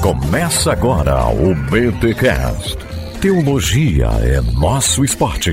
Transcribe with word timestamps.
Começa 0.00 0.72
agora 0.72 1.26
o 1.28 1.54
BTCast. 1.54 2.76
Teologia 3.20 4.08
é 4.20 4.40
nosso 4.40 5.02
esporte. 5.02 5.52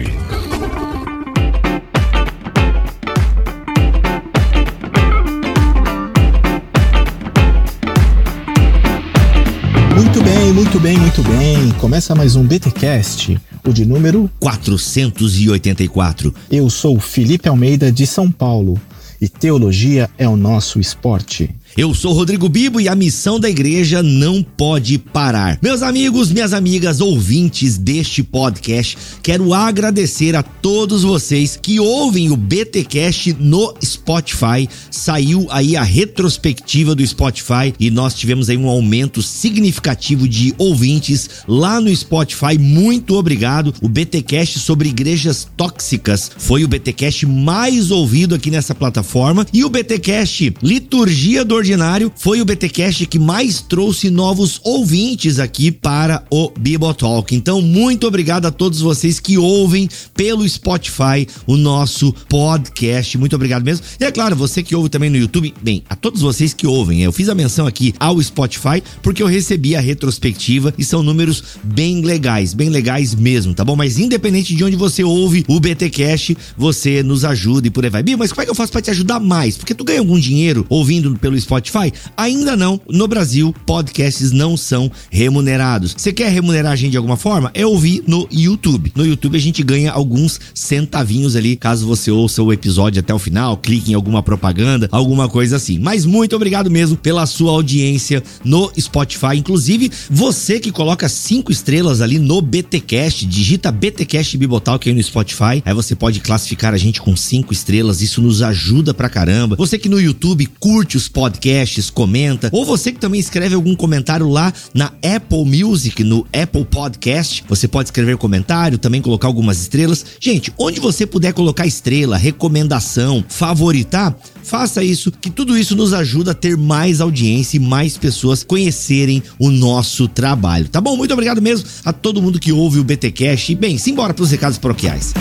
Muito 9.95 10.21
bem, 10.21 10.53
muito 10.53 10.79
bem, 10.79 10.97
muito 10.97 11.23
bem. 11.23 11.71
Começa 11.79 12.13
mais 12.13 12.35
um 12.35 12.43
BTcast, 12.45 13.39
o 13.65 13.71
de 13.71 13.85
número 13.85 14.29
484. 14.41 16.35
Eu 16.51 16.69
sou 16.69 16.99
Felipe 16.99 17.47
Almeida 17.47 17.89
de 17.89 18.05
São 18.05 18.29
Paulo 18.29 18.77
e 19.21 19.29
teologia 19.29 20.09
é 20.17 20.27
o 20.27 20.35
nosso 20.35 20.79
esporte. 20.79 21.55
Eu 21.77 21.93
sou 21.93 22.11
Rodrigo 22.11 22.49
Bibo 22.49 22.81
e 22.81 22.89
a 22.89 22.95
missão 22.95 23.39
da 23.39 23.49
igreja 23.49 24.03
não 24.03 24.43
pode 24.43 24.97
parar. 24.97 25.57
Meus 25.61 25.81
amigos, 25.81 26.29
minhas 26.29 26.51
amigas, 26.51 26.99
ouvintes 26.99 27.77
deste 27.77 28.21
podcast, 28.21 28.97
quero 29.23 29.53
agradecer 29.53 30.35
a 30.35 30.43
todos 30.43 31.03
vocês 31.03 31.57
que 31.59 31.79
ouvem 31.79 32.29
o 32.29 32.35
BTcast 32.35 33.37
no 33.39 33.73
Spotify. 33.81 34.67
Saiu 34.89 35.47
aí 35.49 35.77
a 35.77 35.83
retrospectiva 35.83 36.93
do 36.93 37.07
Spotify 37.07 37.73
e 37.79 37.89
nós 37.89 38.15
tivemos 38.15 38.49
aí 38.49 38.57
um 38.57 38.67
aumento 38.67 39.21
significativo 39.21 40.27
de 40.27 40.53
ouvintes 40.57 41.29
lá 41.47 41.79
no 41.79 41.95
Spotify. 41.95 42.57
Muito 42.59 43.15
obrigado. 43.15 43.73
O 43.81 43.87
BTcast 43.87 44.59
sobre 44.59 44.89
igrejas 44.89 45.47
tóxicas 45.55 46.29
foi 46.37 46.65
o 46.65 46.67
BTcast 46.67 47.25
mais 47.25 47.91
ouvido 47.91 48.35
aqui 48.35 48.51
nessa 48.51 48.75
plataforma 48.75 49.47
e 49.53 49.63
o 49.63 49.69
BTcast 49.69 50.53
Liturgia 50.61 51.45
do 51.45 51.60
Ordinário 51.61 52.11
foi 52.15 52.41
o 52.41 52.45
BTcast 52.45 53.05
que 53.05 53.19
mais 53.19 53.61
trouxe 53.61 54.09
novos 54.09 54.59
ouvintes 54.63 55.37
aqui 55.37 55.71
para 55.71 56.25
o 56.31 56.51
Bibotalk. 56.57 57.35
Então, 57.35 57.61
muito 57.61 58.07
obrigado 58.07 58.47
a 58.47 58.51
todos 58.51 58.79
vocês 58.79 59.19
que 59.19 59.37
ouvem 59.37 59.87
pelo 60.15 60.47
Spotify 60.49 61.27
o 61.45 61.55
nosso 61.55 62.11
podcast. 62.27 63.15
Muito 63.19 63.35
obrigado 63.35 63.63
mesmo. 63.63 63.85
E 63.99 64.03
é 64.03 64.11
claro, 64.11 64.35
você 64.35 64.63
que 64.63 64.75
ouve 64.75 64.89
também 64.89 65.11
no 65.11 65.17
YouTube, 65.17 65.53
bem, 65.61 65.83
a 65.87 65.95
todos 65.95 66.21
vocês 66.21 66.51
que 66.51 66.65
ouvem, 66.65 67.03
eu 67.03 67.11
fiz 67.11 67.29
a 67.29 67.35
menção 67.35 67.67
aqui 67.67 67.93
ao 67.99 68.19
Spotify 68.19 68.81
porque 69.03 69.21
eu 69.21 69.27
recebi 69.27 69.75
a 69.75 69.79
retrospectiva 69.79 70.73
e 70.79 70.83
são 70.83 71.03
números 71.03 71.43
bem 71.63 72.01
legais, 72.01 72.55
bem 72.55 72.69
legais 72.69 73.13
mesmo, 73.13 73.53
tá 73.53 73.63
bom? 73.63 73.75
Mas 73.75 73.99
independente 73.99 74.55
de 74.55 74.63
onde 74.63 74.75
você 74.75 75.03
ouve 75.03 75.45
o 75.47 75.59
BTcast, 75.59 76.35
você 76.57 77.03
nos 77.03 77.23
ajuda 77.23 77.67
e 77.67 77.69
por 77.69 77.83
aí 77.83 77.91
vai. 77.91 78.01
Bia, 78.01 78.17
mas 78.17 78.31
como 78.31 78.41
é 78.41 78.45
que 78.45 78.51
eu 78.51 78.55
faço 78.55 78.71
para 78.71 78.81
te 78.81 78.89
ajudar 78.89 79.19
mais? 79.19 79.57
Porque 79.57 79.75
tu 79.75 79.83
ganha 79.83 79.99
algum 79.99 80.17
dinheiro 80.17 80.65
ouvindo 80.67 81.15
pelo 81.19 81.39
Spotify? 81.39 81.50
Spotify? 81.51 81.91
Ainda 82.15 82.55
não. 82.55 82.79
No 82.89 83.09
Brasil, 83.09 83.53
podcasts 83.65 84.31
não 84.31 84.55
são 84.55 84.89
remunerados. 85.09 85.93
Você 85.97 86.13
quer 86.13 86.31
remunerar 86.31 86.71
a 86.71 86.75
gente 86.77 86.91
de 86.91 86.97
alguma 86.97 87.17
forma? 87.17 87.51
É 87.53 87.65
ouvir 87.65 88.03
no 88.07 88.25
YouTube. 88.31 88.93
No 88.95 89.05
YouTube 89.05 89.35
a 89.35 89.41
gente 89.41 89.61
ganha 89.61 89.91
alguns 89.91 90.39
centavinhos 90.53 91.35
ali, 91.35 91.57
caso 91.57 91.85
você 91.85 92.09
ouça 92.09 92.41
o 92.41 92.53
episódio 92.53 93.01
até 93.01 93.13
o 93.13 93.19
final, 93.19 93.57
clique 93.57 93.91
em 93.91 93.95
alguma 93.95 94.23
propaganda, 94.23 94.87
alguma 94.93 95.27
coisa 95.27 95.57
assim. 95.57 95.77
Mas 95.77 96.05
muito 96.05 96.37
obrigado 96.37 96.71
mesmo 96.71 96.95
pela 96.95 97.25
sua 97.25 97.51
audiência 97.51 98.23
no 98.45 98.71
Spotify. 98.79 99.35
Inclusive, 99.35 99.91
você 100.09 100.57
que 100.57 100.71
coloca 100.71 101.09
cinco 101.09 101.51
estrelas 101.51 101.99
ali 101.99 102.17
no 102.17 102.41
BTcast, 102.41 103.25
digita 103.25 103.73
BTcast 103.73 104.37
Bibotalk 104.37 104.87
aí 104.87 104.95
no 104.95 105.03
Spotify, 105.03 105.61
aí 105.65 105.73
você 105.73 105.95
pode 105.95 106.21
classificar 106.21 106.73
a 106.73 106.77
gente 106.77 107.01
com 107.01 107.13
cinco 107.13 107.51
estrelas, 107.51 108.01
isso 108.01 108.21
nos 108.21 108.41
ajuda 108.41 108.93
pra 108.93 109.09
caramba. 109.09 109.57
Você 109.57 109.77
que 109.77 109.89
no 109.89 109.99
YouTube 109.99 110.45
curte 110.57 110.95
os 110.95 111.09
podcasts 111.09 111.40
podcasts, 111.41 111.89
comenta, 111.89 112.49
ou 112.51 112.63
você 112.63 112.91
que 112.91 112.99
também 112.99 113.19
escreve 113.19 113.55
algum 113.55 113.75
comentário 113.75 114.29
lá 114.29 114.53
na 114.75 114.91
Apple 115.15 115.43
Music, 115.43 116.03
no 116.03 116.25
Apple 116.31 116.63
Podcast, 116.63 117.43
você 117.49 117.67
pode 117.67 117.87
escrever 117.87 118.15
comentário, 118.17 118.77
também 118.77 119.01
colocar 119.01 119.27
algumas 119.27 119.59
estrelas. 119.59 120.05
Gente, 120.19 120.53
onde 120.57 120.79
você 120.79 121.05
puder 121.05 121.33
colocar 121.33 121.65
estrela, 121.65 122.15
recomendação, 122.15 123.25
favoritar, 123.27 124.15
faça 124.43 124.83
isso, 124.83 125.11
que 125.11 125.31
tudo 125.31 125.57
isso 125.57 125.75
nos 125.75 125.93
ajuda 125.93 126.31
a 126.31 126.35
ter 126.35 126.55
mais 126.55 127.01
audiência 127.01 127.57
e 127.57 127.59
mais 127.59 127.97
pessoas 127.97 128.43
conhecerem 128.43 129.23
o 129.39 129.49
nosso 129.49 130.07
trabalho. 130.07 130.69
Tá 130.69 130.79
bom? 130.79 130.95
Muito 130.95 131.13
obrigado 131.13 131.41
mesmo 131.41 131.67
a 131.83 131.91
todo 131.91 132.21
mundo 132.21 132.39
que 132.39 132.51
ouve 132.51 132.79
o 132.79 132.83
BTcast. 132.83 133.51
E 133.51 133.55
bem, 133.55 133.79
simbora 133.79 134.13
para 134.13 134.23
os 134.23 134.29
recados 134.29 134.59
paroquiais. 134.59 135.13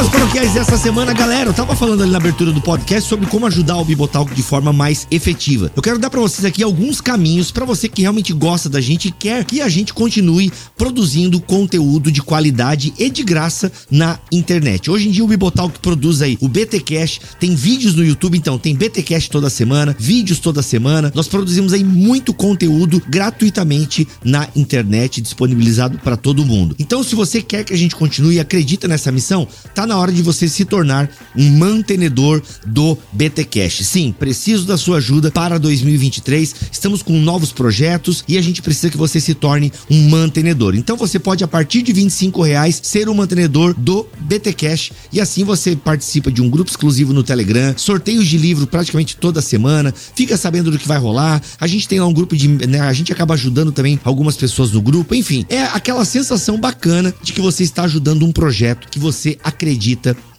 Recados 0.00 0.08
paroquiais 0.08 0.54
dessa 0.54 0.78
semana, 0.78 1.12
galera, 1.12 1.50
eu 1.50 1.52
tava 1.52 1.76
falando 1.76 2.02
ali 2.02 2.10
na 2.10 2.16
abertura 2.16 2.52
do 2.52 2.60
podcast 2.60 3.06
sobre 3.06 3.26
como 3.26 3.46
ajudar 3.46 3.76
o 3.76 3.84
Bibotalk 3.84 4.34
de 4.34 4.42
forma 4.42 4.72
mais 4.72 5.06
efetiva. 5.10 5.70
Eu 5.76 5.82
quero 5.82 5.98
dar 5.98 6.08
para 6.08 6.20
vocês 6.20 6.44
aqui 6.44 6.62
alguns 6.62 7.00
caminhos 7.00 7.50
para 7.50 7.66
você 7.66 7.88
que 7.88 8.00
realmente 8.00 8.32
gosta 8.32 8.68
da 8.68 8.80
gente 8.80 9.08
e 9.08 9.10
quer 9.10 9.44
que 9.44 9.60
a 9.60 9.68
gente 9.68 9.92
continue 9.92 10.50
produzindo 10.76 11.40
conteúdo 11.40 12.10
de 12.10 12.22
qualidade 12.22 12.94
e 12.98 13.10
de 13.10 13.22
graça 13.22 13.70
na 13.90 14.18
internet. 14.32 14.90
Hoje 14.90 15.08
em 15.08 15.10
dia 15.10 15.24
o 15.24 15.28
Bibotalk 15.28 15.78
produz 15.80 16.22
aí 16.22 16.38
o 16.40 16.48
BTcast, 16.48 17.20
tem 17.38 17.54
vídeos 17.54 17.94
no 17.94 18.04
YouTube, 18.04 18.38
então 18.38 18.58
tem 18.58 18.74
BTcast 18.74 19.28
toda 19.30 19.50
semana, 19.50 19.94
vídeos 19.98 20.38
toda 20.38 20.62
semana. 20.62 21.12
Nós 21.14 21.28
produzimos 21.28 21.74
aí 21.74 21.84
muito 21.84 22.32
conteúdo 22.32 23.02
gratuitamente 23.06 24.08
na 24.24 24.48
internet, 24.56 25.20
disponibilizado 25.20 25.98
para 25.98 26.16
todo 26.16 26.46
mundo. 26.46 26.74
Então, 26.78 27.02
se 27.02 27.14
você 27.14 27.42
quer 27.42 27.64
que 27.64 27.74
a 27.74 27.78
gente 27.78 27.94
continue 27.96 28.36
e 28.36 28.40
acredita 28.40 28.88
nessa 28.88 29.12
missão, 29.12 29.46
tá 29.74 29.89
na 29.90 29.98
hora 29.98 30.12
de 30.12 30.22
você 30.22 30.48
se 30.48 30.64
tornar 30.64 31.10
um 31.36 31.50
mantenedor 31.50 32.40
do 32.64 32.96
BTcast. 33.12 33.82
Sim, 33.82 34.14
preciso 34.16 34.64
da 34.64 34.78
sua 34.78 34.98
ajuda 34.98 35.32
para 35.32 35.58
2023. 35.58 36.54
Estamos 36.70 37.02
com 37.02 37.18
novos 37.18 37.50
projetos 37.50 38.22
e 38.28 38.38
a 38.38 38.40
gente 38.40 38.62
precisa 38.62 38.88
que 38.88 38.96
você 38.96 39.20
se 39.20 39.34
torne 39.34 39.72
um 39.90 40.08
mantenedor. 40.08 40.76
Então 40.76 40.96
você 40.96 41.18
pode 41.18 41.42
a 41.42 41.48
partir 41.48 41.82
de 41.82 41.92
25 41.92 42.40
reais 42.40 42.80
ser 42.84 43.08
um 43.08 43.14
mantenedor 43.14 43.74
do 43.74 44.06
BTcast 44.20 44.92
e 45.12 45.20
assim 45.20 45.42
você 45.42 45.74
participa 45.74 46.30
de 46.30 46.40
um 46.40 46.48
grupo 46.48 46.70
exclusivo 46.70 47.12
no 47.12 47.24
Telegram, 47.24 47.74
sorteios 47.76 48.28
de 48.28 48.38
livro 48.38 48.68
praticamente 48.68 49.16
toda 49.16 49.42
semana, 49.42 49.92
fica 50.14 50.36
sabendo 50.36 50.70
do 50.70 50.78
que 50.78 50.86
vai 50.86 50.98
rolar. 50.98 51.42
A 51.60 51.66
gente 51.66 51.88
tem 51.88 51.98
lá 51.98 52.06
um 52.06 52.14
grupo 52.14 52.36
de, 52.36 52.46
né, 52.46 52.80
a 52.80 52.92
gente 52.92 53.12
acaba 53.12 53.34
ajudando 53.34 53.72
também 53.72 53.98
algumas 54.04 54.36
pessoas 54.36 54.70
no 54.70 54.80
grupo. 54.80 55.16
Enfim, 55.16 55.44
é 55.48 55.62
aquela 55.62 56.04
sensação 56.04 56.60
bacana 56.60 57.12
de 57.24 57.32
que 57.32 57.40
você 57.40 57.64
está 57.64 57.82
ajudando 57.82 58.24
um 58.24 58.30
projeto 58.30 58.86
que 58.88 59.00
você 59.00 59.36
acredita 59.42 59.79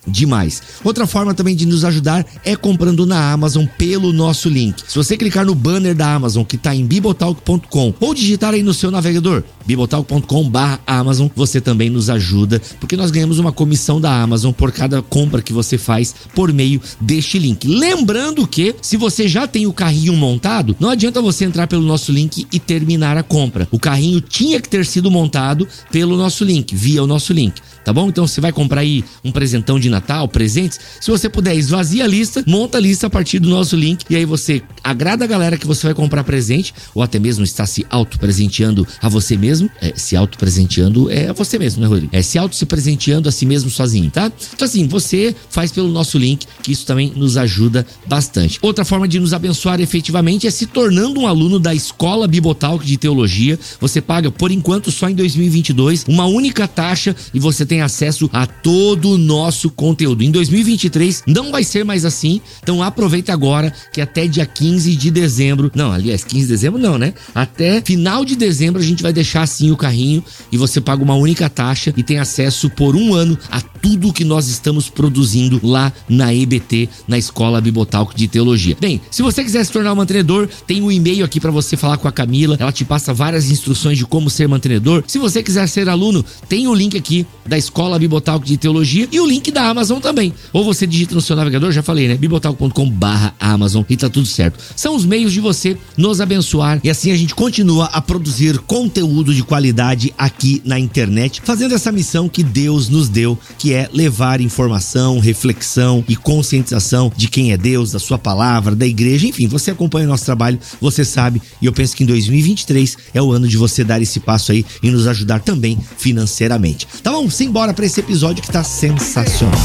demais. 0.05 0.61
Outra 0.83 1.05
forma 1.05 1.33
também 1.33 1.55
de 1.55 1.65
nos 1.65 1.85
ajudar 1.85 2.25
é 2.43 2.55
comprando 2.55 3.05
na 3.05 3.31
Amazon 3.31 3.65
pelo 3.77 4.11
nosso 4.11 4.49
link. 4.49 4.83
Se 4.87 4.95
você 4.95 5.15
clicar 5.15 5.45
no 5.45 5.55
banner 5.55 5.95
da 5.95 6.13
Amazon 6.13 6.43
que 6.43 6.55
está 6.55 6.75
em 6.75 6.85
bibotalk.com 6.85 7.93
ou 7.99 8.13
digitar 8.13 8.53
aí 8.53 8.63
no 8.63 8.73
seu 8.73 8.89
navegador 8.89 9.43
bibotalk.com/amazon, 9.65 11.27
você 11.35 11.61
também 11.61 11.89
nos 11.89 12.09
ajuda, 12.09 12.59
porque 12.79 12.97
nós 12.97 13.11
ganhamos 13.11 13.37
uma 13.37 13.51
comissão 13.51 14.01
da 14.01 14.21
Amazon 14.21 14.51
por 14.51 14.71
cada 14.71 15.01
compra 15.01 15.41
que 15.41 15.53
você 15.53 15.77
faz 15.77 16.15
por 16.33 16.51
meio 16.51 16.81
deste 16.99 17.37
link. 17.37 17.67
Lembrando 17.67 18.47
que 18.47 18.75
se 18.81 18.97
você 18.97 19.27
já 19.27 19.47
tem 19.47 19.67
o 19.67 19.73
carrinho 19.73 20.15
montado, 20.15 20.75
não 20.79 20.89
adianta 20.89 21.21
você 21.21 21.45
entrar 21.45 21.67
pelo 21.67 21.83
nosso 21.83 22.11
link 22.11 22.47
e 22.51 22.59
terminar 22.59 23.17
a 23.17 23.23
compra. 23.23 23.67
O 23.71 23.79
carrinho 23.79 24.19
tinha 24.19 24.59
que 24.59 24.67
ter 24.67 24.85
sido 24.85 25.11
montado 25.11 25.67
pelo 25.91 26.17
nosso 26.17 26.43
link, 26.43 26.75
via 26.75 27.03
o 27.03 27.07
nosso 27.07 27.31
link 27.31 27.61
tá 27.83 27.93
bom? 27.93 28.09
Então 28.09 28.27
você 28.27 28.41
vai 28.41 28.51
comprar 28.51 28.81
aí 28.81 29.03
um 29.23 29.31
presentão 29.31 29.79
de 29.79 29.89
Natal, 29.89 30.27
presentes. 30.27 30.79
Se 30.99 31.09
você 31.09 31.29
puder, 31.29 31.55
esvazia 31.55 32.03
a 32.03 32.07
lista, 32.07 32.43
monta 32.47 32.77
a 32.77 32.81
lista 32.81 33.07
a 33.07 33.09
partir 33.09 33.39
do 33.39 33.49
nosso 33.49 33.75
link 33.75 34.03
e 34.09 34.15
aí 34.15 34.25
você 34.25 34.61
agrada 34.83 35.25
a 35.25 35.27
galera 35.27 35.57
que 35.57 35.67
você 35.67 35.87
vai 35.87 35.93
comprar 35.93 36.23
presente 36.23 36.73
ou 36.93 37.01
até 37.03 37.19
mesmo 37.19 37.43
está 37.43 37.65
se 37.65 37.85
auto-presenteando 37.89 38.87
a 39.01 39.09
você 39.09 39.37
mesmo. 39.37 39.69
É, 39.81 39.93
se 39.95 40.15
auto-presenteando 40.15 41.09
é 41.09 41.29
a 41.29 41.33
você 41.33 41.57
mesmo, 41.57 41.81
né, 41.81 41.87
Rodrigo? 41.87 42.09
É 42.11 42.21
se 42.21 42.37
auto-se 42.37 42.65
presenteando 42.65 43.29
a 43.29 43.31
si 43.31 43.45
mesmo 43.45 43.69
sozinho, 43.69 44.09
tá? 44.09 44.31
Então 44.53 44.65
assim, 44.65 44.87
você 44.87 45.35
faz 45.49 45.71
pelo 45.71 45.89
nosso 45.89 46.17
link, 46.17 46.45
que 46.63 46.71
isso 46.71 46.85
também 46.85 47.11
nos 47.15 47.37
ajuda 47.37 47.85
bastante. 48.07 48.59
Outra 48.61 48.85
forma 48.85 49.07
de 49.07 49.19
nos 49.19 49.33
abençoar 49.33 49.79
efetivamente 49.79 50.47
é 50.47 50.51
se 50.51 50.65
tornando 50.65 51.19
um 51.19 51.27
aluno 51.27 51.59
da 51.59 51.73
Escola 51.73 52.27
Bibotalk 52.27 52.85
de 52.85 52.97
Teologia. 52.97 53.59
Você 53.79 54.01
paga, 54.01 54.31
por 54.31 54.51
enquanto, 54.51 54.91
só 54.91 55.09
em 55.09 55.15
2022, 55.15 56.05
uma 56.07 56.25
única 56.25 56.67
taxa 56.67 57.15
e 57.33 57.39
você 57.39 57.65
tem 57.71 57.79
acesso 57.79 58.29
a 58.33 58.45
todo 58.45 59.11
o 59.11 59.17
nosso 59.17 59.69
conteúdo. 59.69 60.25
Em 60.25 60.29
2023 60.29 61.23
não 61.25 61.53
vai 61.53 61.63
ser 61.63 61.85
mais 61.85 62.03
assim, 62.03 62.41
então 62.61 62.83
aproveita 62.83 63.31
agora 63.31 63.73
que 63.93 64.01
até 64.01 64.27
dia 64.27 64.45
15 64.45 64.93
de 64.93 65.09
dezembro, 65.09 65.71
não, 65.73 65.89
aliás, 65.89 66.21
15 66.21 66.41
de 66.41 66.47
dezembro 66.49 66.77
não, 66.77 66.97
né? 66.97 67.13
Até 67.33 67.79
final 67.79 68.25
de 68.25 68.35
dezembro 68.35 68.81
a 68.81 68.83
gente 68.83 69.01
vai 69.01 69.13
deixar 69.13 69.43
assim 69.43 69.71
o 69.71 69.77
carrinho 69.77 70.21
e 70.51 70.57
você 70.57 70.81
paga 70.81 71.01
uma 71.01 71.15
única 71.15 71.49
taxa 71.49 71.93
e 71.95 72.03
tem 72.03 72.19
acesso 72.19 72.69
por 72.69 72.93
um 72.93 73.13
ano 73.13 73.39
a 73.49 73.61
tudo 73.61 74.11
que 74.11 74.25
nós 74.25 74.49
estamos 74.49 74.89
produzindo 74.89 75.61
lá 75.63 75.93
na 76.09 76.33
EBT, 76.33 76.89
na 77.07 77.17
Escola 77.17 77.61
Bibotalco 77.61 78.13
de 78.13 78.27
Teologia. 78.27 78.75
Bem, 78.81 78.99
se 79.09 79.21
você 79.21 79.45
quiser 79.45 79.65
se 79.65 79.71
tornar 79.71 79.93
um 79.93 79.95
mantenedor, 79.95 80.49
tem 80.67 80.81
um 80.81 80.91
e-mail 80.91 81.23
aqui 81.23 81.39
para 81.39 81.51
você 81.51 81.77
falar 81.77 81.97
com 81.97 82.07
a 82.07 82.11
Camila, 82.11 82.57
ela 82.59 82.71
te 82.73 82.83
passa 82.83 83.13
várias 83.13 83.49
instruções 83.49 83.97
de 83.97 84.05
como 84.05 84.29
ser 84.29 84.49
mantenedor. 84.49 85.05
Se 85.07 85.17
você 85.17 85.41
quiser 85.41 85.67
ser 85.69 85.87
aluno, 85.87 86.23
tem 86.49 86.67
o 86.67 86.75
link 86.75 86.97
aqui 86.97 87.25
da 87.45 87.60
Escola 87.61 87.99
Bibotalco 87.99 88.45
de 88.45 88.57
Teologia 88.57 89.07
e 89.11 89.19
o 89.19 89.25
link 89.25 89.51
da 89.51 89.69
Amazon 89.69 89.99
também. 89.99 90.33
Ou 90.51 90.65
você 90.65 90.87
digita 90.87 91.13
no 91.13 91.21
seu 91.21 91.35
navegador, 91.35 91.71
já 91.71 91.83
falei, 91.83 92.07
né? 92.07 92.15
bibotalco.com/amazon 92.15 93.83
e 93.87 93.95
tá 93.95 94.09
tudo 94.09 94.25
certo. 94.25 94.59
São 94.75 94.95
os 94.95 95.05
meios 95.05 95.31
de 95.31 95.39
você 95.39 95.77
nos 95.95 96.19
abençoar 96.19 96.79
e 96.83 96.89
assim 96.89 97.11
a 97.11 97.17
gente 97.17 97.35
continua 97.35 97.85
a 97.85 98.01
produzir 98.01 98.57
conteúdo 98.59 99.33
de 99.33 99.43
qualidade 99.43 100.13
aqui 100.17 100.61
na 100.65 100.79
internet, 100.79 101.41
fazendo 101.43 101.75
essa 101.75 101.91
missão 101.91 102.27
que 102.27 102.43
Deus 102.43 102.89
nos 102.89 103.07
deu, 103.07 103.37
que 103.57 103.73
é 103.73 103.89
levar 103.93 104.41
informação, 104.41 105.19
reflexão 105.19 106.03
e 106.07 106.15
conscientização 106.15 107.11
de 107.15 107.27
quem 107.27 107.51
é 107.51 107.57
Deus, 107.57 107.91
da 107.91 107.99
sua 107.99 108.17
palavra, 108.17 108.75
da 108.75 108.85
igreja, 108.85 109.27
enfim, 109.27 109.47
você 109.47 109.71
acompanha 109.71 110.07
o 110.07 110.09
nosso 110.09 110.25
trabalho, 110.25 110.59
você 110.79 111.05
sabe, 111.05 111.41
e 111.61 111.65
eu 111.65 111.73
penso 111.73 111.95
que 111.95 112.03
em 112.03 112.07
2023 112.07 112.97
é 113.13 113.21
o 113.21 113.31
ano 113.31 113.47
de 113.47 113.57
você 113.57 113.83
dar 113.83 114.01
esse 114.01 114.19
passo 114.19 114.51
aí 114.51 114.65
e 114.81 114.89
nos 114.89 115.07
ajudar 115.07 115.39
também 115.39 115.77
financeiramente. 115.97 116.87
Tá 117.03 117.11
bom? 117.11 117.29
Simbora 117.51 117.73
para 117.73 117.85
esse 117.85 117.99
episódio 117.99 118.41
que 118.41 118.49
tá 118.49 118.63
sensacional. 118.63 119.59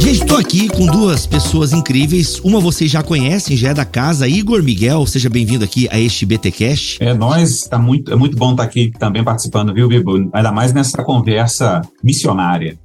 Estou 0.00 0.38
aqui 0.38 0.66
com 0.66 0.86
duas 0.86 1.24
pessoas 1.24 1.72
incríveis. 1.72 2.40
Uma 2.40 2.58
vocês 2.58 2.90
já 2.90 3.00
conhecem, 3.00 3.56
já 3.56 3.68
é 3.68 3.74
da 3.74 3.84
casa. 3.84 4.26
Igor 4.26 4.60
Miguel, 4.60 5.06
seja 5.06 5.30
bem-vindo 5.30 5.64
aqui 5.64 5.86
a 5.92 6.00
este 6.00 6.26
BTcast. 6.26 7.00
É, 7.00 7.14
nós, 7.14 7.60
tá 7.60 7.78
muito, 7.78 8.12
é 8.12 8.16
muito 8.16 8.36
bom 8.36 8.50
estar 8.50 8.64
aqui 8.64 8.90
também 8.98 9.22
participando, 9.22 9.72
viu, 9.72 9.86
Bibo? 9.86 10.28
Ainda 10.32 10.50
mais 10.50 10.72
nessa 10.72 11.04
conversa 11.04 11.82
missionária. 12.02 12.76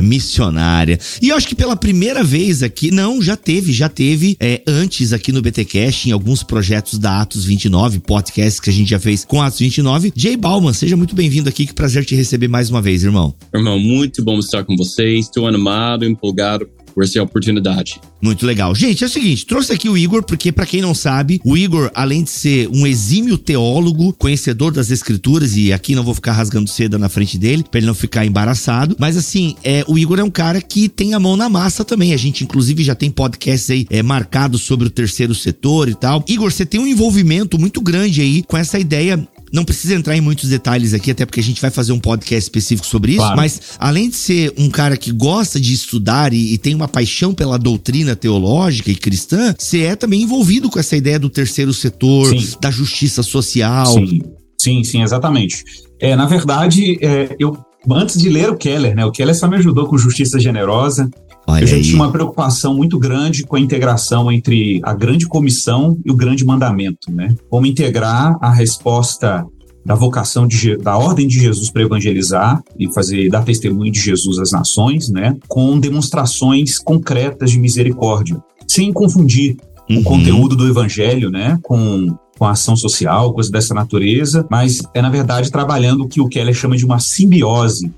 Missionária. 0.00 0.98
E 1.20 1.28
eu 1.28 1.36
acho 1.36 1.48
que 1.48 1.54
pela 1.54 1.76
primeira 1.76 2.22
vez 2.22 2.62
aqui, 2.62 2.90
não, 2.90 3.20
já 3.20 3.36
teve, 3.36 3.72
já 3.72 3.88
teve 3.88 4.36
é, 4.40 4.62
antes 4.66 5.12
aqui 5.12 5.32
no 5.32 5.42
BTcast, 5.42 6.08
em 6.08 6.12
alguns 6.12 6.42
projetos 6.42 6.98
da 6.98 7.20
Atos 7.20 7.44
29, 7.44 8.00
podcasts 8.00 8.60
que 8.60 8.70
a 8.70 8.72
gente 8.72 8.90
já 8.90 8.98
fez 8.98 9.24
com 9.24 9.40
Atos 9.40 9.60
29. 9.60 10.12
Jay 10.14 10.36
Bauman, 10.36 10.72
seja 10.72 10.96
muito 10.96 11.14
bem-vindo 11.14 11.48
aqui, 11.48 11.66
que 11.66 11.74
prazer 11.74 12.04
te 12.04 12.14
receber 12.14 12.48
mais 12.48 12.70
uma 12.70 12.82
vez, 12.82 13.04
irmão. 13.04 13.34
Irmão, 13.54 13.78
muito 13.78 14.24
bom 14.24 14.38
estar 14.38 14.64
com 14.64 14.76
vocês, 14.76 15.26
estou 15.26 15.46
animado, 15.46 16.04
empolgado 16.04 16.68
por 16.92 17.04
essa 17.04 17.22
oportunidade. 17.22 18.00
Muito 18.20 18.46
legal. 18.46 18.74
Gente, 18.74 19.02
é 19.02 19.06
o 19.06 19.10
seguinte, 19.10 19.46
trouxe 19.46 19.72
aqui 19.72 19.88
o 19.88 19.96
Igor, 19.96 20.22
porque 20.22 20.52
para 20.52 20.66
quem 20.66 20.80
não 20.80 20.94
sabe, 20.94 21.40
o 21.44 21.56
Igor, 21.56 21.90
além 21.94 22.22
de 22.22 22.30
ser 22.30 22.68
um 22.72 22.86
exímio 22.86 23.36
teólogo, 23.36 24.12
conhecedor 24.12 24.72
das 24.72 24.90
escrituras, 24.90 25.56
e 25.56 25.72
aqui 25.72 25.94
não 25.94 26.04
vou 26.04 26.14
ficar 26.14 26.32
rasgando 26.32 26.68
seda 26.68 26.98
na 26.98 27.08
frente 27.08 27.38
dele, 27.38 27.64
pra 27.68 27.78
ele 27.78 27.86
não 27.86 27.94
ficar 27.94 28.24
embaraçado, 28.24 28.96
mas 28.98 29.16
assim, 29.16 29.56
é, 29.64 29.84
o 29.88 29.98
Igor 29.98 30.18
é 30.18 30.24
um 30.24 30.30
cara 30.30 30.60
que 30.60 30.88
tem 30.88 31.14
a 31.14 31.20
mão 31.20 31.36
na 31.36 31.48
massa 31.48 31.84
também. 31.84 32.12
A 32.12 32.16
gente, 32.16 32.44
inclusive, 32.44 32.82
já 32.84 32.94
tem 32.94 33.10
podcasts 33.10 33.70
aí 33.70 33.86
é, 33.90 34.02
marcados 34.02 34.62
sobre 34.62 34.86
o 34.86 34.90
terceiro 34.90 35.34
setor 35.34 35.88
e 35.88 35.94
tal. 35.94 36.24
Igor, 36.28 36.50
você 36.50 36.64
tem 36.64 36.80
um 36.80 36.86
envolvimento 36.86 37.58
muito 37.58 37.80
grande 37.80 38.20
aí 38.20 38.42
com 38.42 38.56
essa 38.56 38.78
ideia 38.78 39.26
não 39.52 39.64
precisa 39.64 39.94
entrar 39.94 40.16
em 40.16 40.20
muitos 40.20 40.48
detalhes 40.48 40.94
aqui, 40.94 41.10
até 41.10 41.26
porque 41.26 41.40
a 41.40 41.42
gente 41.42 41.60
vai 41.60 41.70
fazer 41.70 41.92
um 41.92 42.00
podcast 42.00 42.44
específico 42.44 42.86
sobre 42.86 43.12
isso. 43.12 43.20
Claro. 43.20 43.36
Mas 43.36 43.60
além 43.78 44.08
de 44.08 44.16
ser 44.16 44.54
um 44.56 44.70
cara 44.70 44.96
que 44.96 45.12
gosta 45.12 45.60
de 45.60 45.74
estudar 45.74 46.32
e, 46.32 46.54
e, 46.54 46.58
tem 46.58 46.74
uma 46.74 46.88
paixão 46.88 47.34
pela 47.34 47.58
doutrina 47.58 48.16
teológica 48.16 48.90
e 48.90 48.94
cristã, 48.94 49.54
você 49.56 49.80
é 49.80 49.96
também 49.96 50.22
envolvido 50.22 50.70
com 50.70 50.78
essa 50.78 50.96
ideia 50.96 51.18
do 51.18 51.28
terceiro 51.28 51.74
setor, 51.74 52.28
sim. 52.28 52.56
da 52.60 52.70
justiça 52.70 53.22
social. 53.22 53.92
Sim, 53.92 54.22
sim, 54.58 54.84
sim 54.84 55.02
exatamente. 55.02 55.62
É, 56.00 56.16
na 56.16 56.26
verdade, 56.26 56.98
é, 57.02 57.36
eu 57.38 57.56
antes 57.90 58.16
de 58.20 58.28
ler 58.28 58.50
o 58.50 58.56
Keller, 58.56 58.94
né? 58.94 59.04
O 59.04 59.10
Keller 59.10 59.34
só 59.34 59.48
me 59.48 59.56
ajudou 59.56 59.86
com 59.86 59.98
Justiça 59.98 60.38
Generosa. 60.38 61.10
Olha 61.46 61.62
eu 61.62 61.66
já 61.66 61.76
aí. 61.76 61.82
tinha 61.82 61.96
uma 61.96 62.12
preocupação 62.12 62.74
muito 62.74 62.98
grande 62.98 63.42
com 63.42 63.56
a 63.56 63.60
integração 63.60 64.30
entre 64.30 64.80
a 64.82 64.94
grande 64.94 65.26
comissão 65.26 65.98
e 66.04 66.10
o 66.10 66.16
grande 66.16 66.44
mandamento, 66.44 67.10
né? 67.10 67.34
Como 67.50 67.66
integrar 67.66 68.36
a 68.40 68.50
resposta 68.50 69.44
da 69.84 69.94
vocação 69.94 70.46
de, 70.46 70.76
da 70.76 70.96
ordem 70.96 71.26
de 71.26 71.40
Jesus 71.40 71.70
para 71.70 71.82
evangelizar 71.82 72.62
e 72.78 72.92
fazer 72.92 73.28
dar 73.28 73.44
testemunho 73.44 73.90
de 73.90 74.00
Jesus 74.00 74.38
às 74.38 74.52
nações, 74.52 75.08
né? 75.08 75.36
Com 75.48 75.78
demonstrações 75.78 76.78
concretas 76.78 77.50
de 77.50 77.58
misericórdia, 77.58 78.40
sem 78.66 78.92
confundir 78.92 79.56
uhum. 79.90 79.98
o 79.98 80.02
conteúdo 80.04 80.54
do 80.54 80.68
evangelho, 80.68 81.30
né? 81.30 81.58
Com 81.62 82.16
com 82.38 82.46
ação 82.46 82.74
social, 82.74 83.32
coisa 83.32 83.52
dessa 83.52 83.72
natureza, 83.72 84.44
mas 84.50 84.82
é 84.94 85.00
na 85.00 85.10
verdade 85.10 85.48
trabalhando 85.48 86.02
o 86.02 86.08
que 86.08 86.20
o 86.20 86.26
Keller 86.26 86.54
chama 86.54 86.76
de 86.76 86.84
uma 86.84 86.98
simbiose 86.98 87.92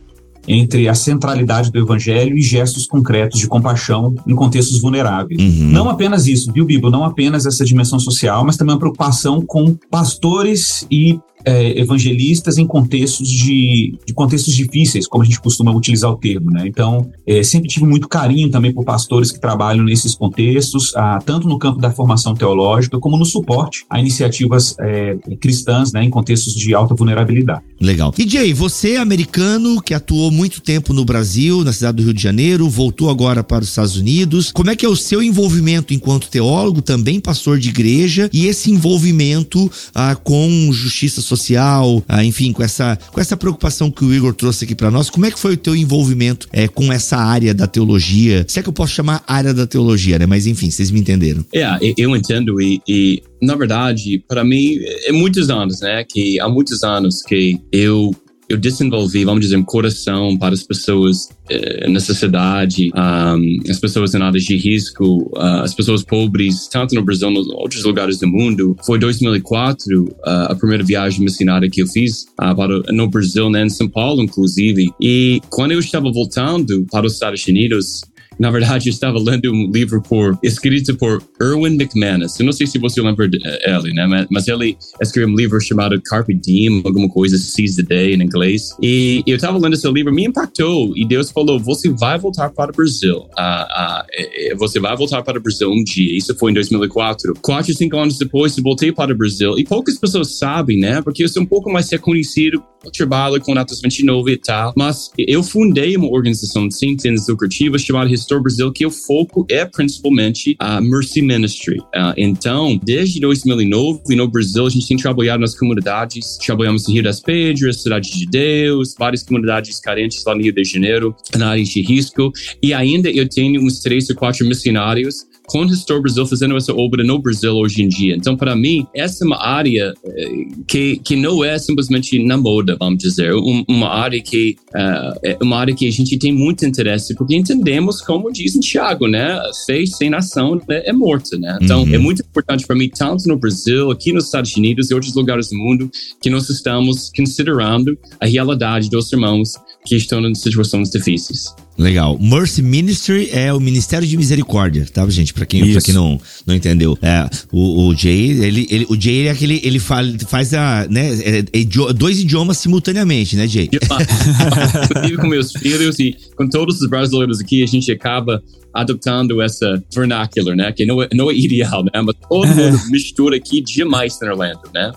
entre 0.46 0.88
a 0.88 0.94
centralidade 0.94 1.70
do 1.70 1.78
evangelho 1.78 2.36
e 2.36 2.42
gestos 2.42 2.86
concretos 2.86 3.40
de 3.40 3.46
compaixão 3.46 4.14
em 4.26 4.34
contextos 4.34 4.80
vulneráveis. 4.80 5.40
Uhum. 5.40 5.70
Não 5.70 5.88
apenas 5.88 6.26
isso, 6.26 6.52
viu, 6.52 6.64
Bíblia? 6.64 6.90
Não 6.90 7.04
apenas 7.04 7.46
essa 7.46 7.64
dimensão 7.64 7.98
social, 7.98 8.44
mas 8.44 8.56
também 8.56 8.74
uma 8.74 8.78
preocupação 8.78 9.42
com 9.42 9.74
pastores 9.90 10.86
e 10.90 11.18
é, 11.44 11.78
evangelistas 11.78 12.58
em 12.58 12.66
contextos 12.66 13.28
de, 13.28 13.98
de, 14.06 14.14
contextos 14.14 14.54
difíceis, 14.54 15.06
como 15.06 15.22
a 15.22 15.26
gente 15.26 15.40
costuma 15.40 15.72
utilizar 15.72 16.10
o 16.10 16.16
termo, 16.16 16.50
né? 16.50 16.64
Então, 16.66 17.10
é, 17.26 17.42
sempre 17.42 17.68
tive 17.68 17.86
muito 17.86 18.08
carinho 18.08 18.50
também 18.50 18.72
por 18.72 18.84
pastores 18.84 19.30
que 19.30 19.40
trabalham 19.40 19.84
nesses 19.84 20.14
contextos, 20.14 20.94
ah, 20.96 21.18
tanto 21.24 21.46
no 21.46 21.58
campo 21.58 21.80
da 21.80 21.90
formação 21.90 22.34
teológica 22.34 22.98
como 22.98 23.18
no 23.18 23.24
suporte 23.24 23.84
a 23.90 24.00
iniciativas 24.00 24.74
é, 24.80 25.16
cristãs, 25.40 25.92
né, 25.92 26.02
em 26.02 26.10
contextos 26.10 26.54
de 26.54 26.74
alta 26.74 26.94
vulnerabilidade. 26.94 27.62
Legal. 27.80 28.14
E 28.18 28.28
Jay, 28.28 28.54
você 28.54 28.92
é 28.92 28.98
americano 28.98 29.82
que 29.82 29.92
atuou 29.92 30.30
muito 30.30 30.60
tempo 30.60 30.92
no 30.94 31.04
Brasil, 31.04 31.62
na 31.62 31.72
cidade 31.72 31.98
do 31.98 32.02
Rio 32.04 32.14
de 32.14 32.22
Janeiro, 32.22 32.68
voltou 32.68 33.10
agora 33.10 33.44
para 33.44 33.62
os 33.62 33.68
Estados 33.68 33.96
Unidos. 33.96 34.50
Como 34.52 34.70
é 34.70 34.76
que 34.76 34.86
é 34.86 34.88
o 34.88 34.96
seu 34.96 35.22
envolvimento 35.22 35.92
enquanto 35.92 36.28
teólogo, 36.28 36.80
também 36.80 37.20
pastor 37.20 37.58
de 37.58 37.68
igreja, 37.68 38.30
e 38.32 38.46
esse 38.46 38.70
envolvimento 38.70 39.70
ah, 39.94 40.16
com 40.16 40.70
justiça 40.72 41.20
social? 41.20 41.33
Social, 41.36 42.02
ah, 42.08 42.24
enfim, 42.24 42.52
com 42.52 42.62
essa, 42.62 42.98
com 43.12 43.20
essa 43.20 43.36
preocupação 43.36 43.90
que 43.90 44.04
o 44.04 44.14
Igor 44.14 44.34
trouxe 44.34 44.64
aqui 44.64 44.74
para 44.74 44.90
nós, 44.90 45.10
como 45.10 45.26
é 45.26 45.30
que 45.30 45.38
foi 45.38 45.54
o 45.54 45.56
teu 45.56 45.74
envolvimento 45.74 46.48
é, 46.52 46.68
com 46.68 46.92
essa 46.92 47.16
área 47.16 47.52
da 47.52 47.66
teologia? 47.66 48.44
Se 48.48 48.58
é 48.58 48.62
que 48.62 48.68
eu 48.68 48.72
posso 48.72 48.92
chamar 48.92 49.22
área 49.26 49.52
da 49.52 49.66
teologia, 49.66 50.18
né? 50.18 50.26
Mas 50.26 50.46
enfim, 50.46 50.70
vocês 50.70 50.90
me 50.90 51.00
entenderam. 51.00 51.44
É, 51.52 51.66
eu 51.96 52.14
entendo 52.16 52.60
e, 52.60 52.80
e 52.86 53.22
na 53.42 53.54
verdade, 53.54 54.22
para 54.26 54.42
mim, 54.44 54.78
é 55.04 55.12
muitos 55.12 55.50
anos, 55.50 55.80
né? 55.80 56.04
Que 56.08 56.40
há 56.40 56.48
muitos 56.48 56.82
anos 56.82 57.22
que 57.22 57.60
eu 57.70 58.14
eu 58.48 58.58
desenvolvi, 58.58 59.24
vamos 59.24 59.40
dizer, 59.40 59.56
um 59.56 59.64
coração 59.64 60.36
para 60.36 60.54
as 60.54 60.62
pessoas 60.62 61.28
eh, 61.48 61.88
nessa 61.88 62.14
cidade, 62.14 62.90
um, 62.94 63.70
as 63.70 63.78
pessoas 63.78 64.14
em 64.14 64.22
áreas 64.22 64.44
de 64.44 64.56
risco, 64.56 65.30
uh, 65.34 65.62
as 65.62 65.74
pessoas 65.74 66.02
pobres, 66.02 66.68
tanto 66.68 66.94
no 66.94 67.02
Brasil 67.02 67.28
como 67.28 67.40
em 67.40 67.54
outros 67.54 67.84
lugares 67.84 68.18
do 68.18 68.28
mundo. 68.28 68.76
Foi 68.84 68.98
2004 68.98 70.04
uh, 70.04 70.14
a 70.24 70.54
primeira 70.54 70.84
viagem 70.84 71.20
missionária 71.20 71.70
que 71.70 71.82
eu 71.82 71.86
fiz 71.86 72.26
uh, 72.40 72.54
para, 72.54 72.80
no 72.92 73.08
Brasil, 73.08 73.48
né, 73.50 73.64
em 73.64 73.70
São 73.70 73.88
Paulo, 73.88 74.22
inclusive. 74.22 74.90
E 75.00 75.40
quando 75.50 75.72
eu 75.72 75.78
estava 75.78 76.10
voltando 76.10 76.86
para 76.90 77.06
os 77.06 77.14
Estados 77.14 77.46
Unidos, 77.46 78.02
na 78.38 78.50
verdade, 78.50 78.88
eu 78.88 78.92
estava 78.92 79.18
lendo 79.18 79.52
um 79.52 79.70
livro 79.70 80.02
por, 80.02 80.38
escrito 80.42 80.96
por 80.96 81.22
Erwin 81.40 81.74
McManus. 81.74 82.38
Eu 82.38 82.46
não 82.46 82.52
sei 82.52 82.66
se 82.66 82.78
você 82.78 83.00
lembra 83.00 83.28
dele, 83.28 83.92
né? 83.94 84.26
Mas 84.30 84.48
ele 84.48 84.76
escreveu 85.00 85.32
um 85.32 85.36
livro 85.36 85.60
chamado 85.60 86.00
Carpe 86.02 86.34
Diem, 86.34 86.82
alguma 86.84 87.08
coisa, 87.08 87.36
Seize 87.38 87.82
the 87.82 87.94
Day 87.94 88.14
em 88.14 88.22
inglês. 88.22 88.76
E 88.82 89.22
eu 89.26 89.36
estava 89.36 89.58
lendo 89.58 89.74
esse 89.74 89.90
livro, 89.90 90.12
me 90.12 90.26
impactou. 90.26 90.92
E 90.96 91.06
Deus 91.06 91.30
falou: 91.30 91.58
você 91.58 91.88
vai 91.88 92.18
voltar 92.18 92.50
para 92.50 92.70
o 92.70 92.74
Brasil. 92.74 93.18
Uh, 93.18 94.54
uh, 94.54 94.58
você 94.58 94.80
vai 94.80 94.96
voltar 94.96 95.22
para 95.22 95.38
o 95.38 95.42
Brasil 95.42 95.70
um 95.70 95.82
dia. 95.84 96.16
Isso 96.16 96.34
foi 96.36 96.50
em 96.50 96.54
2004. 96.54 97.34
Quatro, 97.40 97.74
cinco 97.74 97.96
anos 97.96 98.18
depois, 98.18 98.56
eu 98.56 98.62
voltei 98.62 98.92
para 98.92 99.12
o 99.12 99.16
Brasil. 99.16 99.58
E 99.58 99.64
poucas 99.64 99.98
pessoas 99.98 100.36
sabem, 100.38 100.78
né? 100.78 101.02
Porque 101.02 101.24
eu 101.24 101.28
sou 101.28 101.42
um 101.42 101.46
pouco 101.46 101.70
mais 101.70 101.90
reconhecido 101.90 102.62
eu 102.84 102.90
trabalho 102.90 103.40
com 103.40 103.56
Atos 103.58 103.80
29 103.80 104.32
e 104.32 104.36
tal. 104.36 104.72
Mas 104.76 105.10
eu 105.16 105.42
fundei 105.42 105.96
uma 105.96 106.08
organização 106.08 106.70
sem 106.70 106.98
fins 106.98 107.26
lucrativos 107.28 107.82
chamada 107.82 108.08
Restore 108.24 108.42
Brasil, 108.42 108.72
que 108.72 108.86
o 108.86 108.90
foco 108.90 109.46
é 109.50 109.64
principalmente 109.64 110.56
a 110.58 110.80
Mercy 110.80 111.20
Ministry. 111.20 111.78
Uh, 111.78 112.14
então, 112.16 112.80
desde 112.82 113.20
2009, 113.20 114.16
no 114.16 114.28
Brasil, 114.28 114.66
a 114.66 114.70
gente 114.70 114.88
tem 114.88 114.96
trabalhado 114.96 115.40
nas 115.40 115.54
comunidades, 115.54 116.38
trabalhamos 116.38 116.88
no 116.88 116.94
Rio 116.94 117.02
das 117.02 117.20
Pedras, 117.20 117.82
Cidade 117.82 118.10
de 118.10 118.26
Deus, 118.26 118.94
várias 118.98 119.22
comunidades 119.22 119.78
carentes 119.78 120.24
lá 120.24 120.34
no 120.34 120.42
Rio 120.42 120.54
de 120.54 120.64
Janeiro, 120.64 121.14
na 121.36 121.50
área 121.50 121.62
de 121.62 121.82
risco, 121.82 122.32
e 122.62 122.72
ainda 122.72 123.10
eu 123.10 123.28
tenho 123.28 123.62
uns 123.62 123.80
três 123.80 124.08
ou 124.08 124.16
quatro 124.16 124.46
missionários 124.46 125.26
com 125.46 125.62
o 125.62 126.00
Brasil 126.02 126.26
fazendo 126.26 126.56
essa 126.56 126.72
obra 126.74 127.04
no 127.04 127.18
Brasil 127.18 127.52
hoje 127.52 127.82
em 127.82 127.88
dia. 127.88 128.14
Então, 128.14 128.36
para 128.36 128.56
mim, 128.56 128.86
essa 128.94 129.24
é 129.24 129.26
uma 129.26 129.42
área 129.42 129.94
eh, 130.04 130.46
que, 130.66 130.96
que 130.98 131.16
não 131.16 131.44
é 131.44 131.58
simplesmente 131.58 132.22
na 132.24 132.36
moda, 132.36 132.76
vamos 132.78 132.98
dizer, 132.98 133.32
uma 133.68 133.88
área 133.88 134.20
que 134.20 134.56
uh, 134.70 135.18
é 135.22 135.36
uma 135.42 135.58
área 135.58 135.74
que 135.74 135.86
a 135.86 135.92
gente 135.92 136.18
tem 136.18 136.32
muito 136.32 136.64
interesse, 136.64 137.14
porque 137.14 137.36
entendemos, 137.36 138.00
como 138.00 138.32
diz 138.32 138.54
Tiago, 138.54 139.06
né, 139.06 139.38
fé 139.66 139.84
sem 139.86 140.12
ação 140.14 140.60
né, 140.68 140.82
é 140.84 140.92
morta, 140.92 141.36
né? 141.38 141.58
Então, 141.60 141.82
uhum. 141.82 141.94
é 141.94 141.98
muito 141.98 142.22
importante 142.22 142.66
para 142.66 142.76
mim, 142.76 142.88
tanto 142.88 143.26
no 143.26 143.36
Brasil, 143.36 143.90
aqui 143.90 144.12
nos 144.12 144.26
Estados 144.26 144.56
Unidos 144.56 144.90
e 144.90 144.94
outros 144.94 145.14
lugares 145.14 145.50
do 145.50 145.56
mundo, 145.56 145.90
que 146.20 146.30
nós 146.30 146.48
estamos 146.48 147.10
considerando 147.14 147.98
a 148.20 148.26
realidade 148.26 148.88
dos 148.88 149.12
irmãos 149.12 149.54
que 149.84 149.96
estão 149.96 150.20
em 150.26 150.34
situações 150.34 150.90
difíceis. 150.90 151.54
Legal. 151.76 152.18
Mercy 152.20 152.62
Ministry 152.62 153.28
é 153.32 153.52
o 153.52 153.58
Ministério 153.58 154.06
de 154.06 154.16
Misericórdia, 154.16 154.86
tá, 154.92 155.08
gente? 155.08 155.34
Pra 155.34 155.44
quem, 155.44 155.72
pra 155.72 155.82
quem 155.82 155.92
não, 155.92 156.20
não 156.46 156.54
entendeu. 156.54 156.96
É, 157.02 157.28
o, 157.50 157.88
o 157.88 157.94
Jay, 157.94 158.30
ele, 158.30 158.66
ele, 158.70 158.86
o 158.88 159.00
Jay 159.00 159.26
é 159.26 159.30
aquele, 159.30 159.60
ele 159.64 159.80
faz, 159.80 160.22
faz 160.28 160.54
a, 160.54 160.86
né, 160.88 161.12
é, 161.20 161.38
é, 161.38 161.92
dois 161.92 162.20
idiomas 162.20 162.58
simultaneamente, 162.58 163.34
né, 163.36 163.48
Jay? 163.48 163.68
Inclusive 163.72 165.16
com 165.20 165.26
meus 165.26 165.52
filhos 165.52 165.98
e 165.98 166.16
com 166.36 166.48
todos 166.48 166.80
os 166.80 166.88
brasileiros 166.88 167.40
aqui, 167.40 167.62
a 167.62 167.66
gente 167.66 167.90
acaba 167.90 168.42
adotando 168.74 169.40
essa 169.40 169.82
vernacular, 169.94 170.56
né? 170.56 170.72
Que 170.72 170.84
não 170.84 171.02
é, 171.02 171.08
não 171.14 171.30
é 171.30 171.34
ideal, 171.34 171.84
né? 171.84 172.02
Mas 172.02 172.16
todo 172.28 172.48
mundo 172.54 172.80
mistura 172.90 173.36
aqui 173.36 173.62
demais 173.62 174.18
na 174.20 174.32
Orlando, 174.32 174.62
né? 174.74 174.90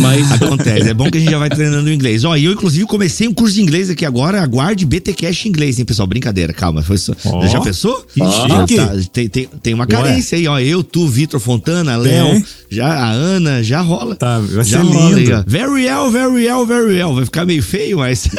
Mas 0.00 0.32
acontece. 0.40 0.88
É 0.88 0.94
bom 0.94 1.10
que 1.10 1.18
a 1.18 1.20
gente 1.20 1.30
já 1.30 1.38
vai 1.38 1.50
treinando 1.50 1.88
o 1.88 1.92
inglês. 1.92 2.24
Ó, 2.24 2.34
e 2.36 2.44
eu 2.46 2.52
inclusive 2.52 2.86
comecei 2.86 3.28
um 3.28 3.34
curso 3.34 3.54
de 3.54 3.62
inglês 3.62 3.90
aqui 3.90 4.06
agora. 4.06 4.40
Aguarde 4.40 4.86
BT 4.86 5.12
Cash 5.12 5.46
inglês, 5.46 5.78
hein, 5.78 5.84
pessoal? 5.84 6.06
Brincadeira, 6.06 6.52
calma. 6.52 6.82
Foi 6.82 6.96
só... 6.96 7.12
oh, 7.24 7.46
já 7.46 7.60
pensou? 7.60 8.06
Ah, 8.20 8.64
tá, 8.66 8.92
tem, 9.12 9.28
tem, 9.28 9.46
tem 9.46 9.74
uma 9.74 9.86
carência 9.86 10.36
Ué. 10.36 10.42
aí, 10.42 10.48
ó. 10.48 10.58
Eu, 10.60 10.82
tu, 10.82 11.06
Vitor 11.06 11.40
Fontana, 11.40 11.96
Léo, 11.96 12.42
já 12.70 12.86
a 12.86 13.10
Ana, 13.10 13.62
já 13.62 13.80
rola. 13.80 14.16
Tá, 14.16 14.38
vai 14.38 14.64
já 14.64 14.78
ser 14.78 14.86
rola 14.86 15.14
lindo. 15.14 15.36
Aí, 15.36 15.44
very 15.46 15.70
well, 15.70 16.10
very 16.10 16.46
well, 16.46 16.66
very 16.66 16.94
well. 16.94 17.14
Vai 17.14 17.24
ficar 17.24 17.44
meio 17.44 17.62
feio, 17.62 17.98
mas. 17.98 18.28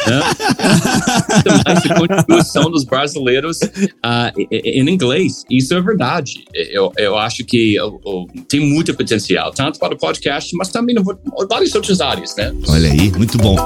mas 1.66 1.90
a 1.90 1.94
contribuição 1.94 2.70
dos 2.70 2.84
brasileiros 2.84 3.58
uh, 3.60 4.79
em 4.88 4.94
inglês, 4.94 5.44
isso 5.50 5.74
é 5.74 5.80
verdade. 5.80 6.44
Eu, 6.54 6.92
eu 6.96 7.16
acho 7.16 7.44
que 7.44 7.74
eu, 7.74 8.00
eu, 8.04 8.26
tem 8.48 8.60
muito 8.60 8.94
potencial, 8.94 9.50
tanto 9.52 9.78
para 9.78 9.94
o 9.94 9.98
podcast, 9.98 10.54
mas 10.56 10.68
também 10.68 10.96
em 10.96 11.46
várias 11.48 11.74
outras 11.74 12.00
áreas, 12.00 12.34
né? 12.36 12.52
Olha 12.68 12.90
aí, 12.90 13.10
muito 13.12 13.38
bom. 13.38 13.56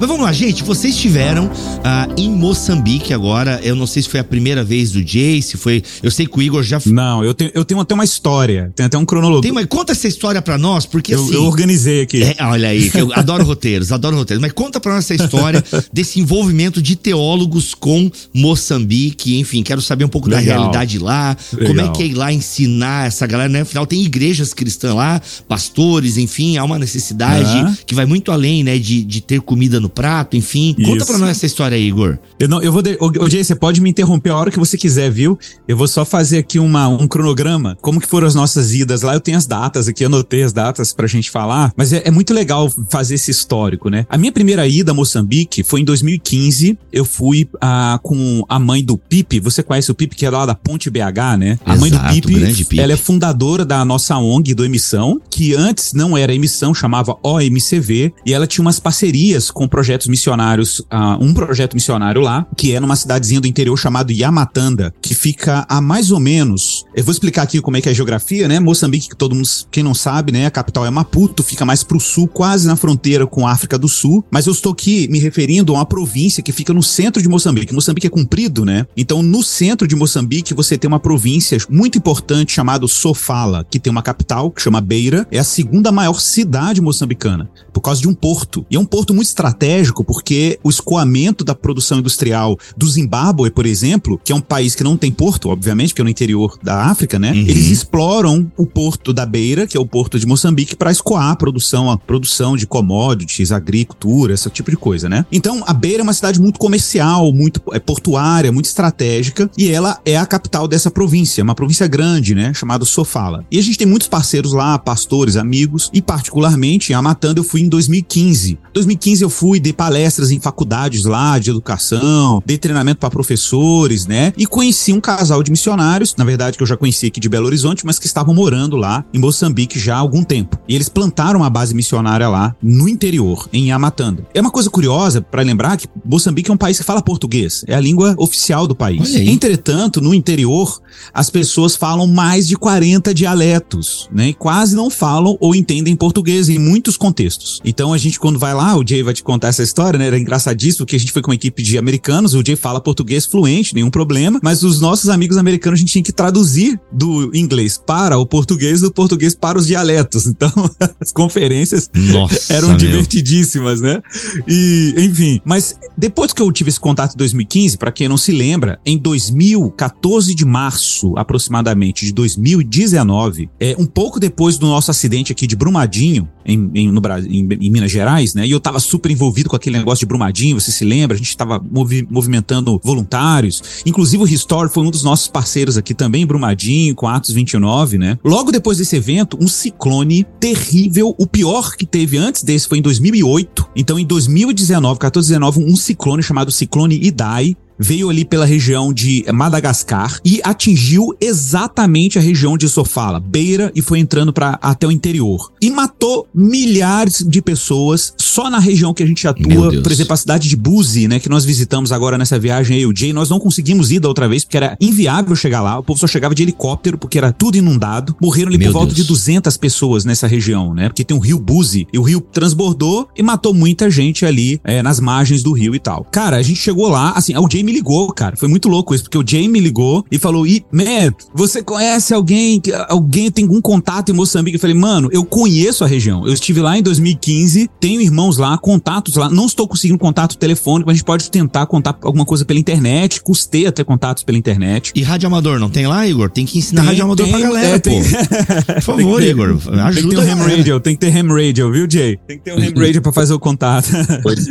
Mas 0.00 0.08
vamos 0.08 0.24
lá, 0.24 0.32
gente. 0.32 0.64
Vocês 0.64 0.94
estiveram 0.94 1.44
uh, 1.44 2.14
em 2.16 2.30
Moçambique 2.30 3.12
agora. 3.12 3.60
Eu 3.62 3.76
não 3.76 3.86
sei 3.86 4.02
se 4.02 4.08
foi 4.08 4.18
a 4.18 4.24
primeira 4.24 4.64
vez 4.64 4.92
do 4.92 5.06
Jay, 5.06 5.42
se 5.42 5.58
foi. 5.58 5.82
Eu 6.02 6.10
sei 6.10 6.26
que 6.26 6.38
o 6.38 6.40
Igor 6.40 6.62
já. 6.62 6.80
Não, 6.86 7.22
eu 7.22 7.34
tenho, 7.34 7.50
eu 7.54 7.66
tenho 7.66 7.78
até 7.78 7.92
uma 7.92 8.02
história. 8.02 8.72
Tem 8.74 8.86
até 8.86 8.96
um 8.96 9.04
cronológico. 9.04 9.42
Tem, 9.42 9.52
mas 9.52 9.66
conta 9.66 9.92
essa 9.92 10.08
história 10.08 10.40
pra 10.40 10.56
nós, 10.56 10.86
porque 10.86 11.14
eu, 11.14 11.22
assim. 11.22 11.34
Eu 11.34 11.44
organizei 11.44 12.00
aqui. 12.00 12.22
É, 12.22 12.34
olha 12.40 12.70
aí, 12.70 12.90
eu 12.94 13.12
adoro 13.14 13.44
roteiros, 13.44 13.92
adoro 13.92 14.16
roteiros. 14.16 14.40
Mas 14.40 14.52
conta 14.52 14.80
pra 14.80 14.94
nós 14.94 15.04
essa 15.04 15.22
história 15.22 15.62
desse 15.92 16.18
envolvimento 16.18 16.80
de 16.80 16.96
teólogos 16.96 17.74
com 17.74 18.10
Moçambique. 18.32 19.38
Enfim, 19.38 19.62
quero 19.62 19.82
saber 19.82 20.06
um 20.06 20.08
pouco 20.08 20.30
Legal. 20.30 20.46
da 20.46 20.50
realidade 20.50 20.98
lá. 20.98 21.36
Legal. 21.52 21.68
Como 21.68 21.80
é 21.82 21.88
que 21.90 22.02
é 22.04 22.06
ir 22.06 22.14
lá 22.14 22.32
ensinar 22.32 23.06
essa 23.06 23.26
galera, 23.26 23.50
né? 23.50 23.60
Afinal, 23.60 23.86
tem 23.86 24.02
igrejas 24.02 24.54
cristãs 24.54 24.94
lá, 24.94 25.20
pastores, 25.46 26.16
enfim, 26.16 26.56
há 26.56 26.64
uma 26.64 26.78
necessidade 26.78 27.82
que 27.84 27.94
vai 27.94 28.06
muito 28.06 28.32
além, 28.32 28.64
né, 28.64 28.78
de, 28.78 29.04
de 29.04 29.20
ter 29.20 29.42
comida 29.42 29.78
no 29.78 29.89
prato, 29.90 30.36
enfim. 30.36 30.74
Isso. 30.78 30.90
Conta 30.90 31.04
pra 31.04 31.18
nós 31.18 31.30
essa 31.30 31.46
história 31.46 31.76
aí, 31.76 31.86
Igor. 31.86 32.18
Eu, 32.38 32.48
não, 32.48 32.62
eu 32.62 32.72
vou. 32.72 32.82
De, 32.82 32.96
ô, 33.00 33.28
Jay, 33.28 33.44
você 33.44 33.54
pode 33.54 33.80
me 33.80 33.90
interromper 33.90 34.30
a 34.30 34.36
hora 34.36 34.50
que 34.50 34.58
você 34.58 34.78
quiser, 34.78 35.10
viu? 35.10 35.38
Eu 35.66 35.76
vou 35.76 35.88
só 35.88 36.04
fazer 36.04 36.38
aqui 36.38 36.58
uma, 36.58 36.88
um 36.88 37.06
cronograma. 37.06 37.76
Como 37.80 38.00
que 38.00 38.06
foram 38.06 38.26
as 38.26 38.34
nossas 38.34 38.74
idas 38.74 39.02
lá? 39.02 39.14
Eu 39.14 39.20
tenho 39.20 39.36
as 39.36 39.46
datas 39.46 39.88
aqui, 39.88 40.04
anotei 40.04 40.42
as 40.42 40.52
datas 40.52 40.92
pra 40.92 41.06
gente 41.06 41.30
falar. 41.30 41.72
Mas 41.76 41.92
é, 41.92 42.02
é 42.04 42.10
muito 42.10 42.32
legal 42.32 42.70
fazer 42.90 43.14
esse 43.14 43.30
histórico, 43.30 43.88
né? 43.88 44.06
A 44.08 44.16
minha 44.16 44.32
primeira 44.32 44.66
ida 44.66 44.92
a 44.92 44.94
Moçambique 44.94 45.62
foi 45.62 45.80
em 45.80 45.84
2015. 45.84 46.78
Eu 46.92 47.04
fui 47.04 47.48
ah, 47.60 47.98
com 48.02 48.44
a 48.48 48.58
mãe 48.58 48.84
do 48.84 48.96
Pipe. 48.96 49.40
Você 49.40 49.62
conhece 49.62 49.90
o 49.90 49.94
Pipe, 49.94 50.16
que 50.16 50.26
é 50.26 50.30
lá 50.30 50.46
da 50.46 50.54
Ponte 50.54 50.90
BH, 50.90 51.38
né? 51.38 51.58
A 51.64 51.74
Exato, 51.74 51.80
mãe 51.80 51.90
do 51.90 52.00
Pipe, 52.00 52.54
Pipe, 52.54 52.80
ela 52.80 52.92
é 52.92 52.96
fundadora 52.96 53.64
da 53.64 53.84
nossa 53.84 54.16
ONG 54.16 54.54
do 54.54 54.64
Emissão, 54.64 55.20
que 55.30 55.54
antes 55.54 55.92
não 55.92 56.16
era 56.16 56.34
emissão, 56.34 56.74
chamava 56.74 57.16
OMCV, 57.22 58.12
e 58.24 58.34
ela 58.34 58.46
tinha 58.46 58.62
umas 58.62 58.78
parcerias 58.78 59.50
com 59.50 59.68
projetos 59.80 60.08
missionários, 60.08 60.80
uh, 60.80 61.16
um 61.18 61.32
projeto 61.32 61.72
missionário 61.72 62.20
lá, 62.20 62.46
que 62.54 62.74
é 62.74 62.80
numa 62.80 62.94
cidadezinha 62.94 63.40
do 63.40 63.46
interior 63.46 63.74
chamado 63.78 64.12
Yamatanda, 64.12 64.92
que 65.00 65.14
fica 65.14 65.64
a 65.70 65.80
mais 65.80 66.10
ou 66.10 66.20
menos. 66.20 66.84
Eu 66.94 67.02
vou 67.02 67.12
explicar 67.12 67.44
aqui 67.44 67.62
como 67.62 67.78
é 67.78 67.80
que 67.80 67.88
é 67.88 67.92
a 67.92 67.94
geografia, 67.94 68.46
né? 68.46 68.60
Moçambique, 68.60 69.08
que 69.08 69.16
todo 69.16 69.34
mundo, 69.34 69.48
quem 69.70 69.82
não 69.82 69.94
sabe, 69.94 70.32
né? 70.32 70.44
A 70.44 70.50
capital 70.50 70.84
é 70.84 70.90
Maputo, 70.90 71.42
fica 71.42 71.64
mais 71.64 71.82
pro 71.82 71.98
sul, 71.98 72.28
quase 72.28 72.66
na 72.66 72.76
fronteira 72.76 73.26
com 73.26 73.46
a 73.46 73.52
África 73.52 73.78
do 73.78 73.88
Sul. 73.88 74.22
Mas 74.30 74.46
eu 74.46 74.52
estou 74.52 74.72
aqui 74.72 75.08
me 75.08 75.18
referindo 75.18 75.72
a 75.72 75.78
uma 75.78 75.86
província 75.86 76.42
que 76.42 76.52
fica 76.52 76.74
no 76.74 76.82
centro 76.82 77.22
de 77.22 77.28
Moçambique. 77.28 77.72
Moçambique 77.72 78.06
é 78.06 78.10
comprido, 78.10 78.66
né? 78.66 78.86
Então, 78.94 79.22
no 79.22 79.42
centro 79.42 79.88
de 79.88 79.96
Moçambique, 79.96 80.52
você 80.52 80.76
tem 80.76 80.88
uma 80.88 81.00
província 81.00 81.56
muito 81.70 81.96
importante 81.96 82.52
chamada 82.52 82.86
Sofala, 82.86 83.64
que 83.70 83.80
tem 83.80 83.90
uma 83.90 84.02
capital 84.02 84.50
que 84.50 84.60
chama 84.60 84.78
Beira. 84.78 85.26
É 85.30 85.38
a 85.38 85.44
segunda 85.44 85.90
maior 85.90 86.20
cidade 86.20 86.82
moçambicana, 86.82 87.48
por 87.72 87.80
causa 87.80 88.02
de 88.02 88.08
um 88.08 88.12
porto. 88.12 88.66
E 88.70 88.76
é 88.76 88.78
um 88.78 88.84
porto 88.84 89.14
muito 89.14 89.28
estratégico 89.28 89.69
porque 90.04 90.58
o 90.62 90.70
escoamento 90.70 91.44
da 91.44 91.54
produção 91.54 91.98
industrial 91.98 92.58
do 92.76 92.88
Zimbábue, 92.88 93.50
por 93.50 93.66
exemplo, 93.66 94.20
que 94.22 94.32
é 94.32 94.34
um 94.34 94.40
país 94.40 94.74
que 94.74 94.82
não 94.82 94.96
tem 94.96 95.12
porto, 95.12 95.48
obviamente, 95.48 95.88
porque 95.88 96.02
é 96.02 96.04
no 96.04 96.10
interior 96.10 96.58
da 96.62 96.84
África, 96.84 97.18
né? 97.18 97.32
Uhum. 97.32 97.38
Eles 97.38 97.66
exploram 97.66 98.50
o 98.56 98.66
porto 98.66 99.12
da 99.12 99.24
Beira, 99.24 99.66
que 99.66 99.76
é 99.76 99.80
o 99.80 99.86
porto 99.86 100.18
de 100.18 100.26
Moçambique, 100.26 100.74
para 100.74 100.90
escoar 100.90 101.30
a 101.30 101.36
produção, 101.36 101.90
a 101.90 101.96
produção 101.96 102.56
de 102.56 102.66
commodities, 102.66 103.52
agricultura, 103.52 104.34
esse 104.34 104.48
tipo 104.50 104.70
de 104.70 104.76
coisa, 104.76 105.08
né? 105.08 105.24
Então, 105.30 105.62
a 105.66 105.72
Beira 105.72 106.00
é 106.00 106.02
uma 106.02 106.12
cidade 106.12 106.40
muito 106.40 106.58
comercial, 106.58 107.32
muito 107.32 107.60
é, 107.72 107.78
portuária, 107.78 108.50
muito 108.50 108.66
estratégica, 108.66 109.50
e 109.56 109.68
ela 109.68 110.00
é 110.04 110.16
a 110.16 110.26
capital 110.26 110.66
dessa 110.66 110.90
província, 110.90 111.44
uma 111.44 111.54
província 111.54 111.86
grande, 111.86 112.34
né? 112.34 112.52
Chamada 112.54 112.84
Sofala. 112.84 113.44
E 113.50 113.58
a 113.58 113.62
gente 113.62 113.78
tem 113.78 113.86
muitos 113.86 114.08
parceiros 114.08 114.52
lá, 114.52 114.78
pastores, 114.78 115.36
amigos, 115.36 115.90
e 115.92 116.02
particularmente 116.02 116.92
em 116.92 116.94
Amatanda 116.94 117.40
eu 117.40 117.44
fui 117.44 117.60
em 117.60 117.68
2015. 117.68 118.58
2015 118.72 119.22
eu 119.22 119.30
fui 119.30 119.59
de 119.60 119.72
palestra 119.72 120.00
palestras 120.00 120.30
em 120.30 120.40
faculdades 120.40 121.04
lá 121.04 121.38
de 121.38 121.50
educação, 121.50 122.42
dei 122.44 122.56
treinamento 122.56 123.00
para 123.00 123.10
professores, 123.10 124.06
né? 124.06 124.32
E 124.36 124.46
conheci 124.46 124.92
um 124.92 125.00
casal 125.00 125.42
de 125.42 125.50
missionários, 125.50 126.14
na 126.16 126.24
verdade 126.24 126.56
que 126.56 126.62
eu 126.62 126.66
já 126.66 126.76
conheci 126.76 127.06
aqui 127.06 127.20
de 127.20 127.28
Belo 127.28 127.46
Horizonte, 127.46 127.84
mas 127.84 127.98
que 127.98 128.06
estavam 128.06 128.34
morando 128.34 128.76
lá 128.76 129.04
em 129.12 129.18
Moçambique 129.18 129.78
já 129.78 129.96
há 129.96 129.98
algum 129.98 130.24
tempo. 130.24 130.58
E 130.66 130.74
eles 130.74 130.88
plantaram 130.88 131.40
uma 131.40 131.50
base 131.50 131.74
missionária 131.74 132.28
lá 132.28 132.56
no 132.62 132.88
interior, 132.88 133.46
em 133.52 133.72
Amatanda. 133.72 134.26
É 134.32 134.40
uma 134.40 134.50
coisa 134.50 134.70
curiosa 134.70 135.20
para 135.20 135.42
lembrar 135.42 135.76
que 135.76 135.86
Moçambique 136.04 136.50
é 136.50 136.54
um 136.54 136.56
país 136.56 136.78
que 136.78 136.84
fala 136.84 137.02
português, 137.02 137.62
é 137.68 137.74
a 137.74 137.80
língua 137.80 138.14
oficial 138.18 138.66
do 138.66 138.74
país. 138.74 139.14
Entretanto, 139.14 140.00
no 140.00 140.14
interior, 140.14 140.80
as 141.12 141.28
pessoas 141.28 141.76
falam 141.76 142.06
mais 142.06 142.48
de 142.48 142.56
40 142.56 143.12
dialetos, 143.12 144.08
né? 144.12 144.28
E 144.28 144.34
quase 144.34 144.74
não 144.74 144.88
falam 144.88 145.36
ou 145.38 145.54
entendem 145.54 145.94
português 145.94 146.48
em 146.48 146.58
muitos 146.58 146.96
contextos. 146.96 147.60
Então 147.64 147.92
a 147.92 147.98
gente 147.98 148.18
quando 148.18 148.38
vai 148.38 148.54
lá, 148.54 148.76
o 148.76 148.86
Jay 148.86 149.02
vai 149.02 149.12
te 149.12 149.22
contar 149.22 149.49
essa 149.50 149.62
história, 149.62 149.98
né? 149.98 150.06
Era 150.06 150.18
engraçadíssimo 150.18 150.86
que 150.86 150.96
a 150.96 150.98
gente 150.98 151.12
foi 151.12 151.22
com 151.22 151.30
uma 151.30 151.34
equipe 151.34 151.62
de 151.62 151.78
americanos, 151.78 152.34
o 152.34 152.42
Jay 152.44 152.56
fala 152.56 152.80
português 152.80 153.26
fluente, 153.26 153.74
nenhum 153.74 153.90
problema, 153.90 154.40
mas 154.42 154.62
os 154.62 154.80
nossos 154.80 155.08
amigos 155.08 155.36
americanos 155.36 155.78
a 155.78 155.80
gente 155.80 155.92
tinha 155.92 156.02
que 156.02 156.12
traduzir 156.12 156.80
do 156.92 157.34
inglês 157.34 157.80
para 157.84 158.18
o 158.18 158.26
português, 158.26 158.80
do 158.80 158.92
português 158.92 159.34
para 159.34 159.58
os 159.58 159.66
dialetos. 159.66 160.30
Então, 160.40 160.70
as 161.00 161.12
conferências 161.12 161.90
Nossa, 161.92 162.54
eram 162.54 162.68
meu. 162.68 162.76
divertidíssimas, 162.76 163.80
né? 163.80 164.00
E, 164.48 164.94
enfim, 164.96 165.40
mas 165.44 165.76
depois 165.98 166.32
que 166.32 166.40
eu 166.40 166.50
tive 166.52 166.70
esse 166.70 166.80
contato 166.80 167.14
em 167.14 167.18
2015, 167.18 167.76
para 167.76 167.90
quem 167.92 168.08
não 168.08 168.16
se 168.16 168.32
lembra, 168.32 168.78
em 168.86 168.96
2014 168.96 170.34
de 170.34 170.44
março, 170.46 171.12
aproximadamente 171.18 172.06
de 172.06 172.12
2019, 172.12 173.50
é 173.58 173.74
um 173.78 173.86
pouco 173.86 174.20
depois 174.20 174.56
do 174.56 174.66
nosso 174.66 174.90
acidente 174.90 175.32
aqui 175.32 175.46
de 175.46 175.56
Brumadinho, 175.56 176.28
em, 176.44 176.70
em 176.74 176.90
no 176.90 177.00
Brasil, 177.00 177.30
em, 177.30 177.48
em 177.60 177.70
Minas 177.70 177.90
Gerais, 177.90 178.34
né? 178.34 178.46
E 178.46 178.50
eu 178.50 178.60
tava 178.60 178.80
super 178.80 179.10
envolvido 179.10 179.39
envolvido 179.40 179.50
com 179.50 179.56
aquele 179.56 179.78
negócio 179.78 180.00
de 180.00 180.06
Brumadinho, 180.06 180.60
você 180.60 180.70
se 180.70 180.84
lembra? 180.84 181.14
A 181.14 181.18
gente 181.18 181.28
estava 181.28 181.60
movi 181.70 182.06
movimentando 182.10 182.80
voluntários. 182.82 183.62
Inclusive 183.86 184.22
o 184.22 184.26
Restore 184.26 184.70
foi 184.70 184.84
um 184.84 184.90
dos 184.90 185.02
nossos 185.02 185.28
parceiros 185.28 185.76
aqui 185.76 185.94
também, 185.94 186.26
Brumadinho, 186.26 186.94
com 186.94 187.08
Atos 187.08 187.30
29, 187.30 187.98
né? 187.98 188.18
Logo 188.24 188.52
depois 188.52 188.78
desse 188.78 188.96
evento, 188.96 189.38
um 189.40 189.48
ciclone 189.48 190.24
terrível, 190.38 191.14
o 191.18 191.26
pior 191.26 191.76
que 191.76 191.86
teve 191.86 192.16
antes 192.16 192.42
desse 192.42 192.68
foi 192.68 192.78
em 192.78 192.82
2008. 192.82 193.70
Então 193.74 193.98
em 193.98 194.04
2019, 194.04 194.98
14, 194.98 195.28
19, 195.28 195.64
um 195.64 195.76
ciclone 195.76 196.22
chamado 196.22 196.50
Ciclone 196.50 196.98
Idai 197.02 197.56
veio 197.80 198.10
ali 198.10 198.24
pela 198.24 198.44
região 198.44 198.92
de 198.92 199.24
Madagascar 199.32 200.20
e 200.22 200.40
atingiu 200.44 201.16
exatamente 201.18 202.18
a 202.18 202.22
região 202.22 202.58
de 202.58 202.68
Sofala, 202.68 203.18
Beira, 203.18 203.72
e 203.74 203.80
foi 203.80 203.98
entrando 203.98 204.32
para 204.32 204.58
até 204.60 204.86
o 204.86 204.92
interior. 204.92 205.50
E 205.62 205.70
matou 205.70 206.28
milhares 206.34 207.24
de 207.26 207.40
pessoas 207.40 208.12
só 208.18 208.50
na 208.50 208.58
região 208.58 208.92
que 208.92 209.02
a 209.02 209.06
gente 209.06 209.26
atua. 209.26 209.80
Por 209.82 209.90
exemplo, 209.90 210.12
a 210.12 210.16
cidade 210.16 210.48
de 210.48 210.56
Buzi, 210.56 211.08
né, 211.08 211.18
que 211.18 211.28
nós 211.28 211.44
visitamos 211.44 211.90
agora 211.90 212.18
nessa 212.18 212.38
viagem 212.38 212.76
aí, 212.76 212.86
o 212.86 212.94
Jay, 212.94 213.12
nós 213.12 213.30
não 213.30 213.40
conseguimos 213.40 213.90
ir 213.90 213.98
da 213.98 214.08
outra 214.08 214.28
vez 214.28 214.44
porque 214.44 214.58
era 214.58 214.76
inviável 214.80 215.34
chegar 215.34 215.62
lá. 215.62 215.78
O 215.78 215.82
povo 215.82 215.98
só 215.98 216.06
chegava 216.06 216.34
de 216.34 216.42
helicóptero 216.42 216.98
porque 216.98 217.16
era 217.16 217.32
tudo 217.32 217.56
inundado. 217.56 218.14
Morreram 218.20 218.48
ali 218.48 218.58
Meu 218.58 218.68
por 218.68 218.72
volta 218.74 218.94
Deus. 218.94 219.06
de 219.06 219.08
200 219.08 219.56
pessoas 219.56 220.04
nessa 220.04 220.26
região, 220.26 220.74
né? 220.74 220.88
Porque 220.88 221.04
tem 221.04 221.16
um 221.16 221.20
rio 221.20 221.38
Buzi 221.38 221.86
e 221.92 221.98
o 221.98 222.02
rio 222.02 222.20
transbordou 222.20 223.08
e 223.16 223.22
matou 223.22 223.54
muita 223.54 223.90
gente 223.90 224.26
ali 224.26 224.60
é, 224.64 224.82
nas 224.82 225.00
margens 225.00 225.42
do 225.42 225.52
rio 225.52 225.74
e 225.74 225.78
tal. 225.78 226.04
Cara, 226.04 226.36
a 226.36 226.42
gente 226.42 226.60
chegou 226.60 226.88
lá, 226.88 227.12
assim, 227.12 227.36
o 227.36 227.48
Jay 227.50 227.62
me 227.70 227.72
ligou, 227.72 228.12
cara. 228.12 228.36
Foi 228.36 228.48
muito 228.48 228.68
louco 228.68 228.94
isso, 228.94 229.04
porque 229.04 229.16
o 229.16 229.24
Jay 229.26 229.48
me 229.48 229.60
ligou 229.60 230.04
e 230.10 230.18
falou: 230.18 230.46
"E, 230.46 230.64
man, 230.72 231.12
você 231.32 231.62
conhece 231.62 232.12
alguém 232.12 232.60
que 232.60 232.72
alguém 232.88 233.30
tem 233.30 233.44
algum 233.44 233.60
contato 233.60 234.10
em 234.10 234.12
Moçambique?" 234.12 234.56
Eu 234.56 234.60
falei: 234.60 234.76
"Mano, 234.76 235.08
eu 235.12 235.24
conheço 235.24 235.84
a 235.84 235.86
região. 235.86 236.26
Eu 236.26 236.32
estive 236.32 236.60
lá 236.60 236.76
em 236.76 236.82
2015, 236.82 237.70
tenho 237.78 238.00
irmãos 238.00 238.36
lá, 238.36 238.58
contatos 238.58 239.14
lá. 239.14 239.30
Não 239.30 239.46
estou 239.46 239.68
conseguindo 239.68 239.98
contato 239.98 240.36
telefônico, 240.36 240.88
mas 240.88 240.94
a 240.94 240.96
gente 240.96 241.04
pode 241.04 241.30
tentar 241.30 241.66
contar 241.66 241.96
alguma 242.02 242.24
coisa 242.24 242.44
pela 242.44 242.58
internet. 242.58 243.22
Custei 243.22 243.66
até 243.66 243.84
contatos 243.84 244.24
pela 244.24 244.36
internet." 244.36 244.92
E 244.94 245.02
rádio 245.02 245.28
amador 245.28 245.58
não 245.60 245.70
tem 245.70 245.86
lá, 245.86 246.06
Igor? 246.06 246.30
Tem 246.30 246.44
que 246.44 246.58
ensinar 246.58 246.82
tem, 246.82 246.88
rádio 246.90 247.04
amador 247.04 247.26
tem, 247.26 247.34
pra 247.34 247.40
galera, 247.40 247.76
é, 247.76 247.78
tem... 247.78 248.02
Por 248.74 248.82
favor, 248.82 249.20
ter, 249.20 249.30
Igor, 249.30 249.50
ajuda. 249.50 249.92
Tem 249.92 250.02
que 250.02 250.10
ter 250.10 250.16
um 250.16 250.32
ham 250.32 250.48
radio, 250.48 250.80
tem 250.80 250.94
que 250.96 251.00
ter 251.00 251.16
ham 251.16 251.28
radio, 251.28 251.72
viu, 251.72 251.86
Jay? 251.88 252.18
Tem 252.26 252.38
que 252.38 252.44
ter 252.44 252.52
um 252.52 252.58
ham 252.58 252.72
radio 252.84 253.02
para 253.02 253.12
fazer 253.12 253.32
o 253.32 253.38
contato. 253.38 253.88
Pois. 254.22 254.48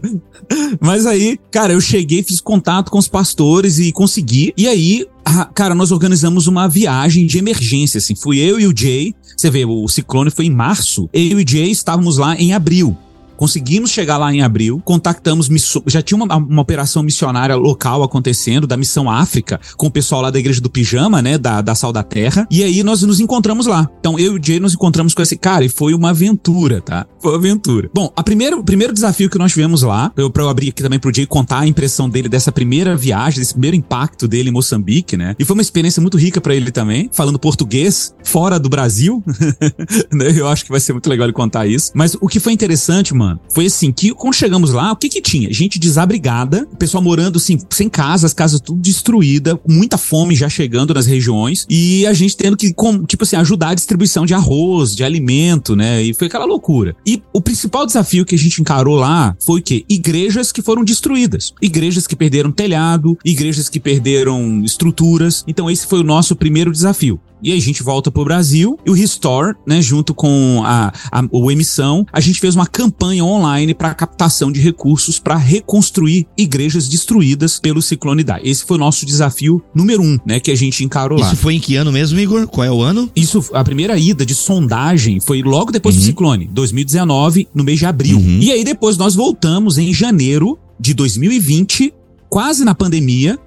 Mas 0.80 1.06
aí, 1.06 1.38
cara, 1.50 1.72
eu 1.72 1.80
cheguei, 1.80 2.22
fiz 2.22 2.39
contato 2.42 2.90
com 2.90 2.98
os 2.98 3.08
pastores 3.08 3.78
e 3.78 3.92
consegui. 3.92 4.52
E 4.56 4.66
aí, 4.66 5.06
cara, 5.54 5.74
nós 5.74 5.92
organizamos 5.92 6.46
uma 6.46 6.68
viagem 6.68 7.26
de 7.26 7.38
emergência, 7.38 7.98
assim. 7.98 8.14
Fui 8.14 8.38
eu 8.38 8.58
e 8.58 8.66
o 8.66 8.76
Jay. 8.76 9.14
Você 9.36 9.50
vê, 9.50 9.64
o 9.64 9.88
ciclone 9.88 10.30
foi 10.30 10.46
em 10.46 10.50
março. 10.50 11.08
Eu 11.12 11.40
e 11.40 11.44
o 11.44 11.48
Jay 11.48 11.70
estávamos 11.70 12.18
lá 12.18 12.36
em 12.36 12.52
abril. 12.52 12.96
Conseguimos 13.40 13.90
chegar 13.90 14.18
lá 14.18 14.30
em 14.30 14.42
abril, 14.42 14.82
contactamos, 14.84 15.48
já 15.86 16.02
tinha 16.02 16.22
uma, 16.22 16.36
uma, 16.36 16.60
operação 16.60 17.02
missionária 17.02 17.56
local 17.56 18.02
acontecendo, 18.02 18.66
da 18.66 18.76
Missão 18.76 19.10
África, 19.10 19.58
com 19.78 19.86
o 19.86 19.90
pessoal 19.90 20.20
lá 20.20 20.30
da 20.30 20.38
Igreja 20.38 20.60
do 20.60 20.68
Pijama, 20.68 21.22
né, 21.22 21.38
da, 21.38 21.62
da 21.62 21.74
Sal 21.74 21.90
da 21.90 22.02
Terra, 22.02 22.46
e 22.50 22.62
aí 22.62 22.82
nós 22.82 23.00
nos 23.00 23.18
encontramos 23.18 23.64
lá. 23.64 23.88
Então 23.98 24.18
eu 24.18 24.36
e 24.36 24.38
o 24.38 24.44
Jay 24.44 24.60
nos 24.60 24.74
encontramos 24.74 25.14
com 25.14 25.22
esse 25.22 25.38
cara 25.38 25.64
e 25.64 25.70
foi 25.70 25.94
uma 25.94 26.10
aventura, 26.10 26.82
tá? 26.82 27.06
Foi 27.18 27.32
uma 27.32 27.38
aventura. 27.38 27.88
Bom, 27.94 28.12
a 28.14 28.22
primeiro, 28.22 28.58
o 28.58 28.62
primeiro 28.62 28.92
desafio 28.92 29.30
que 29.30 29.38
nós 29.38 29.52
tivemos 29.52 29.80
lá, 29.80 30.12
eu, 30.18 30.28
pra 30.30 30.42
eu 30.42 30.50
abrir 30.50 30.68
aqui 30.68 30.82
também 30.82 30.98
pro 30.98 31.10
Jay 31.10 31.24
contar 31.24 31.60
a 31.60 31.66
impressão 31.66 32.10
dele 32.10 32.28
dessa 32.28 32.52
primeira 32.52 32.94
viagem, 32.94 33.38
desse 33.38 33.54
primeiro 33.54 33.74
impacto 33.74 34.28
dele 34.28 34.50
em 34.50 34.52
Moçambique, 34.52 35.16
né? 35.16 35.34
E 35.38 35.46
foi 35.46 35.54
uma 35.54 35.62
experiência 35.62 36.02
muito 36.02 36.18
rica 36.18 36.42
para 36.42 36.54
ele 36.54 36.70
também, 36.70 37.08
falando 37.10 37.38
português, 37.38 38.14
fora 38.22 38.58
do 38.58 38.68
Brasil, 38.68 39.24
né? 40.12 40.30
Eu 40.36 40.46
acho 40.46 40.62
que 40.62 40.70
vai 40.70 40.80
ser 40.80 40.92
muito 40.92 41.08
legal 41.08 41.24
ele 41.24 41.32
contar 41.32 41.66
isso. 41.66 41.90
Mas 41.94 42.14
o 42.20 42.28
que 42.28 42.38
foi 42.38 42.52
interessante, 42.52 43.14
mano, 43.14 43.29
mano, 43.30 43.40
foi 43.52 43.66
assim, 43.66 43.92
que 43.92 44.12
quando 44.12 44.34
chegamos 44.34 44.72
lá, 44.72 44.92
o 44.92 44.96
que 44.96 45.08
que 45.08 45.20
tinha? 45.20 45.52
Gente 45.52 45.78
desabrigada, 45.78 46.66
pessoal 46.78 47.02
morando 47.02 47.36
assim, 47.36 47.58
sem 47.70 47.88
casa, 47.88 48.26
as 48.26 48.34
casas 48.34 48.60
tudo 48.60 48.80
destruída, 48.80 49.58
muita 49.66 49.96
fome 49.96 50.34
já 50.34 50.48
chegando 50.48 50.94
nas 50.94 51.06
regiões, 51.06 51.66
e 51.68 52.06
a 52.06 52.12
gente 52.12 52.36
tendo 52.36 52.56
que, 52.56 52.72
tipo 53.06 53.24
assim, 53.24 53.36
ajudar 53.36 53.70
a 53.70 53.74
distribuição 53.74 54.26
de 54.26 54.34
arroz, 54.34 54.94
de 54.94 55.04
alimento, 55.04 55.76
né? 55.76 56.02
E 56.02 56.14
foi 56.14 56.26
aquela 56.26 56.44
loucura. 56.44 56.94
E 57.06 57.22
o 57.32 57.40
principal 57.40 57.86
desafio 57.86 58.24
que 58.24 58.34
a 58.34 58.38
gente 58.38 58.60
encarou 58.60 58.96
lá 58.96 59.36
foi 59.44 59.60
o 59.60 59.62
quê? 59.62 59.84
Igrejas 59.88 60.52
que 60.52 60.62
foram 60.62 60.84
destruídas. 60.84 61.52
Igrejas 61.60 62.06
que 62.06 62.16
perderam 62.16 62.50
telhado, 62.50 63.16
igrejas 63.24 63.68
que 63.68 63.80
perderam 63.80 64.62
estruturas. 64.64 65.44
Então 65.46 65.70
esse 65.70 65.86
foi 65.86 66.00
o 66.00 66.04
nosso 66.04 66.34
primeiro 66.34 66.72
desafio. 66.72 67.20
E 67.42 67.52
aí 67.52 67.58
a 67.58 67.62
gente 67.62 67.82
volta 67.82 68.10
pro 68.10 68.24
Brasil 68.24 68.78
e 68.84 68.90
o 68.90 68.92
Restore, 68.92 69.56
né, 69.66 69.80
junto 69.80 70.14
com 70.14 70.62
a, 70.64 70.92
a 71.10 71.24
o 71.30 71.50
Emissão, 71.50 72.06
a 72.12 72.20
gente 72.20 72.40
fez 72.40 72.54
uma 72.54 72.66
campanha 72.66 73.24
online 73.24 73.74
para 73.74 73.94
captação 73.94 74.50
de 74.50 74.60
recursos 74.60 75.18
para 75.18 75.36
reconstruir 75.36 76.26
igrejas 76.36 76.88
destruídas 76.88 77.58
pelo 77.58 77.80
ciclone 77.80 78.20
Idai. 78.20 78.40
Esse 78.44 78.64
foi 78.64 78.76
o 78.76 78.80
nosso 78.80 79.06
desafio 79.06 79.62
número 79.74 80.02
um, 80.02 80.18
né, 80.26 80.40
que 80.40 80.50
a 80.50 80.56
gente 80.56 80.84
encarou 80.84 81.18
lá. 81.18 81.26
Isso 81.26 81.36
foi 81.36 81.54
em 81.54 81.60
que 81.60 81.76
ano 81.76 81.92
mesmo, 81.92 82.18
Igor? 82.18 82.46
Qual 82.46 82.64
é 82.64 82.70
o 82.70 82.82
ano? 82.82 83.10
Isso, 83.14 83.44
a 83.52 83.64
primeira 83.64 83.98
ida 83.98 84.26
de 84.26 84.34
sondagem 84.34 85.20
foi 85.20 85.42
logo 85.42 85.72
depois 85.72 85.94
uhum. 85.94 86.00
do 86.00 86.04
ciclone, 86.04 86.48
2019, 86.52 87.48
no 87.54 87.64
mês 87.64 87.78
de 87.78 87.86
abril. 87.86 88.18
Uhum. 88.18 88.38
E 88.40 88.50
aí 88.50 88.64
depois 88.64 88.96
nós 88.96 89.14
voltamos 89.14 89.78
em 89.78 89.92
janeiro 89.92 90.58
de 90.78 90.94
2020, 90.94 91.92
quase 92.28 92.64
na 92.64 92.74
pandemia, 92.74 93.38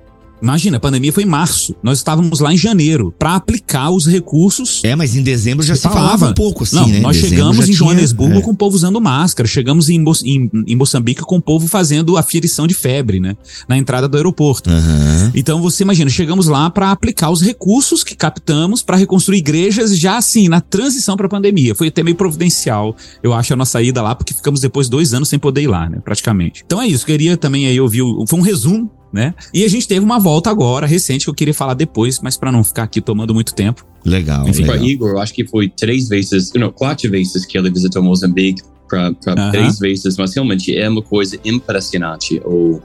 Imagina, 0.44 0.76
a 0.76 0.80
pandemia 0.80 1.14
foi 1.14 1.24
em 1.24 1.26
março. 1.26 1.74
Nós 1.82 2.00
estávamos 2.00 2.42
lá 2.42 2.54
em 2.54 2.58
janeiro 2.58 3.16
para 3.18 3.36
aplicar 3.36 3.92
os 3.92 4.06
recursos. 4.06 4.82
É, 4.84 4.94
mas 4.94 5.16
em 5.16 5.24
dezembro 5.24 5.66
já 5.66 5.74
se 5.74 5.84
falava, 5.84 6.02
falava 6.02 6.30
um 6.32 6.34
pouco 6.34 6.64
assim, 6.64 6.76
Não, 6.76 6.88
né? 6.90 7.00
Nós 7.00 7.16
chegamos 7.16 7.70
em 7.70 7.72
Joanesburgo 7.72 8.40
é. 8.40 8.42
com 8.42 8.52
o 8.52 8.56
povo 8.56 8.76
usando 8.76 9.00
máscara. 9.00 9.48
Chegamos 9.48 9.90
em, 9.90 9.98
Mo 10.00 10.12
em, 10.26 10.52
em, 10.68 10.76
Moçambique 10.76 11.22
com 11.22 11.38
o 11.38 11.42
povo 11.42 11.66
fazendo 11.66 12.18
aferição 12.18 12.68
de 12.68 12.74
febre, 12.74 13.22
né? 13.22 13.38
Na 13.70 13.78
entrada 13.78 14.06
do 14.06 14.18
aeroporto. 14.18 14.70
Uhum. 14.70 15.32
Então 15.34 15.62
você 15.62 15.84
imagina, 15.84 16.10
chegamos 16.10 16.48
lá 16.48 16.70
para 16.70 16.92
aplicar 16.92 17.30
os 17.30 17.42
recursos 17.42 18.04
que 18.04 18.14
captamos 18.14 18.84
para 18.84 18.98
reconstruir 18.98 19.38
igrejas 19.38 19.98
já 19.98 20.18
assim, 20.18 20.50
na 20.50 20.60
transição 20.60 21.16
para 21.16 21.28
a 21.28 21.30
pandemia. 21.30 21.74
Foi 21.74 21.88
até 21.88 22.04
meio 22.04 22.18
providencial, 22.18 22.98
eu 23.24 23.34
acho, 23.34 23.54
a 23.54 23.56
nossa 23.56 23.82
ida 23.82 24.02
lá, 24.02 24.14
porque 24.14 24.34
ficamos 24.34 24.60
depois 24.60 24.90
dois 24.90 25.14
anos 25.14 25.30
sem 25.30 25.40
poder 25.40 25.62
ir 25.62 25.68
lá, 25.68 25.90
né? 25.90 26.00
Praticamente. 26.04 26.64
Então 26.66 26.82
é 26.82 26.88
isso. 26.88 27.06
Queria 27.06 27.38
também 27.38 27.66
aí 27.66 27.80
ouvir. 27.80 28.02
Foi 28.28 28.38
um 28.38 28.44
resumo 28.44 28.92
né? 29.14 29.36
E 29.54 29.64
a 29.64 29.68
gente 29.68 29.88
teve 29.88 30.04
uma 30.04 30.20
volta 30.20 30.50
agora, 30.50 30.88
recente, 30.88 31.26
que 31.26 31.30
eu 31.30 31.36
queria 31.36 31.54
falar 31.54 31.76
depois, 31.76 32.20
mas 32.20 32.36
para 32.36 32.52
não 32.52 32.64
ficar 32.64 32.84
aqui 32.84 33.00
tomando 33.00 33.34
muito 33.34 33.54
tempo. 33.54 33.86
Legal. 34.04 34.48
Enfim, 34.50 34.64
legal. 34.64 34.84
Igor, 34.84 35.10
eu 35.12 35.20
acho 35.20 35.34
que 35.34 35.46
foi 35.46 35.70
três 35.70 36.10
vezes, 36.10 36.52
não, 36.56 36.72
quatro 36.72 37.10
vezes 37.10 37.46
que 37.46 37.58
ele 37.58 37.70
visitou 37.70 38.02
Moçambique, 38.02 38.64
para 38.88 39.10
uh 39.10 39.14
-huh. 39.14 39.52
três 39.52 39.80
vezes, 39.80 40.18
mas 40.18 40.34
realmente 40.34 40.76
é 40.76 40.88
uma 40.90 41.02
coisa 41.02 41.40
impressionante. 41.46 42.42
O, 42.46 42.78
uh, 42.78 42.82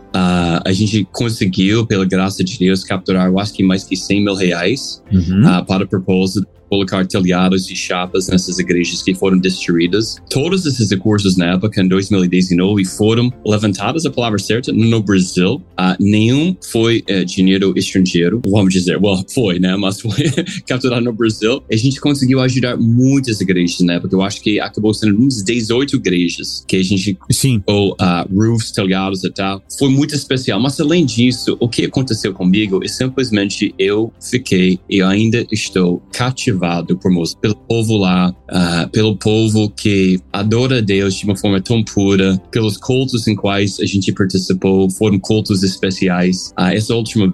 a 0.65 0.73
gente 0.73 1.07
conseguiu, 1.13 1.87
pela 1.87 2.05
graça 2.05 2.45
de 2.45 2.59
Deus, 2.59 2.85
capturar, 2.85 3.29
eu 3.29 3.39
acho 3.39 3.53
que 3.53 3.63
mais 3.63 3.85
que 3.85 3.97
100 3.97 4.25
mil 4.25 4.35
reais 4.35 5.03
uh 5.11 5.17
-huh. 5.17 5.61
uh, 5.61 5.65
para 5.65 5.85
o 5.85 5.89
propósito 5.89 6.47
colocar 6.69 7.07
telhados 7.07 7.71
e 7.71 7.77
chapas 7.77 8.29
nessas 8.29 8.59
igrejas 8.59 9.03
que 9.03 9.15
foram 9.15 9.39
destruídas. 9.39 10.17
Todos 10.31 10.67
esses 10.67 10.91
recursos 10.91 11.37
na 11.37 11.55
época, 11.55 11.81
em 11.83 11.89
2019, 11.89 12.85
foram 12.85 13.33
levantados, 13.45 14.05
a 14.07 14.11
palavra 14.11 14.39
certa, 14.39 14.73
no 14.73 15.03
Brasil. 15.03 15.55
Uh, 15.79 15.97
nenhum 15.99 16.57
foi 16.71 17.05
uh, 17.11 17.25
dinheiro 17.25 17.73
estrangeiro, 17.77 18.41
vamos 18.47 18.73
dizer. 18.73 18.99
Well, 19.01 19.25
foi, 19.33 19.59
né? 19.59 19.77
Mas 19.77 20.01
foi 20.01 20.31
capturado 20.67 21.05
no 21.05 21.13
Brasil. 21.13 21.63
A 21.71 21.77
gente 21.77 22.01
conseguiu 22.01 22.41
ajudar 22.41 22.77
muitas 22.77 23.41
igrejas 23.41 23.81
na 23.81 23.95
época. 23.95 24.15
Eu 24.15 24.23
acho 24.23 24.41
que 24.41 24.61
acabou 24.61 24.93
sendo 24.93 25.19
uns 25.21 25.43
18 25.43 25.97
igrejas 25.97 26.65
que 26.67 26.77
a 26.77 26.83
gente... 26.83 27.19
Sim. 27.31 27.63
Ou 27.67 27.93
uh, 27.93 28.35
roofs, 28.35 28.71
telhados 28.73 29.25
e 29.25 29.31
tal. 29.31 29.63
Foi 29.79 29.89
muito 29.89 30.15
especial. 30.15 30.61
Mas 30.61 30.79
além 30.81 31.05
disso, 31.05 31.57
o 31.61 31.69
que 31.69 31.85
aconteceu 31.85 32.33
comigo 32.33 32.81
é 32.85 32.89
simplesmente 32.89 33.75
eu 33.79 34.13
fiquei 34.21 34.79
e 34.89 35.01
ainda 35.03 35.47
estou 35.51 36.03
cativado 36.13 36.58
cativado 36.59 36.97
por 36.97 37.13
pelo 37.41 37.55
povo 37.55 37.97
lá, 37.97 38.31
uh, 38.31 38.89
pelo 38.91 39.17
povo 39.17 39.71
que 39.71 40.21
adora 40.33 40.83
Deus 40.83 41.15
de 41.15 41.25
uma 41.25 41.37
forma 41.37 41.61
tão 41.61 41.83
pura, 41.83 42.41
pelos 42.51 42.77
cultos 42.77 43.27
em 43.27 43.35
quais 43.35 43.79
a 43.81 43.87
gente 43.87 44.13
participou, 44.13 44.91
foram 44.91 45.19
cultos 45.19 45.63
especiais. 45.63 46.53
Uh, 46.59 46.75
essa 46.75 46.95
última 46.95 47.33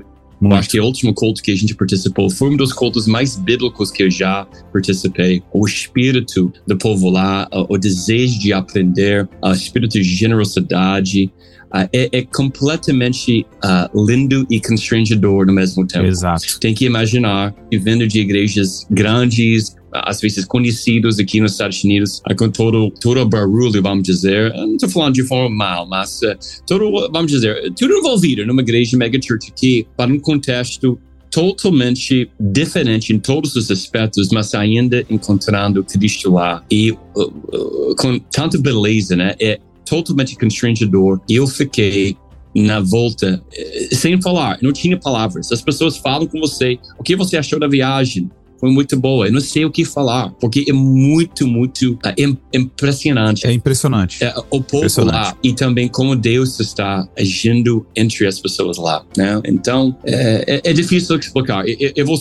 acho 0.53 0.69
que 0.69 0.81
o 0.81 0.85
último 0.85 1.15
culto 1.15 1.43
que 1.43 1.53
a 1.53 1.57
gente 1.57 1.75
participou 1.75 2.29
foi 2.29 2.51
um 2.51 2.57
dos 2.57 2.71
cultos 2.71 3.07
mais 3.07 3.35
bíblicos 3.35 3.91
que 3.91 4.03
eu 4.03 4.11
já 4.11 4.47
participei. 4.73 5.43
O 5.53 5.67
espírito 5.67 6.53
do 6.67 6.77
povo 6.77 7.09
lá, 7.09 7.49
o 7.51 7.79
desejo 7.79 8.39
de 8.39 8.53
aprender, 8.53 9.27
o 9.43 9.53
espírito 9.53 9.93
de 9.93 10.03
generosidade, 10.03 11.33
uh, 11.75 11.89
é, 11.93 12.09
é, 12.13 12.23
completamente 12.23 13.45
uh, 13.65 14.07
lindo 14.07 14.47
e 14.49 14.61
constrangedor 14.61 15.47
no 15.47 15.53
mesmo 15.53 15.87
tempo. 15.87 16.07
Exato. 16.07 16.61
Tem 16.61 16.75
que 16.75 16.85
imaginar 16.85 17.55
que 17.71 17.79
vindo 17.79 18.07
de 18.07 18.21
igrejas 18.21 18.87
grandes, 18.91 19.75
às 19.93 20.21
vezes 20.21 20.45
conhecidos 20.45 21.19
aqui 21.19 21.41
nos 21.41 21.53
Estados 21.53 21.83
Unidos, 21.83 22.23
uh, 22.31 22.37
com 22.37 22.49
todo, 22.49 22.91
todo 23.01 23.21
o 23.21 23.29
barulho, 23.29 23.83
vamos 23.83 24.05
dizer, 24.05 24.53
não 24.55 24.75
estou 24.75 24.89
falando 24.89 25.15
de 25.15 25.25
forma 25.25 25.55
mal, 25.55 25.89
mas 25.89 26.21
uh, 26.23 26.37
todo, 26.67 27.11
vamos 27.13 27.31
dizer, 27.31 27.73
tudo 27.77 27.95
envolvido 27.95 28.47
numa 28.47 28.63
igreja 28.63 28.97
mega 28.97 29.19
church 29.21 29.51
aqui, 29.51 29.87
para 29.97 30.13
um 30.13 30.19
contexto 30.19 30.99
totalmente 31.35 32.31
diferente 32.39 33.13
em 33.13 33.19
todos 33.19 33.57
os 33.57 33.69
aspectos, 33.69 34.29
mas 34.31 34.55
ainda 34.55 35.05
encontrando 35.11 35.83
Cristo 35.83 36.33
lá 36.33 36.63
e 36.71 36.93
uh, 36.93 36.97
uh, 37.17 37.97
com 37.97 38.21
tanta 38.21 38.57
beleza, 38.57 39.17
né? 39.17 39.35
É, 39.41 39.59
totalmente 39.85 40.37
constrangedor. 40.37 41.21
Eu 41.29 41.47
fiquei 41.47 42.17
na 42.55 42.81
volta, 42.81 43.43
eh, 43.53 43.89
sem 43.93 44.21
falar, 44.23 44.59
não 44.63 44.73
tinha 44.73 44.99
palavras. 44.99 45.51
As 45.51 45.61
pessoas 45.61 45.97
falam 45.97 46.27
com 46.27 46.39
você, 46.39 46.79
o 46.99 47.03
que 47.03 47.17
você 47.17 47.37
achou 47.37 47.59
da 47.59 47.67
viagem? 47.67 48.31
Foi 48.65 48.73
muito 48.73 48.99
boa. 48.99 49.27
Eu 49.27 49.33
não 49.33 49.43
sei 49.43 49.67
o 49.67 49.71
que 49.71 49.85
falar, 49.85 50.31
porque 50.41 50.65
é 50.67 50.73
muito, 50.73 51.47
muito 51.47 51.93
uh, 51.93 52.39
impressionante. 52.51 53.47
É 53.47 53.53
impressionante. 53.53 54.25
É, 54.25 54.35
o 54.51 54.63
povo 54.63 55.05
lá 55.05 55.37
e 55.43 55.53
também 55.53 55.87
como 55.87 56.17
Deus 56.17 56.59
está 56.59 57.07
agindo 57.19 57.87
entre 57.95 58.27
as 58.27 58.41
pessoas 58.41 58.79
lá, 58.79 59.05
né? 59.19 59.39
Então, 59.45 59.95
é, 60.07 60.63
é, 60.65 60.71
é 60.71 60.73
difícil 60.73 61.19
explicar. 61.19 61.69
Eu, 61.69 61.93
eu, 61.95 62.07
vou 62.07 62.17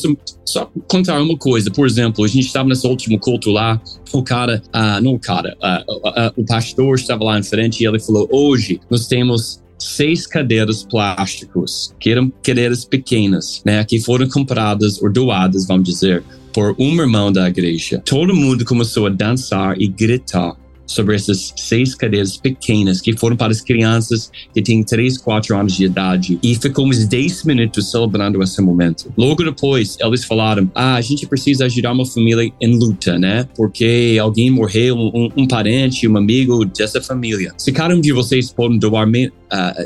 só 0.46 0.70
contar 0.86 1.22
uma 1.22 1.38
coisa. 1.38 1.72
Por 1.72 1.88
exemplo, 1.88 2.26
a 2.26 2.28
gente 2.28 2.48
estava 2.48 2.68
nesse 2.68 2.86
último 2.86 3.18
culto 3.18 3.50
lá, 3.50 3.82
o 4.12 4.22
cara, 4.22 4.62
uh, 4.76 5.02
não 5.02 5.14
o 5.14 5.20
cara, 5.20 5.56
uh, 5.64 6.34
o 6.36 6.44
pastor 6.44 6.96
estava 6.96 7.24
lá 7.24 7.40
em 7.40 7.44
frente 7.44 7.82
e 7.82 7.88
ele 7.88 8.00
falou, 8.02 8.28
hoje 8.30 8.82
nós 8.90 9.08
temos 9.08 9.63
seis 9.84 10.26
cadeiras 10.26 10.84
plásticos, 10.84 11.94
que 12.00 12.10
eram 12.10 12.32
cadeiras 12.42 12.86
pequenas, 12.86 13.62
né, 13.66 13.84
que 13.84 14.00
foram 14.00 14.28
compradas 14.28 15.02
ou 15.02 15.12
doadas, 15.12 15.68
vamos 15.68 15.90
dizer, 15.90 16.24
por 16.54 16.76
um 16.78 17.02
irmão 17.02 17.32
da 17.32 17.50
igreja. 17.50 18.02
Todo 18.06 18.36
mundo 18.36 18.64
começou 18.64 19.08
a 19.08 19.10
dançar 19.10 19.80
e 19.82 19.88
gritar 19.88 20.56
sobre 20.86 21.16
essas 21.16 21.54
seis 21.56 21.96
cadeiras 21.96 22.38
pequenas 22.38 23.02
que 23.02 23.18
foram 23.18 23.36
para 23.36 23.52
as 23.52 23.62
crianças 23.62 24.32
que 24.54 24.62
têm 24.62 24.84
3, 24.84 25.18
4 25.18 25.58
anos 25.58 25.74
de 25.76 25.86
idade. 25.86 26.40
E 26.42 26.56
ficamos 26.56 27.06
10 27.06 27.44
minutos 27.46 27.92
celebrando 27.92 28.42
esse 28.42 28.62
momento. 28.62 29.12
Logo 29.18 29.44
depois, 29.44 29.98
eles 30.00 30.24
falaram: 30.26 30.70
ah, 30.76 30.96
a 30.96 31.02
gente 31.02 31.28
precisa 31.28 31.66
ajudar 31.66 31.94
uma 31.94 32.06
família 32.06 32.52
em 32.62 32.78
luta, 32.78 33.18
né? 33.18 33.48
Porque 33.56 34.18
alguém 34.22 34.52
morreu, 34.52 34.96
um, 34.96 35.30
um 35.36 35.48
parente, 35.48 36.08
um 36.08 36.18
amigo 36.18 36.66
dessa 36.66 37.02
família. 37.02 37.54
Se 37.58 37.72
cada 37.72 37.96
um 37.96 38.02
de 38.02 38.12
vocês 38.12 38.52
podem 38.52 38.78
doar 38.78 39.08
uh, 39.08 39.12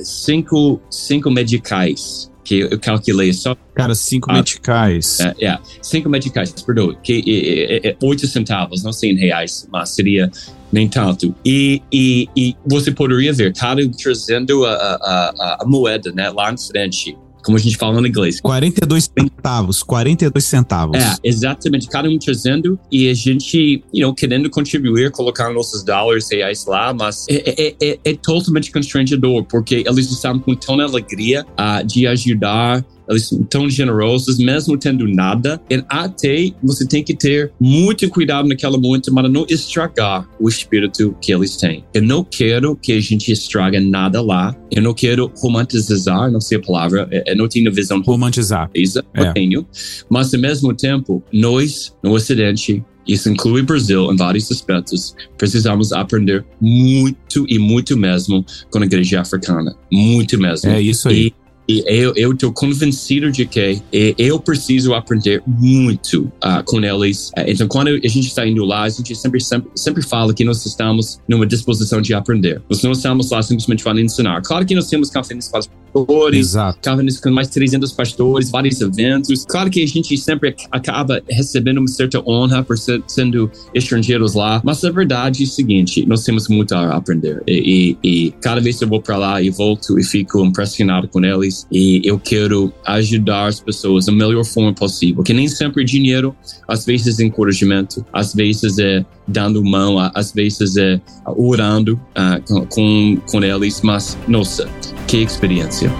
cinco, 0.03 0.79
cinco 0.89 1.29
medicais 1.29 2.29
que 2.47 2.59
eu 2.59 2.79
calculei 2.79 3.33
só. 3.33 3.55
Cara, 3.75 3.93
cinco 3.93 4.31
ah, 4.31 4.35
meticais. 4.35 5.19
É, 5.19 5.35
é, 5.45 5.59
cinco 5.81 6.09
meticais, 6.09 6.51
perdão, 6.51 6.95
que 7.03 7.21
é, 7.27 7.89
é, 7.89 7.97
oito 8.01 8.25
centavos, 8.25 8.83
não 8.83 8.93
cem 8.93 9.15
reais, 9.15 9.67
mas 9.71 9.89
seria 9.89 10.31
nem 10.71 10.87
tanto. 10.87 11.33
E, 11.45 11.81
e, 11.91 12.27
e 12.35 12.55
você 12.65 12.91
poderia 12.91 13.33
ver, 13.33 13.53
cada 13.53 13.81
trazendo 13.91 14.65
a, 14.65 14.71
a, 14.71 15.57
a, 15.61 15.65
moeda, 15.65 16.11
né, 16.11 16.29
lá 16.29 16.51
em 16.51 16.57
frente 16.57 17.17
como 17.47 17.55
a 17.55 17.61
gente 17.61 17.77
fala 17.77 18.01
no 18.01 18.05
inglês. 18.05 18.41
42 18.41 19.09
centavos, 19.17 19.81
42 19.81 20.43
centavos. 20.43 21.01
É, 21.01 21.15
exatamente, 21.23 21.87
cada 21.87 22.09
um 22.09 22.19
trazendo 22.19 22.77
e 22.91 23.09
a 23.09 23.13
gente, 23.13 23.81
you 23.93 24.01
know, 24.01 24.13
querendo 24.13 24.49
contribuir, 24.49 25.11
colocar 25.11 25.49
nossos 25.53 25.81
dólares, 25.81 26.27
reais 26.29 26.65
lá, 26.65 26.93
mas 26.93 27.25
é, 27.29 27.67
é, 27.67 27.75
é, 27.81 27.99
é 28.03 28.13
totalmente 28.15 28.69
constrangedor, 28.69 29.45
porque 29.45 29.85
eles 29.87 30.11
estavam 30.11 30.41
com 30.41 30.53
tanta 30.55 30.83
alegria 30.83 31.45
uh, 31.53 31.87
de 31.87 32.05
ajudar 32.05 32.83
são 33.19 33.43
tão 33.43 33.69
generosos, 33.69 34.37
mesmo 34.37 34.77
tendo 34.77 35.07
nada. 35.07 35.61
E 35.69 35.83
até 35.89 36.51
você 36.61 36.85
tem 36.85 37.03
que 37.03 37.15
ter 37.15 37.51
muito 37.59 38.09
cuidado 38.09 38.47
naquela 38.47 38.77
momento 38.77 39.13
para 39.13 39.29
não 39.29 39.45
estragar 39.49 40.27
o 40.39 40.47
espírito 40.47 41.15
que 41.21 41.33
eles 41.33 41.55
têm. 41.57 41.83
Eu 41.93 42.01
não 42.01 42.23
quero 42.23 42.75
que 42.75 42.91
a 42.91 42.99
gente 42.99 43.31
estrague 43.31 43.79
nada 43.79 44.21
lá. 44.21 44.55
Eu 44.71 44.81
não 44.81 44.93
quero 44.93 45.31
romantizar, 45.37 46.31
não 46.31 46.41
sei 46.41 46.57
a 46.57 46.61
palavra. 46.61 47.09
Eu 47.25 47.35
não 47.35 47.47
tenho 47.47 47.71
visão 47.73 48.01
romantizar. 48.01 48.69
Eu 48.73 49.03
é. 49.13 49.33
tenho. 49.33 49.65
Mas 50.09 50.33
ao 50.33 50.39
mesmo 50.39 50.73
tempo, 50.73 51.23
nós 51.31 51.93
no 52.03 52.13
Ocidente 52.13 52.83
isso 53.07 53.29
inclui 53.29 53.61
o 53.61 53.65
Brasil 53.65 54.11
em 54.11 54.17
vários 54.17 54.51
aspectos. 54.51 55.15
Precisamos 55.37 55.93
aprender 55.93 56.45
muito 56.59 57.45
e 57.47 57.57
muito 57.57 57.95
mesmo 57.95 58.45
com 58.69 58.79
a 58.79 58.85
igreja 58.85 59.21
africana. 59.21 59.73
Muito 59.91 60.37
mesmo. 60.37 60.69
É 60.69 60.81
isso 60.81 61.07
aí. 61.07 61.33
E 61.67 61.83
eu 62.15 62.31
estou 62.31 62.51
convencido 62.53 63.31
de 63.31 63.45
que 63.45 63.81
eu 64.17 64.39
preciso 64.39 64.93
aprender 64.93 65.43
muito 65.45 66.31
uh, 66.43 66.63
com 66.65 66.79
eles. 66.79 67.29
Uh, 67.29 67.43
então, 67.47 67.67
quando 67.67 67.89
a 67.89 68.07
gente 68.07 68.27
está 68.27 68.47
indo 68.47 68.63
lá, 68.63 68.83
a 68.83 68.89
gente 68.89 69.13
sempre, 69.15 69.41
sempre, 69.41 69.69
sempre 69.75 70.01
fala 70.01 70.33
que 70.33 70.45
nós 70.45 70.65
estamos 70.65 71.19
numa 71.27 71.45
disposição 71.45 72.01
de 72.01 72.13
aprender. 72.13 72.61
Nós 72.69 72.81
não 72.83 72.93
estamos 72.93 73.29
lá 73.31 73.41
simplesmente 73.41 73.83
para 73.83 73.99
ensinar. 73.99 74.41
Claro 74.43 74.65
que 74.65 74.73
nós 74.75 74.87
temos 74.87 75.09
para 75.09 75.59
os 75.59 75.69
pastores, 75.93 76.39
Exato. 76.39 76.79
conferências 76.89 77.21
com 77.21 77.31
mais 77.31 77.47
de 77.47 77.53
300 77.53 77.91
pastores, 77.91 78.49
vários 78.49 78.79
eventos. 78.81 79.45
Claro 79.45 79.69
que 79.69 79.83
a 79.83 79.87
gente 79.87 80.17
sempre 80.17 80.55
acaba 80.71 81.21
recebendo 81.29 81.79
uma 81.79 81.87
certa 81.87 82.21
honra 82.27 82.63
por 82.63 82.77
ser, 82.77 83.01
sendo 83.07 83.49
estrangeiros 83.73 84.33
lá, 84.33 84.61
mas 84.63 84.83
a 84.83 84.91
verdade 84.91 85.43
é 85.43 85.45
o 85.45 85.49
seguinte, 85.49 86.05
nós 86.05 86.23
temos 86.23 86.47
muito 86.47 86.73
a 86.73 86.95
aprender. 86.95 87.41
E, 87.47 87.97
e, 88.03 88.27
e 88.27 88.31
cada 88.41 88.61
vez 88.61 88.81
eu 88.81 88.87
vou 88.87 89.01
para 89.01 89.17
lá 89.17 89.41
e 89.41 89.49
volto 89.49 89.99
e 89.99 90.03
fico 90.03 90.43
impressionado 90.43 91.07
com 91.07 91.23
eles 91.23 91.65
e 91.71 92.01
eu 92.03 92.19
quero 92.19 92.71
ajudar 92.85 93.47
as 93.47 93.59
pessoas 93.59 94.05
da 94.05 94.11
melhor 94.11 94.43
forma 94.45 94.73
possível. 94.73 95.23
Que 95.23 95.33
nem 95.33 95.47
sempre 95.47 95.83
é 95.83 95.85
dinheiro, 95.85 96.35
às 96.67 96.85
vezes 96.85 97.19
é 97.19 97.23
encorajamento, 97.23 98.05
às 98.11 98.33
vezes 98.33 98.77
é 98.79 99.05
dando 99.27 99.63
mão, 99.63 99.97
às 100.13 100.31
vezes 100.31 100.77
é 100.77 101.01
orando 101.25 101.99
uh, 102.17 102.67
com, 102.69 103.17
com 103.29 103.43
eles, 103.43 103.81
mas 103.81 104.17
nossa, 104.27 104.67
que 105.07 105.17
experiência! 105.17 105.91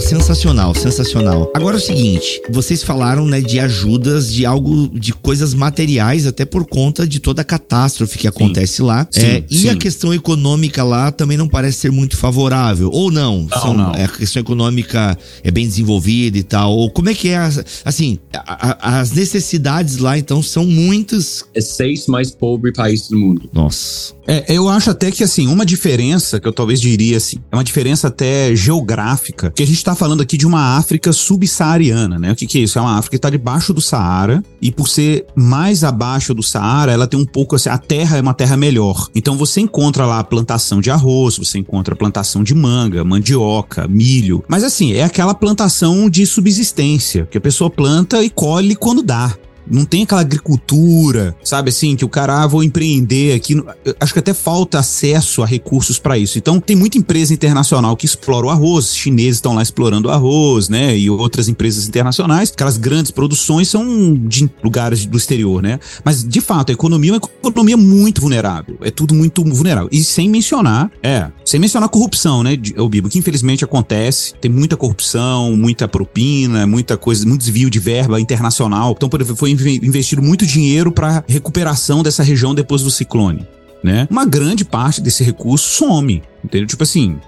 Sensacional, 0.00 0.74
sensacional. 0.74 1.50
Agora 1.54 1.76
é 1.76 1.78
o 1.78 1.82
seguinte, 1.82 2.40
vocês 2.50 2.82
falaram, 2.82 3.26
né, 3.26 3.40
de 3.40 3.60
ajudas 3.60 4.32
de 4.32 4.46
algo, 4.46 4.88
de 4.98 5.12
coisas 5.12 5.54
materiais, 5.54 6.26
até 6.26 6.44
por 6.44 6.66
conta 6.66 7.06
de 7.06 7.20
toda 7.20 7.42
a 7.42 7.44
catástrofe 7.44 8.18
que 8.18 8.28
acontece 8.28 8.76
sim. 8.76 8.82
lá. 8.82 9.06
Sim, 9.10 9.20
é, 9.20 9.44
e 9.50 9.68
a 9.68 9.76
questão 9.76 10.12
econômica 10.12 10.82
lá 10.82 11.10
também 11.10 11.36
não 11.36 11.48
parece 11.48 11.78
ser 11.78 11.92
muito 11.92 12.16
favorável. 12.16 12.90
Ou 12.92 13.10
não? 13.10 13.46
Não, 13.50 13.60
São, 13.60 13.74
não. 13.74 13.94
É, 13.94 14.04
a 14.04 14.08
questão 14.08 14.40
econômica 14.40 15.16
é 15.42 15.50
bem 15.50 15.66
desenvolvida 15.66 16.38
e 16.38 16.42
tal. 16.42 16.72
Ou 16.72 16.90
como 16.90 17.08
é 17.08 17.14
que 17.14 17.28
é? 17.28 17.38
Assim, 17.84 18.18
a, 18.34 18.96
a, 18.96 19.00
as 19.00 19.12
necessidades 19.12 19.98
lá, 19.98 20.18
então, 20.18 20.42
são 20.42 20.66
muitas. 20.66 21.44
É 21.54 21.60
seis 21.60 22.06
mais 22.06 22.30
pobre 22.30 22.72
país 22.72 23.08
do 23.08 23.18
mundo. 23.18 23.48
Nossa. 23.52 24.14
É, 24.26 24.44
eu 24.48 24.68
acho 24.68 24.90
até 24.90 25.10
que, 25.10 25.24
assim, 25.24 25.48
uma 25.48 25.66
diferença 25.66 26.40
que 26.40 26.46
eu 26.46 26.52
talvez 26.52 26.80
diria, 26.80 27.16
assim, 27.16 27.38
é 27.50 27.56
uma 27.56 27.64
diferença 27.64 28.08
até 28.08 28.54
geográfica, 28.54 29.50
que 29.50 29.62
a 29.62 29.66
gente 29.66 29.82
tá 29.82 29.94
falando 29.94 30.22
aqui 30.22 30.36
de 30.36 30.46
uma 30.46 30.76
África 30.76 31.12
subsaariana, 31.12 32.18
né? 32.18 32.32
O 32.32 32.36
que, 32.36 32.46
que 32.46 32.58
é 32.58 32.62
isso? 32.62 32.78
É 32.78 32.82
uma 32.82 32.96
África 32.98 33.12
que 33.12 33.16
está 33.16 33.30
debaixo 33.30 33.74
do 33.74 33.80
Saara 33.80 34.42
e 34.60 34.70
por 34.70 34.88
ser 34.88 35.26
mais 35.34 35.84
abaixo 35.84 36.32
do 36.34 36.42
Saara, 36.42 36.92
ela 36.92 37.06
tem 37.06 37.18
um 37.18 37.26
pouco 37.26 37.56
assim, 37.56 37.68
a 37.68 37.78
terra 37.78 38.16
é 38.16 38.20
uma 38.20 38.34
terra 38.34 38.56
melhor. 38.56 39.08
Então 39.14 39.36
você 39.36 39.60
encontra 39.60 40.06
lá 40.06 40.22
plantação 40.22 40.80
de 40.80 40.90
arroz, 40.90 41.36
você 41.36 41.58
encontra 41.58 41.96
plantação 41.96 42.42
de 42.42 42.54
manga, 42.54 43.04
mandioca, 43.04 43.88
milho, 43.88 44.44
mas 44.48 44.62
assim, 44.64 44.92
é 44.92 45.02
aquela 45.02 45.34
plantação 45.34 46.08
de 46.08 46.24
subsistência, 46.26 47.26
que 47.30 47.38
a 47.38 47.40
pessoa 47.40 47.68
planta 47.68 48.22
e 48.22 48.30
colhe 48.30 48.74
quando 48.74 49.02
dá. 49.02 49.34
Não 49.66 49.84
tem 49.84 50.02
aquela 50.02 50.20
agricultura, 50.20 51.36
sabe 51.42 51.70
assim, 51.70 51.96
que 51.96 52.04
o 52.04 52.08
cara, 52.08 52.42
ah, 52.42 52.46
vou 52.46 52.62
empreender 52.62 53.34
aqui. 53.34 53.62
Acho 54.00 54.12
que 54.12 54.18
até 54.18 54.34
falta 54.34 54.78
acesso 54.78 55.42
a 55.42 55.46
recursos 55.46 55.98
para 55.98 56.18
isso. 56.18 56.38
Então, 56.38 56.60
tem 56.60 56.76
muita 56.76 56.98
empresa 56.98 57.32
internacional 57.32 57.96
que 57.96 58.06
explora 58.06 58.46
o 58.46 58.50
arroz, 58.50 58.94
chineses 58.94 59.36
estão 59.36 59.54
lá 59.54 59.62
explorando 59.62 60.08
o 60.08 60.10
arroz, 60.10 60.68
né? 60.68 60.96
E 60.96 61.08
outras 61.08 61.48
empresas 61.48 61.86
internacionais. 61.86 62.50
Aquelas 62.52 62.76
grandes 62.76 63.10
produções 63.10 63.68
são 63.68 64.14
de 64.14 64.50
lugares 64.62 65.06
do 65.06 65.16
exterior, 65.16 65.62
né? 65.62 65.78
Mas, 66.04 66.24
de 66.24 66.40
fato, 66.40 66.70
a 66.70 66.72
economia 66.72 67.12
é 67.12 67.14
uma 67.14 67.50
economia 67.50 67.76
muito 67.76 68.20
vulnerável. 68.20 68.76
É 68.82 68.90
tudo 68.90 69.14
muito 69.14 69.44
vulnerável. 69.44 69.88
E 69.92 70.02
sem 70.02 70.28
mencionar, 70.28 70.90
é, 71.02 71.30
sem 71.44 71.60
mencionar 71.60 71.88
corrupção, 71.88 72.42
né, 72.42 72.58
o 72.78 72.88
Bibo, 72.88 73.08
que 73.08 73.18
infelizmente 73.18 73.64
acontece. 73.64 74.34
Tem 74.40 74.50
muita 74.50 74.76
corrupção, 74.76 75.56
muita 75.56 75.86
propina, 75.86 76.66
muita 76.66 76.96
coisa, 76.96 77.26
muito 77.26 77.42
desvio 77.42 77.70
de 77.70 77.78
verba 77.78 78.20
internacional. 78.20 78.92
Então, 78.96 79.08
por 79.08 79.20
exemplo, 79.20 79.36
foi 79.36 79.51
investido 79.52 80.22
muito 80.22 80.46
dinheiro 80.46 80.90
para 80.90 81.24
recuperação 81.28 82.02
dessa 82.02 82.22
região 82.22 82.54
depois 82.54 82.82
do 82.82 82.90
ciclone. 82.90 83.46
Né? 83.82 84.06
Uma 84.10 84.24
grande 84.24 84.64
parte 84.64 85.00
desse 85.00 85.24
recurso 85.24 85.68
some. 85.68 86.22
Entendeu? 86.44 86.66
Tipo 86.66 86.82
assim, 86.82 87.18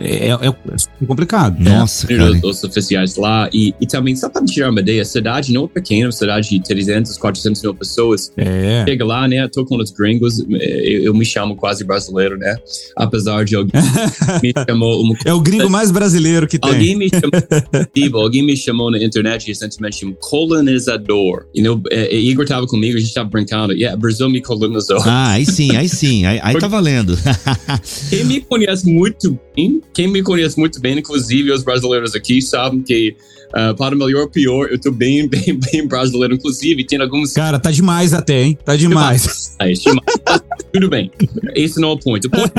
é, 0.00 0.28
é, 0.28 0.48
é 0.48 1.06
complicado. 1.06 1.58
Nossa, 1.58 2.12
é. 2.12 2.16
cara. 2.16 2.40
Os, 2.44 2.62
oficiais 2.62 3.16
lá. 3.16 3.48
E, 3.52 3.74
e 3.80 3.86
também, 3.86 4.14
só 4.14 4.28
para 4.28 4.44
tirar 4.44 4.70
uma 4.70 4.80
ideia, 4.80 5.02
a 5.02 5.04
cidade 5.04 5.52
não 5.52 5.64
é 5.64 5.68
pequena, 5.68 6.06
uma 6.06 6.12
cidade 6.12 6.50
de 6.50 6.62
300, 6.62 7.16
400 7.16 7.62
mil 7.62 7.74
pessoas. 7.74 8.32
É. 8.36 8.84
Chega 8.86 9.04
lá, 9.04 9.26
né? 9.26 9.48
Tô 9.48 9.64
com 9.64 9.76
os 9.76 9.90
gringos, 9.90 10.40
eu, 10.40 11.04
eu 11.04 11.14
me 11.14 11.24
chamo 11.24 11.56
quase 11.56 11.84
brasileiro, 11.84 12.36
né? 12.36 12.56
Apesar 12.96 13.44
de 13.44 13.56
alguém 13.56 13.80
me 14.42 14.52
chamou. 14.68 15.02
Uma... 15.02 15.16
É 15.24 15.32
o 15.32 15.40
gringo 15.40 15.70
mais 15.70 15.90
brasileiro 15.90 16.46
que 16.46 16.58
tem. 16.58 16.70
Alguém 16.70 16.96
me 16.96 17.08
chamou, 17.08 18.22
alguém 18.22 18.42
me 18.42 18.56
chamou 18.56 18.90
na 18.90 19.02
internet 19.02 19.46
recentemente 19.46 20.04
um 20.04 20.12
colonizador. 20.12 21.46
You 21.54 21.64
know, 21.64 21.82
é, 21.90 22.14
é, 22.14 22.20
Igor 22.20 22.46
tava 22.46 22.66
comigo, 22.66 22.96
a 22.96 23.00
gente 23.00 23.14
tava 23.14 23.28
brincando. 23.28 23.72
Yeah, 23.72 23.96
Brasil 23.96 24.28
me 24.28 24.42
colonizou. 24.42 25.00
Ah, 25.04 25.32
aí 25.32 25.46
sim, 25.46 25.76
aí 25.76 25.88
sim. 25.88 26.26
Aí, 26.26 26.38
aí 26.42 26.58
tá 26.58 26.68
valendo. 26.68 27.16
e 28.12 28.24
me 28.24 28.40
conhece 28.50 28.86
muito 28.92 29.38
bem, 29.56 29.80
quem 29.94 30.08
me 30.08 30.22
conhece 30.22 30.58
muito 30.58 30.80
bem, 30.80 30.98
inclusive 30.98 31.52
os 31.52 31.62
brasileiros 31.62 32.14
aqui, 32.14 32.42
sabem 32.42 32.82
que 32.82 33.16
Uh, 33.50 33.74
para 33.74 33.96
melhor 33.96 34.22
ou 34.22 34.30
pior, 34.30 34.68
eu 34.70 34.80
tô 34.80 34.92
bem, 34.92 35.26
bem, 35.28 35.58
bem 35.58 35.84
brasileiro. 35.84 36.34
Inclusive, 36.34 36.84
tem 36.84 37.02
alguns. 37.02 37.32
Cara, 37.32 37.58
tá 37.58 37.72
demais 37.72 38.14
até, 38.14 38.44
hein? 38.44 38.56
Tá 38.64 38.76
demais. 38.76 39.56
É, 39.58 39.72
demais. 39.72 40.04
Tudo 40.72 40.88
bem. 40.88 41.10
Esse 41.56 41.80
não 41.80 41.88
é 41.88 41.92
o 41.94 41.98
ponto. 41.98 42.28
O 42.28 42.30
ponto 42.30 42.52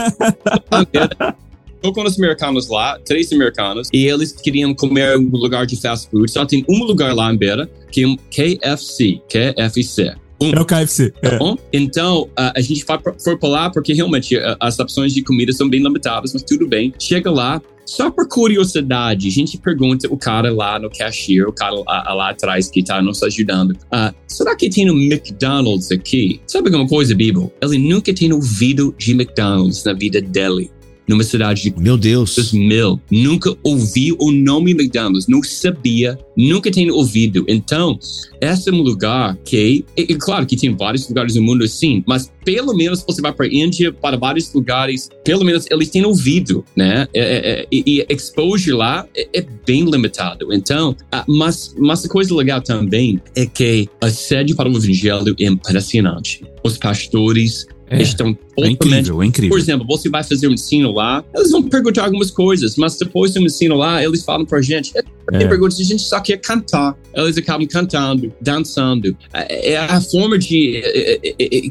Tô 1.82 1.92
com 1.92 2.04
os 2.04 2.20
americanos 2.20 2.68
lá, 2.68 3.00
três 3.00 3.32
americanos, 3.32 3.90
e 3.92 4.06
eles 4.06 4.32
queriam 4.34 4.72
comer 4.76 5.18
um 5.18 5.30
lugar 5.32 5.66
de 5.66 5.76
fast 5.76 6.10
food. 6.12 6.30
Só 6.30 6.46
tem 6.46 6.64
um 6.70 6.84
lugar 6.84 7.16
lá 7.16 7.34
em 7.34 7.38
Beira, 7.38 7.68
que 7.90 8.04
é 8.04 8.08
um 8.08 8.16
KFC, 8.16 9.20
KFC. 9.28 10.14
Um. 10.42 10.52
É 10.52 10.60
o 10.60 10.66
KFC. 10.66 11.14
É. 11.22 11.38
Bom, 11.38 11.56
então, 11.72 12.24
uh, 12.24 12.52
a 12.56 12.62
gente 12.62 12.84
foi, 12.84 12.98
foi 13.24 13.38
para 13.38 13.50
lá 13.50 13.70
porque 13.70 13.94
realmente 13.94 14.36
as 14.60 14.80
opções 14.80 15.14
de 15.14 15.22
comida 15.22 15.54
são 15.54 15.70
bem 15.70 15.82
limitadas, 15.82 16.34
mas 16.34 16.44
tudo 16.44 16.68
bem. 16.68 16.94
Chega 17.00 17.30
lá, 17.30 17.62
só 17.86 18.10
por 18.10 18.28
curiosidade, 18.28 19.28
a 19.28 19.32
gente 19.32 19.58
pergunta 19.58 20.08
o 20.10 20.18
cara 20.18 20.52
lá 20.52 20.80
no 20.80 20.90
cashier, 20.90 21.48
o 21.48 21.54
cara 21.54 21.76
lá, 21.76 22.14
lá 22.14 22.30
atrás 22.30 22.70
que 22.70 22.84
tá 22.84 23.02
nos 23.02 23.22
ajudando, 23.22 23.72
uh, 23.72 24.16
será 24.28 24.56
que 24.56 24.70
tem 24.70 24.90
um 24.90 24.98
McDonald's 24.98 25.92
aqui? 25.92 26.42
Sabe 26.48 26.70
alguma 26.70 26.88
coisa, 26.88 27.14
Bibo? 27.14 27.52
Ele 27.62 27.78
nunca 27.78 28.14
tem 28.14 28.32
ouvido 28.32 28.96
de 28.98 29.12
McDonald's 29.12 29.84
na 29.84 29.94
vida 29.94 30.22
dele 30.22 30.72
numa 31.12 31.24
cidade 31.24 31.64
de 31.64 31.74
Meu 31.78 31.98
Deus. 31.98 32.54
mil. 32.54 33.00
Nunca 33.12 33.56
ouvi 33.64 34.16
o 34.18 34.32
nome 34.32 34.72
McDonald's, 34.72 35.28
não 35.28 35.44
sabia, 35.44 36.18
nunca 36.38 36.72
tenho 36.72 36.96
ouvido. 36.96 37.46
Então, 37.48 38.00
esse 38.40 38.70
é 38.70 38.74
um 38.74 38.82
lugar 38.82 39.38
que, 39.44 39.86
e, 39.98 40.02
e, 40.02 40.16
claro 40.16 40.46
que 40.46 40.56
tem 40.56 40.74
vários 40.76 41.08
lugares 41.08 41.36
no 41.36 41.44
mundo 41.44 41.64
assim, 41.64 42.02
mas 42.08 42.32
pelo 42.46 42.74
menos 42.74 43.04
você 43.06 43.22
vai 43.22 43.34
para 43.34 43.46
a 43.46 43.50
Índia, 43.50 43.92
para 43.92 44.18
vários 44.18 44.54
lugares, 44.54 45.10
pelo 45.24 45.44
menos 45.44 45.66
eles 45.70 45.90
têm 45.90 46.06
ouvido, 46.06 46.64
né? 46.76 47.08
É, 47.14 47.20
é, 47.20 47.62
é 47.62 47.68
e, 47.72 47.84
e 47.86 48.06
exposure 48.10 48.76
lá 48.76 49.06
é, 49.16 49.28
é, 49.34 49.46
bem 49.66 49.84
limitado. 49.84 50.54
Então, 50.54 50.96
mas, 51.28 51.76
mas 51.78 52.06
a 52.06 52.10
coisa 52.10 52.34
legal 52.34 52.62
também 52.62 53.22
é 53.36 53.46
que 53.46 53.88
a 54.00 54.10
sede 54.10 54.56
para 54.56 54.70
o 54.70 54.76
evangelho 54.76 55.36
é 55.40 55.46
impressionante. 55.46 56.44
Os 56.64 56.78
pastores 56.78 57.68
é, 57.92 58.02
estão 58.02 58.38
é 58.58 58.68
incrível, 58.70 59.22
é 59.22 59.26
incrível. 59.26 59.50
Por 59.50 59.60
exemplo, 59.60 59.86
você 59.86 60.10
vai 60.10 60.24
fazer 60.24 60.48
um 60.48 60.54
ensino 60.54 60.94
lá, 60.94 61.24
eles 61.36 61.52
vão 61.52 61.62
perguntar 61.64 62.06
algumas 62.06 62.32
coisas, 62.32 62.78
mas 62.78 62.98
depois 62.98 63.34
do 63.34 63.42
ensino 63.42 63.76
lá, 63.76 64.02
eles 64.04 64.24
falam 64.24 64.46
pra 64.46 64.62
gente, 64.62 64.98
é, 64.98 65.02
tem 65.32 65.46
é. 65.46 65.48
perguntas, 65.48 65.80
a 65.80 65.84
gente 65.84 66.02
só 66.02 66.20
quer 66.22 66.38
cantar. 66.38 66.96
Eles 67.14 67.38
acabam 67.38 67.68
cantando, 67.68 68.32
dançando. 68.42 69.16
É, 69.34 69.74
é 69.74 69.78
a 69.78 70.00
forma 70.00 70.40
de, 70.40 70.82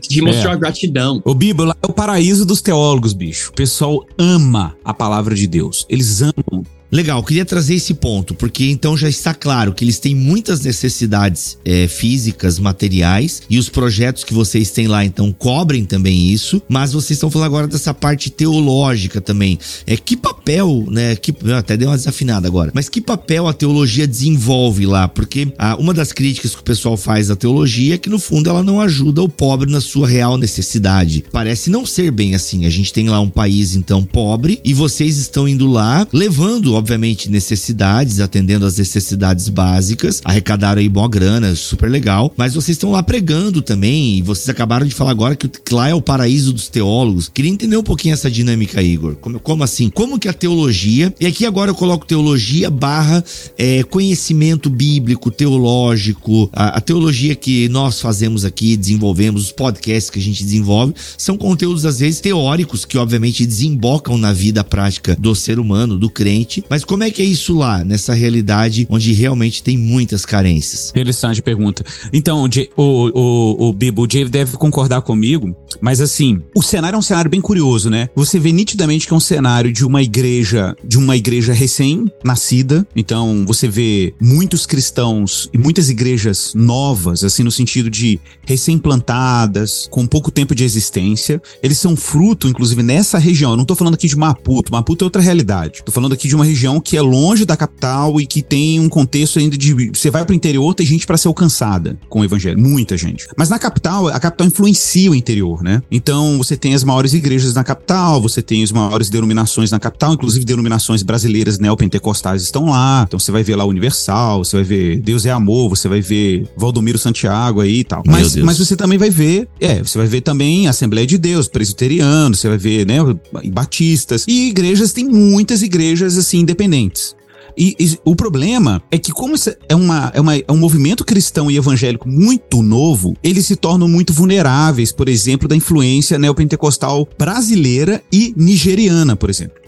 de 0.09 0.23
mostrar 0.23 0.57
gratidão. 0.57 1.23
O 1.25 1.35
Bíblia 1.35 1.75
é 1.83 1.87
o 1.87 1.93
paraíso 1.93 2.45
dos 2.45 2.61
teólogos, 2.61 3.15
bicho. 3.15 3.51
O 3.51 3.55
pessoal 3.55 4.07
ama 4.19 4.77
a 4.85 4.93
palavra 4.93 5.35
de 5.35 5.47
Deus. 5.47 5.87
Eles 5.89 6.21
amam 6.21 6.65
Legal, 6.93 7.23
queria 7.23 7.45
trazer 7.45 7.75
esse 7.75 7.95
ponto, 7.95 8.35
porque 8.35 8.65
então 8.65 8.97
já 8.97 9.09
está 9.09 9.33
claro 9.33 9.73
que 9.73 9.85
eles 9.85 10.01
têm 10.01 10.13
muitas 10.13 10.61
necessidades 10.61 11.57
é, 11.65 11.87
físicas, 11.87 12.59
materiais, 12.59 13.43
e 13.49 13.59
os 13.59 13.69
projetos 13.69 14.25
que 14.25 14.35
vocês 14.35 14.73
têm 14.73 14.89
lá 14.89 15.05
então 15.05 15.33
cobrem 15.33 15.85
também 15.85 16.29
isso, 16.29 16.61
mas 16.69 16.93
vocês 16.93 17.13
estão 17.13 17.31
falando 17.31 17.47
agora 17.47 17.69
dessa 17.69 17.95
parte 17.95 18.29
teológica 18.29 19.21
também. 19.21 19.57
É 19.87 19.97
que 19.97 20.17
papel, 20.17 20.85
né? 20.91 21.15
Que, 21.15 21.33
até 21.57 21.77
deu 21.77 21.89
uma 21.89 21.97
desafinada 21.97 22.49
agora, 22.49 22.73
mas 22.75 22.89
que 22.89 23.01
papel 23.01 23.47
a 23.47 23.53
teologia 23.53 24.07
desenvolve 24.07 24.85
lá? 24.85 25.07
Porque 25.07 25.53
a, 25.57 25.77
uma 25.77 25.95
das 25.95 26.13
críticas 26.13 26.57
que 26.57 26.61
o 26.61 26.65
pessoal 26.65 26.97
faz 26.97 27.29
da 27.29 27.37
teologia 27.37 27.95
é 27.95 27.99
que 27.99 28.11
no 28.11 28.19
fundo 28.19 28.51
ela 28.51 28.65
não 28.65 28.81
ajuda 28.81 29.23
o 29.23 29.29
pobre 29.29 29.71
na 29.71 29.81
sua 29.81 30.09
real 30.09 30.37
necessidade. 30.37 31.25
Parece 31.31 31.71
não 31.71 31.87
ser 31.87 32.11
bem 32.11 32.35
assim. 32.35 32.67
A 32.67 32.71
gente 32.71 32.93
tem 32.93 33.09
lá 33.09 33.21
um 33.21 33.31
país 33.31 33.77
então 33.77 34.03
pobre 34.03 34.61
e 34.65 34.75
vocês 34.75 35.19
estão 35.19 35.47
indo 35.47 35.69
lá 35.69 36.05
levando 36.13 36.80
obviamente, 36.81 37.31
necessidades, 37.31 38.21
atendendo 38.21 38.67
às 38.67 38.79
necessidades 38.79 39.49
básicas. 39.49 40.21
Arrecadaram 40.25 40.81
aí 40.81 40.89
boa 40.89 41.09
grana, 41.09 41.55
super 41.55 41.91
legal. 41.91 42.33
Mas 42.37 42.55
vocês 42.55 42.77
estão 42.77 42.91
lá 42.91 43.03
pregando 43.03 43.63
também. 43.63 44.19
E 44.19 44.23
vocês 44.23 44.49
acabaram 44.49 44.87
de 44.87 44.95
falar 44.95 45.13
agora 45.13 45.37
que 45.37 45.49
lá 45.71 45.89
é 45.89 45.95
o 45.95 46.03
paraíso 46.03 46.53
dos 46.53 46.69
teólogos. 46.69 47.29
Queria 47.29 47.51
entender 47.51 47.77
um 47.77 47.83
pouquinho 47.83 48.15
essa 48.15 48.31
dinâmica, 48.31 48.83
Igor. 48.83 49.15
Como, 49.17 49.39
como 49.39 49.63
assim? 49.63 49.89
Como 49.91 50.19
que 50.19 50.29
a 50.29 50.33
teologia. 50.33 51.15
E 51.21 51.27
aqui 51.27 51.47
agora 51.47 51.71
eu 51.71 51.75
coloco 51.75 52.07
teologia 52.07 52.71
barra 52.71 53.23
é, 53.57 53.83
conhecimento 53.85 54.71
bíblico, 54.71 55.31
teológico. 55.31 56.49
A, 56.53 56.79
a 56.79 56.81
teologia 56.81 57.35
que 57.35 57.69
nós 57.69 58.01
fazemos 58.01 58.45
aqui, 58.45 58.77
desenvolvemos, 58.77 59.45
os 59.45 59.53
podcasts 59.53 60.11
que 60.11 60.19
a 60.19 60.23
gente 60.23 60.43
desenvolve, 60.43 60.95
são 61.19 61.37
conteúdos, 61.37 61.85
às 61.85 62.01
vezes, 62.01 62.21
teóricos, 62.21 62.85
que 62.85 62.97
obviamente 62.97 63.47
desembocam 63.47 64.17
na 64.17 64.33
vida 64.33 64.65
prática 64.65 65.17
do 65.19 65.35
ser 65.35 65.59
humano, 65.59 65.99
do 65.99 66.09
crente, 66.09 66.65
mas 66.71 66.85
como 66.85 67.03
é 67.03 67.11
que 67.11 67.21
é 67.21 67.25
isso 67.25 67.53
lá, 67.53 67.85
nessa 67.85 68.15
realidade 68.15 68.87
onde 68.89 69.13
realmente 69.13 69.61
tem 69.61 69.77
muitas 69.77 70.25
carências? 70.25 70.91
Interessante 70.91 71.43
pergunta. 71.43 71.85
Então, 72.13 72.49
o, 72.77 73.11
o, 73.13 73.69
o 73.69 73.73
Bibo, 73.73 74.07
o 74.07 74.09
Jay 74.11 74.25
deve 74.25 74.57
concordar 74.57 75.03
comigo, 75.03 75.53
mas 75.81 76.01
assim, 76.01 76.41
o 76.55 76.63
cenário 76.63 76.95
é 76.95 76.99
um 76.99 77.03
cenário 77.03 77.29
bem 77.29 77.41
curioso, 77.41 77.91
né? 77.91 78.09
Você 78.15 78.39
vê 78.39 78.53
nitidamente 78.53 79.09
que 79.09 79.13
é 79.13 79.17
um 79.17 79.21
cenário 79.21 79.73
de 79.73 79.85
uma 79.85 80.01
igreja, 80.01 80.77
de 80.85 80.97
uma 80.97 81.17
igreja 81.17 81.53
recém-nascida. 81.53 82.87
Então, 82.95 83.45
você 83.47 83.67
vê 83.67 84.15
muitos 84.21 84.65
cristãos 84.65 85.51
e 85.53 85.59
muitas 85.59 85.91
igrejas 85.91 86.53
novas, 86.55 87.25
assim, 87.25 87.43
no 87.43 87.51
sentido 87.51 87.91
de 87.91 88.21
recém-plantadas, 88.47 89.89
com 89.91 90.07
pouco 90.07 90.31
tempo 90.31 90.55
de 90.55 90.63
existência. 90.63 91.43
Eles 91.63 91.79
são 91.79 91.97
fruto, 91.97 92.47
inclusive, 92.47 92.81
nessa 92.81 93.19
região. 93.19 93.53
Eu 93.53 93.57
não 93.57 93.65
tô 93.65 93.75
falando 93.75 93.95
aqui 93.95 94.07
de 94.07 94.17
Maputo. 94.17 94.71
Maputo 94.71 95.03
é 95.03 95.07
outra 95.07 95.21
realidade. 95.21 95.83
Tô 95.85 95.91
falando 95.91 96.13
aqui 96.13 96.29
de 96.29 96.37
uma 96.37 96.45
região 96.45 96.60
região 96.61 96.79
que 96.81 96.97
é 96.97 97.01
longe 97.01 97.47
da 97.47 97.57
capital 97.57 98.21
e 98.21 98.27
que 98.27 98.43
tem 98.43 98.79
um 98.79 98.89
contexto 98.89 99.39
ainda 99.39 99.57
de. 99.57 99.91
Você 99.95 100.11
vai 100.11 100.25
pro 100.25 100.35
interior, 100.35 100.75
tem 100.75 100.85
gente 100.85 101.07
para 101.07 101.17
ser 101.17 101.29
alcançada 101.29 101.99
com 102.09 102.21
o 102.21 102.25
evangelho. 102.25 102.59
Muita 102.59 102.97
gente. 102.97 103.27
Mas 103.37 103.49
na 103.49 103.59
capital, 103.59 104.09
a 104.09 104.21
capital 104.21 104.47
influencia 104.47 105.11
o 105.11 105.15
interior, 105.15 105.63
né? 105.63 105.83
Então 105.91 106.37
você 106.37 106.57
tem 106.57 106.75
as 106.75 106.85
maiores 106.85 107.15
igrejas 107.15 107.55
na 107.55 107.65
capital, 107.65 108.21
você 108.21 108.43
tem 108.43 108.63
as 108.63 108.71
maiores 108.71 109.09
denominações 109.09 109.71
na 109.71 109.81
capital, 109.81 110.13
inclusive 110.13 110.45
denominações 110.45 111.03
brasileiras 111.03 111.59
neopentecostais 111.59 112.43
estão 112.43 112.67
lá. 112.67 113.05
Então 113.07 113.19
você 113.19 113.33
vai 113.33 113.43
ver 113.43 113.57
lá 113.57 113.65
Universal, 113.65 114.45
você 114.45 114.57
vai 114.57 114.65
ver 114.65 115.01
Deus 115.01 115.25
é 115.25 115.31
Amor, 115.31 115.71
você 115.71 115.89
vai 115.89 116.01
ver 116.01 116.47
Valdomiro 116.57 116.99
Santiago 116.99 117.61
aí 117.61 117.81
e 117.81 117.85
tal. 117.85 118.03
Mas, 118.07 118.37
mas 118.37 118.59
você 118.59 118.77
também 118.77 118.99
vai 118.99 119.11
ver, 119.11 119.49
é, 119.61 119.83
você 119.83 119.97
vai 119.97 120.07
ver 120.07 120.21
também 120.21 120.69
Assembleia 120.69 121.07
de 121.07 121.17
Deus, 121.17 121.49
presbiteriano, 121.49 122.35
você 122.35 122.49
vai 122.49 122.59
ver, 122.59 122.87
né, 122.87 122.99
batistas. 123.47 124.25
E 124.29 124.49
igrejas, 124.49 124.93
tem 124.93 125.05
muitas 125.05 125.63
igrejas 125.63 126.19
assim 126.19 126.45
independentes. 126.51 127.15
E, 127.57 127.77
e, 127.79 127.99
o 128.05 128.15
problema 128.15 128.83
é 128.91 128.99
que, 128.99 129.13
como 129.13 129.35
é, 129.69 129.75
uma, 129.75 130.11
é, 130.15 130.21
uma, 130.21 130.37
é 130.37 130.53
um 130.53 130.57
movimento 130.57 131.05
cristão 131.05 131.51
e 131.51 131.57
evangélico 131.57 132.09
muito 132.09 132.63
novo, 132.63 133.17
eles 133.23 133.47
se 133.47 133.57
tornam 133.57 133.89
muito 133.89 134.13
vulneráveis, 134.13 134.93
por 134.93 135.09
exemplo, 135.09 135.49
da 135.49 135.57
influência 135.57 136.19
neopentecostal 136.19 137.09
brasileira 137.19 138.03
e 138.13 138.33
nigeriana, 138.37 139.17
por 139.17 139.31
exemplo. 139.31 139.60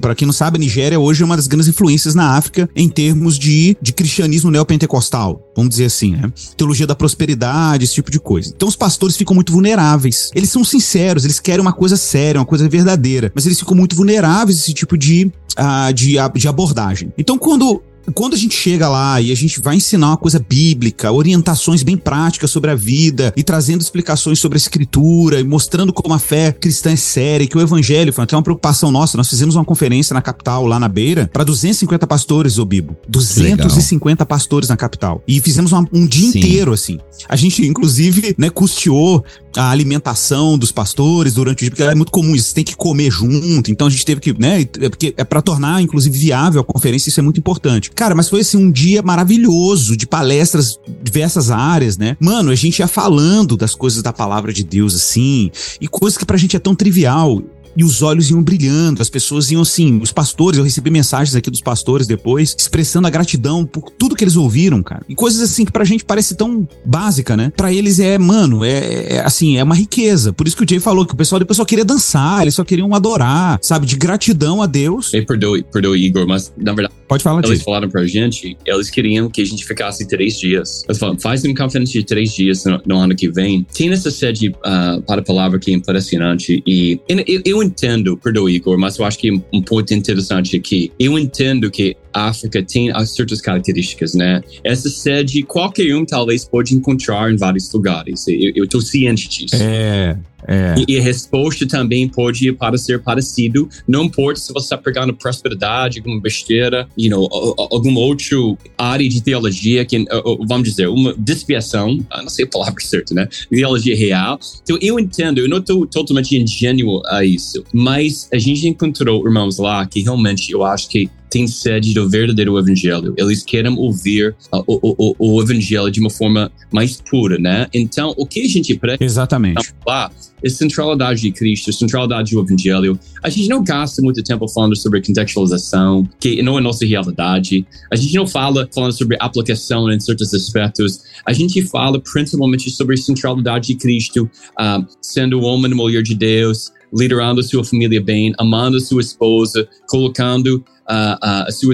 Para 0.00 0.14
quem 0.14 0.26
não 0.26 0.32
sabe, 0.32 0.56
a 0.56 0.60
Nigéria 0.60 0.98
hoje 0.98 1.22
é 1.22 1.26
uma 1.26 1.36
das 1.36 1.46
grandes 1.46 1.68
influências 1.68 2.14
na 2.14 2.36
África 2.36 2.68
em 2.74 2.88
termos 2.88 3.38
de, 3.38 3.76
de 3.80 3.92
cristianismo 3.92 4.50
neopentecostal, 4.50 5.50
vamos 5.54 5.70
dizer 5.70 5.86
assim, 5.86 6.12
né? 6.12 6.32
Teologia 6.56 6.86
da 6.86 6.94
prosperidade, 6.94 7.84
esse 7.84 7.94
tipo 7.94 8.10
de 8.10 8.20
coisa. 8.20 8.52
Então 8.54 8.68
os 8.68 8.76
pastores 8.76 9.16
ficam 9.16 9.34
muito 9.34 9.52
vulneráveis. 9.52 10.30
Eles 10.34 10.50
são 10.50 10.64
sinceros, 10.64 11.24
eles 11.24 11.40
querem 11.40 11.60
uma 11.60 11.72
coisa 11.72 11.96
séria, 11.96 12.40
uma 12.40 12.46
coisa 12.46 12.68
verdadeira, 12.68 13.32
mas 13.34 13.46
eles 13.46 13.58
ficam 13.58 13.74
muito 13.74 13.96
vulneráveis 13.96 14.58
a 14.58 14.60
esse 14.60 14.74
tipo 14.74 14.96
de, 14.96 15.30
uh, 15.58 15.92
de, 15.92 16.16
de 16.34 16.48
abordagem. 16.48 17.12
Então 17.16 17.38
quando 17.38 17.82
quando 18.14 18.34
a 18.34 18.36
gente 18.36 18.54
chega 18.54 18.88
lá 18.88 19.20
e 19.20 19.30
a 19.30 19.34
gente 19.34 19.60
vai 19.60 19.76
ensinar 19.76 20.08
uma 20.08 20.16
coisa 20.16 20.44
bíblica, 20.46 21.12
orientações 21.12 21.82
bem 21.82 21.96
práticas 21.96 22.50
sobre 22.50 22.70
a 22.70 22.74
vida 22.74 23.32
e 23.36 23.42
trazendo 23.42 23.80
explicações 23.80 24.38
sobre 24.38 24.56
a 24.56 24.60
escritura 24.60 25.40
e 25.40 25.44
mostrando 25.44 25.92
como 25.92 26.14
a 26.14 26.18
fé 26.18 26.52
cristã 26.52 26.92
é 26.92 26.96
séria, 26.96 27.46
que 27.46 27.56
o 27.56 27.60
evangelho 27.60 28.12
foi 28.12 28.24
até 28.24 28.36
uma 28.36 28.42
preocupação 28.42 28.90
nossa. 28.90 29.16
Nós 29.16 29.28
fizemos 29.28 29.54
uma 29.54 29.64
conferência 29.64 30.14
na 30.14 30.22
capital, 30.22 30.66
lá 30.66 30.78
na 30.78 30.88
Beira, 30.88 31.28
para 31.32 31.44
250 31.44 32.06
pastores, 32.06 32.58
ô 32.58 32.64
Bibo. 32.64 32.96
250 33.08 34.22
Legal. 34.22 34.26
pastores 34.26 34.68
na 34.68 34.76
capital. 34.76 35.22
E 35.26 35.40
fizemos 35.40 35.72
uma, 35.72 35.86
um 35.92 36.06
dia 36.06 36.30
Sim. 36.30 36.38
inteiro, 36.38 36.72
assim. 36.72 36.98
A 37.28 37.36
gente, 37.36 37.66
inclusive, 37.66 38.34
né, 38.38 38.50
custeou 38.50 39.24
a 39.56 39.70
alimentação 39.70 40.56
dos 40.56 40.70
pastores 40.70 41.34
durante 41.34 41.58
o 41.58 41.60
dia, 41.60 41.70
porque 41.70 41.82
é 41.82 41.94
muito 41.94 42.12
comum, 42.12 42.30
eles 42.30 42.52
têm 42.52 42.64
que 42.64 42.76
comer 42.76 43.10
junto, 43.10 43.70
então 43.70 43.86
a 43.86 43.90
gente 43.90 44.04
teve 44.04 44.20
que, 44.20 44.32
né, 44.38 44.64
porque 44.64 45.14
é 45.16 45.24
para 45.24 45.42
tornar, 45.42 45.82
inclusive, 45.82 46.16
viável 46.16 46.60
a 46.60 46.64
conferência, 46.64 47.08
isso 47.08 47.20
é 47.20 47.22
muito 47.22 47.38
importante. 47.38 47.90
Cara, 47.90 48.14
mas 48.14 48.28
foi 48.28 48.40
assim 48.40 48.56
um 48.56 48.70
dia 48.70 49.02
maravilhoso 49.02 49.96
de 49.96 50.06
palestras 50.06 50.78
diversas 51.02 51.50
áreas, 51.50 51.96
né? 51.96 52.16
Mano, 52.20 52.50
a 52.50 52.54
gente 52.54 52.78
ia 52.78 52.88
falando 52.88 53.56
das 53.56 53.74
coisas 53.74 54.02
da 54.02 54.12
palavra 54.12 54.52
de 54.52 54.62
Deus 54.62 54.94
assim, 54.94 55.50
e 55.80 55.88
coisas 55.88 56.16
que 56.16 56.24
pra 56.24 56.36
gente 56.36 56.56
é 56.56 56.58
tão 56.58 56.74
trivial 56.74 57.42
e 57.76 57.84
os 57.84 58.02
olhos 58.02 58.30
iam 58.30 58.42
brilhando, 58.42 59.02
as 59.02 59.10
pessoas 59.10 59.50
iam 59.50 59.62
assim, 59.62 59.98
os 60.02 60.12
pastores, 60.12 60.58
eu 60.58 60.64
recebi 60.64 60.90
mensagens 60.90 61.34
aqui 61.34 61.50
dos 61.50 61.60
pastores 61.60 62.06
depois, 62.06 62.54
expressando 62.58 63.06
a 63.06 63.10
gratidão 63.10 63.64
por 63.64 63.90
tudo 63.90 64.16
que 64.16 64.24
eles 64.24 64.36
ouviram, 64.36 64.82
cara. 64.82 65.02
E 65.08 65.14
coisas 65.14 65.40
assim 65.40 65.64
que 65.64 65.72
pra 65.72 65.84
gente 65.84 66.04
parece 66.04 66.34
tão 66.34 66.66
básica, 66.84 67.36
né? 67.36 67.52
Pra 67.56 67.72
eles 67.72 68.00
é, 68.00 68.18
mano, 68.18 68.64
é, 68.64 69.14
é 69.14 69.20
assim, 69.20 69.56
é 69.56 69.64
uma 69.64 69.74
riqueza. 69.74 70.32
Por 70.32 70.46
isso 70.46 70.56
que 70.56 70.64
o 70.64 70.68
Jay 70.68 70.80
falou 70.80 71.06
que 71.06 71.14
o 71.14 71.16
pessoal 71.16 71.38
depois 71.38 71.56
só 71.56 71.64
queria 71.64 71.84
dançar, 71.84 72.42
eles 72.42 72.54
só 72.54 72.64
queriam 72.64 72.94
adorar, 72.94 73.58
sabe? 73.62 73.86
De 73.86 73.96
gratidão 73.96 74.62
a 74.62 74.66
Deus. 74.66 75.12
E 75.12 75.22
perdoe, 75.22 75.62
perdoe, 75.62 76.04
Igor, 76.04 76.26
mas 76.26 76.52
na 76.56 76.72
verdade. 76.72 76.94
Pode 77.10 77.24
falar, 77.24 77.44
Eles 77.44 77.62
falaram 77.62 77.88
pra 77.88 78.06
gente, 78.06 78.56
eles 78.64 78.88
queriam 78.88 79.28
que 79.28 79.42
a 79.42 79.44
gente 79.44 79.66
ficasse 79.66 80.06
três 80.06 80.38
dias. 80.38 80.84
Eles 80.88 80.96
falaram, 80.96 81.18
faz 81.18 81.42
uma 81.42 81.52
conferência 81.56 81.98
de 81.98 82.06
três 82.06 82.32
dias 82.32 82.64
no, 82.64 82.80
no 82.86 82.98
ano 82.98 83.16
que 83.16 83.28
vem. 83.28 83.66
Tem 83.74 83.90
essa 83.90 84.12
sede 84.12 84.50
uh, 84.50 85.02
para 85.02 85.20
a 85.20 85.24
palavra 85.24 85.58
que 85.58 85.72
é 85.72 85.74
impressionante. 85.74 86.62
E 86.64 87.00
eu, 87.44 87.59
entendo, 87.62 88.16
perdoe, 88.16 88.54
Igor, 88.54 88.78
mas 88.78 88.98
eu 88.98 89.04
acho 89.04 89.18
que 89.18 89.30
um 89.30 89.62
ponto 89.62 89.92
interessante 89.92 90.56
aqui. 90.56 90.92
Eu 90.98 91.18
entendo 91.18 91.70
que 91.70 91.96
a 92.12 92.28
África 92.28 92.62
tem 92.62 92.90
certas 93.06 93.40
características, 93.40 94.14
né? 94.14 94.42
Essa 94.64 94.88
sede, 94.88 95.42
qualquer 95.42 95.94
um 95.94 96.04
talvez 96.04 96.44
pode 96.44 96.74
encontrar 96.74 97.32
em 97.32 97.36
vários 97.36 97.72
lugares. 97.72 98.26
Eu 98.28 98.64
estou 98.64 98.80
ciente 98.80 99.28
disso. 99.28 99.62
É, 99.62 100.16
é. 100.46 100.74
E, 100.86 100.98
a 100.98 101.02
resposta 101.02 101.66
também 101.66 102.08
pode 102.08 102.52
parecer 102.52 103.00
parecido. 103.00 103.68
Não 103.86 104.04
importa 104.04 104.40
se 104.40 104.52
você 104.52 104.66
está 104.66 104.78
pegando 104.78 105.14
prosperidade, 105.14 105.98
alguma 105.98 106.20
besteira, 106.20 106.88
you 106.96 107.10
know, 107.10 107.28
alguma 107.70 108.00
outra 108.00 108.36
área 108.76 109.08
de 109.08 109.22
teologia, 109.22 109.84
que, 109.84 110.04
vamos 110.46 110.68
dizer, 110.68 110.88
uma 110.88 111.14
desviação, 111.16 111.98
não 112.22 112.28
sei 112.28 112.44
a 112.44 112.48
palavra 112.48 112.80
certa, 112.80 113.14
né? 113.14 113.28
Teologia 113.50 113.96
real. 113.96 114.38
Então, 114.62 114.78
eu 114.80 114.98
entendo, 114.98 115.38
eu 115.38 115.48
não 115.48 115.58
estou 115.58 115.86
totalmente 115.86 116.36
ingênuo 116.36 117.02
a 117.06 117.24
isso, 117.24 117.64
mas 117.72 118.28
a 118.32 118.38
gente 118.38 118.68
encontrou 118.68 119.26
irmãos 119.26 119.58
lá 119.58 119.86
que 119.86 120.00
realmente 120.00 120.52
eu 120.52 120.64
acho 120.64 120.88
que 120.88 121.10
tem 121.30 121.46
sede 121.46 121.94
do 121.94 122.08
verdadeiro 122.08 122.58
evangelho. 122.58 123.14
Eles 123.16 123.42
querem 123.42 123.72
ouvir 123.78 124.34
uh, 124.52 124.64
o, 124.66 125.14
o, 125.16 125.36
o, 125.36 125.42
evangelho 125.42 125.90
de 125.90 126.00
uma 126.00 126.10
forma 126.10 126.50
mais 126.72 127.00
pura, 127.00 127.38
né? 127.38 127.68
Então, 127.72 128.12
o 128.16 128.26
que 128.26 128.42
a 128.42 128.48
gente 128.48 128.74
prega 128.74 129.02
Exatamente. 129.02 129.72
lá 129.86 130.10
é 130.42 130.48
centralidade 130.48 131.20
de 131.20 131.32
Cristo, 131.32 131.72
centralidade 131.72 132.32
do 132.32 132.40
evangelho. 132.40 132.98
A 133.22 133.28
gente 133.28 133.48
não 133.48 133.62
gasta 133.62 134.02
muito 134.02 134.22
tempo 134.22 134.48
falando 134.48 134.76
sobre 134.76 135.00
contextualização, 135.02 136.08
que 136.18 136.42
não 136.42 136.58
é 136.58 136.60
nossa 136.60 136.86
realidade. 136.86 137.66
A 137.90 137.96
gente 137.96 138.14
não 138.14 138.26
fala 138.26 138.68
falando 138.74 138.92
sobre 138.92 139.16
aplicação 139.20 139.90
em 139.90 140.00
certos 140.00 140.32
aspectos. 140.32 141.00
A 141.26 141.32
gente 141.32 141.62
fala 141.62 142.00
principalmente 142.00 142.70
sobre 142.70 142.96
centralidade 142.96 143.68
de 143.68 143.74
Cristo, 143.76 144.30
uh, 144.58 144.86
sendo 145.00 145.40
homem 145.40 145.72
e 145.72 145.74
mulher 145.74 146.02
de 146.02 146.14
Deus, 146.14 146.72
liderando 146.92 147.42
sua 147.42 147.64
família 147.64 148.02
bem, 148.02 148.32
amando 148.38 148.80
sua 148.80 149.00
esposa, 149.00 149.68
colocando 149.88 150.64
a, 150.90 151.44
a, 151.46 151.52
sua, 151.52 151.72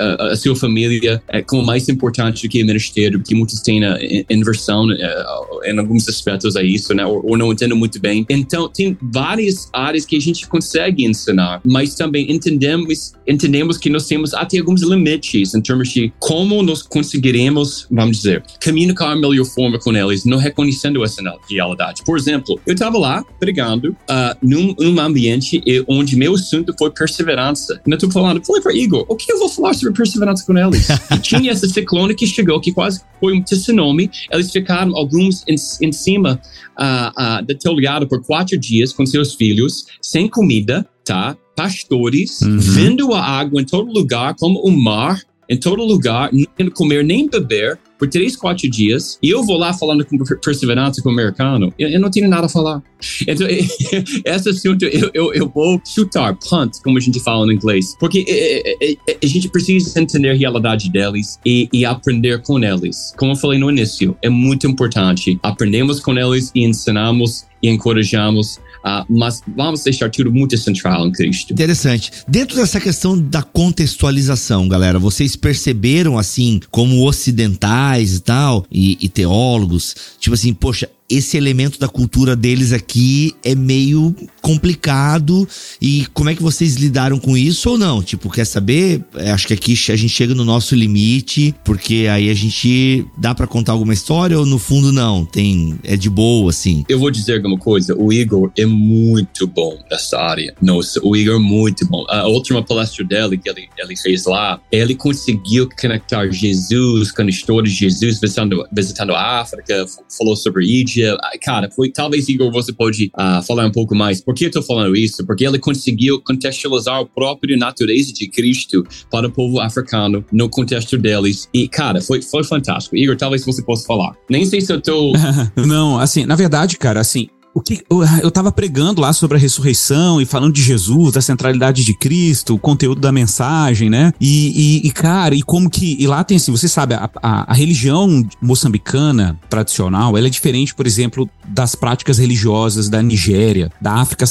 a, 0.00 0.26
a 0.32 0.36
sua 0.36 0.56
família 0.56 1.22
é 1.28 1.40
como 1.40 1.64
mais 1.64 1.88
importante 1.88 2.46
do 2.46 2.50
que 2.50 2.62
o 2.62 2.66
ministério, 2.66 3.20
porque 3.20 3.34
muitos 3.34 3.60
têm 3.60 3.84
a 3.84 3.96
inversão 4.28 4.90
é, 4.90 5.70
em 5.70 5.78
alguns 5.78 6.08
aspectos 6.08 6.56
a 6.56 6.62
isso, 6.62 6.92
né? 6.92 7.06
Ou, 7.06 7.24
ou, 7.24 7.36
não 7.36 7.52
entendem 7.52 7.78
muito 7.78 8.00
bem. 8.00 8.26
Então, 8.28 8.68
tem 8.68 8.96
várias 9.00 9.68
áreas 9.72 10.04
que 10.04 10.16
a 10.16 10.20
gente 10.20 10.48
consegue 10.48 11.04
ensinar, 11.04 11.60
mas 11.64 11.94
também 11.94 12.30
entendemos, 12.30 13.12
entendemos 13.26 13.78
que 13.78 13.88
nós 13.88 14.06
temos 14.06 14.34
até 14.34 14.58
alguns 14.58 14.82
limites 14.82 15.54
em 15.54 15.60
termos 15.60 15.88
de 15.90 16.12
como 16.18 16.62
nós 16.62 16.82
conseguiremos, 16.82 17.86
vamos 17.90 18.18
dizer, 18.18 18.42
comunicar 18.62 19.12
a 19.12 19.16
melhor 19.16 19.44
forma 19.44 19.78
com 19.78 19.94
eles, 19.94 20.24
não 20.24 20.38
reconhecendo 20.38 21.04
essa 21.04 21.22
realidade. 21.48 22.02
Por 22.04 22.18
exemplo, 22.18 22.60
eu 22.66 22.74
estava 22.74 22.98
lá 22.98 23.24
pregando 23.38 23.90
uh, 23.90 24.36
num, 24.42 24.74
num 24.78 25.00
ambiente 25.00 25.62
onde 25.86 26.16
meu 26.16 26.34
assunto 26.34 26.74
foi 26.78 26.90
perseverança. 26.90 27.80
Não 27.86 27.96
estou 27.96 28.10
falando, 28.10 28.42
falei 28.56 28.62
para 28.62 28.74
Igor, 28.74 29.06
o 29.08 29.16
que 29.16 29.30
eu 29.30 29.38
vou 29.38 29.48
falar 29.48 29.74
sobre 29.74 29.94
perseverança 29.94 30.44
com 30.46 30.56
eles? 30.56 30.88
e 31.10 31.18
tinha 31.18 31.52
esse 31.52 31.68
ciclone 31.68 32.14
que 32.14 32.26
chegou, 32.26 32.60
que 32.60 32.72
quase 32.72 33.00
foi 33.20 33.34
um 33.34 33.42
tsunami. 33.42 34.10
Eles 34.30 34.50
ficaram 34.50 34.96
alguns 34.96 35.44
em, 35.48 35.56
em 35.82 35.92
cima 35.92 36.40
uh, 36.78 37.40
uh, 37.42 37.44
do 37.44 37.54
telhado 37.54 38.06
por 38.06 38.22
quatro 38.24 38.58
dias 38.58 38.92
com 38.92 39.04
seus 39.04 39.34
filhos, 39.34 39.86
sem 40.00 40.28
comida, 40.28 40.86
tá? 41.04 41.36
Pastores, 41.54 42.42
uhum. 42.42 42.58
vendo 42.58 43.14
a 43.14 43.22
água 43.22 43.60
em 43.60 43.64
todo 43.64 43.90
lugar, 43.90 44.34
como 44.34 44.60
o 44.60 44.70
mar, 44.70 45.22
em 45.48 45.58
todo 45.58 45.82
lugar, 45.84 46.30
nem 46.32 46.70
comer 46.70 47.04
nem 47.04 47.28
beber 47.28 47.78
por 47.98 48.08
três, 48.08 48.36
quatro 48.36 48.68
dias, 48.70 49.18
e 49.22 49.30
eu 49.30 49.42
vou 49.44 49.56
lá 49.56 49.72
falando 49.72 50.04
com 50.04 50.18
perseverança 50.42 51.02
com 51.02 51.08
o 51.08 51.12
americano, 51.12 51.72
eu, 51.78 51.88
eu 51.88 52.00
não 52.00 52.10
tenho 52.10 52.28
nada 52.28 52.46
a 52.46 52.48
falar. 52.48 52.82
Então, 53.26 53.46
esse 54.24 54.48
assunto 54.48 54.84
eu, 54.84 55.10
eu, 55.14 55.34
eu, 55.34 55.48
vou 55.48 55.80
chutar, 55.84 56.36
punt, 56.36 56.78
como 56.82 56.98
a 56.98 57.00
gente 57.00 57.20
fala 57.20 57.46
no 57.46 57.52
inglês, 57.52 57.96
porque 57.98 58.24
é, 58.28 58.90
é, 58.90 58.92
é, 59.08 59.16
a 59.22 59.26
gente 59.26 59.48
precisa 59.48 60.00
entender 60.00 60.30
a 60.30 60.34
realidade 60.34 60.90
deles 60.90 61.38
e, 61.44 61.68
e 61.72 61.84
aprender 61.84 62.42
com 62.42 62.62
eles. 62.62 63.12
Como 63.16 63.32
eu 63.32 63.36
falei 63.36 63.58
no 63.58 63.70
início, 63.70 64.16
é 64.22 64.28
muito 64.28 64.66
importante. 64.66 65.38
Aprendemos 65.42 66.00
com 66.00 66.16
eles 66.16 66.50
e 66.54 66.64
ensinamos 66.64 67.46
e 67.62 67.68
encorajamos 67.68 68.60
Uh, 68.86 69.04
mas 69.08 69.42
vamos 69.56 69.82
deixar 69.82 70.08
tudo 70.10 70.30
muito 70.30 70.56
central 70.56 71.08
em 71.08 71.10
Cristo. 71.10 71.52
Interessante. 71.52 72.12
Dentro 72.28 72.56
dessa 72.56 72.80
questão 72.80 73.18
da 73.18 73.42
contextualização, 73.42 74.68
galera, 74.68 74.96
vocês 74.96 75.34
perceberam 75.34 76.16
assim, 76.16 76.60
como 76.70 77.04
ocidentais 77.04 78.14
e 78.14 78.20
tal, 78.20 78.64
e, 78.70 78.96
e 79.00 79.08
teólogos, 79.08 79.96
tipo 80.20 80.34
assim, 80.34 80.54
poxa, 80.54 80.88
esse 81.08 81.36
elemento 81.36 81.78
da 81.78 81.88
cultura 81.88 82.34
deles 82.34 82.72
aqui 82.72 83.34
é 83.44 83.54
meio 83.54 84.14
complicado 84.42 85.48
e 85.80 86.06
como 86.12 86.30
é 86.30 86.34
que 86.34 86.42
vocês 86.42 86.74
lidaram 86.74 87.18
com 87.18 87.36
isso 87.36 87.70
ou 87.70 87.78
não? 87.78 88.02
Tipo, 88.02 88.30
quer 88.30 88.44
saber? 88.44 89.04
É, 89.14 89.30
acho 89.30 89.46
que 89.46 89.54
aqui 89.54 89.72
a 89.72 89.96
gente 89.96 90.08
chega 90.08 90.34
no 90.34 90.44
nosso 90.44 90.74
limite, 90.74 91.54
porque 91.64 92.06
aí 92.10 92.30
a 92.30 92.34
gente 92.34 93.06
dá 93.18 93.34
para 93.34 93.46
contar 93.46 93.72
alguma 93.72 93.92
história 93.92 94.38
ou 94.38 94.46
no 94.46 94.58
fundo 94.58 94.92
não? 94.92 95.24
Tem 95.24 95.78
é 95.82 95.96
de 95.96 96.10
boa 96.10 96.50
assim. 96.50 96.84
Eu 96.88 96.98
vou 96.98 97.10
dizer 97.10 97.36
alguma 97.36 97.58
coisa, 97.58 97.94
o 97.96 98.12
Igor 98.12 98.50
é 98.56 98.66
muito 98.66 99.46
bom 99.46 99.78
nessa 99.90 100.18
área. 100.18 100.54
Nossa, 100.60 101.00
o 101.02 101.16
Igor 101.16 101.36
é 101.36 101.38
muito 101.38 101.86
bom. 101.86 102.04
A 102.08 102.26
última 102.26 102.62
palestra 102.62 103.04
dele 103.04 103.38
que 103.38 103.48
ele, 103.48 103.68
ele 103.78 103.96
fez 103.96 104.24
lá, 104.24 104.60
ele 104.70 104.94
conseguiu 104.94 105.68
conectar 105.80 106.28
Jesus 106.30 107.12
com 107.12 107.22
a 107.22 107.26
história 107.26 107.68
de 107.68 107.74
Jesus 107.74 108.20
visitando, 108.20 108.66
visitando 108.72 109.12
a 109.12 109.40
África, 109.40 109.86
falou 110.16 110.36
sobre 110.36 110.64
Ídia 110.96 111.16
cara, 111.42 111.70
foi, 111.70 111.90
talvez, 111.90 112.28
Igor, 112.28 112.50
você 112.50 112.72
pode 112.72 113.10
uh, 113.18 113.42
falar 113.42 113.66
um 113.66 113.70
pouco 113.70 113.94
mais. 113.94 114.20
Por 114.20 114.34
que 114.34 114.44
eu 114.44 114.48
estou 114.48 114.62
falando 114.62 114.96
isso? 114.96 115.24
Porque 115.26 115.46
ele 115.46 115.58
conseguiu 115.58 116.20
contextualizar 116.20 117.00
a 117.00 117.04
própria 117.04 117.56
natureza 117.56 118.12
de 118.12 118.28
Cristo 118.28 118.84
para 119.10 119.26
o 119.26 119.30
povo 119.30 119.60
africano 119.60 120.24
no 120.32 120.48
contexto 120.48 120.96
deles. 120.96 121.48
E, 121.52 121.68
cara, 121.68 122.00
foi, 122.00 122.22
foi 122.22 122.44
fantástico. 122.44 122.96
Igor, 122.96 123.16
talvez 123.16 123.44
você 123.44 123.62
possa 123.62 123.86
falar. 123.86 124.16
Nem 124.30 124.44
sei 124.44 124.60
se 124.60 124.72
eu 124.72 124.80
tô. 124.80 125.12
Não, 125.56 125.98
assim, 125.98 126.24
na 126.24 126.34
verdade, 126.34 126.78
cara, 126.78 127.00
assim, 127.00 127.28
o 127.56 127.62
que 127.62 127.82
eu 127.88 128.28
estava 128.28 128.52
pregando 128.52 129.00
lá 129.00 129.14
sobre 129.14 129.38
a 129.38 129.40
ressurreição 129.40 130.20
e 130.20 130.26
falando 130.26 130.52
de 130.52 130.60
Jesus, 130.60 131.14
da 131.14 131.22
centralidade 131.22 131.86
de 131.86 131.94
Cristo, 131.94 132.54
o 132.54 132.58
conteúdo 132.58 133.00
da 133.00 133.10
mensagem, 133.10 133.88
né? 133.88 134.12
E, 134.20 134.82
e, 134.84 134.86
e 134.86 134.90
cara, 134.90 135.34
e 135.34 135.40
como 135.40 135.70
que 135.70 135.96
e 135.98 136.06
lá 136.06 136.22
tem 136.22 136.36
assim, 136.36 136.52
você 136.52 136.68
sabe, 136.68 136.92
a, 136.92 137.08
a, 137.22 137.50
a, 137.50 137.54
religião 137.54 138.22
moçambicana 138.42 139.40
tradicional, 139.48 140.18
ela 140.18 140.26
é 140.26 140.30
diferente, 140.30 140.74
por 140.74 140.86
exemplo, 140.86 141.26
das 141.48 141.74
práticas 141.74 142.18
religiosas 142.18 142.90
da 142.90 143.02
Nigéria, 143.02 143.72
da 143.80 143.94
África 143.94 144.26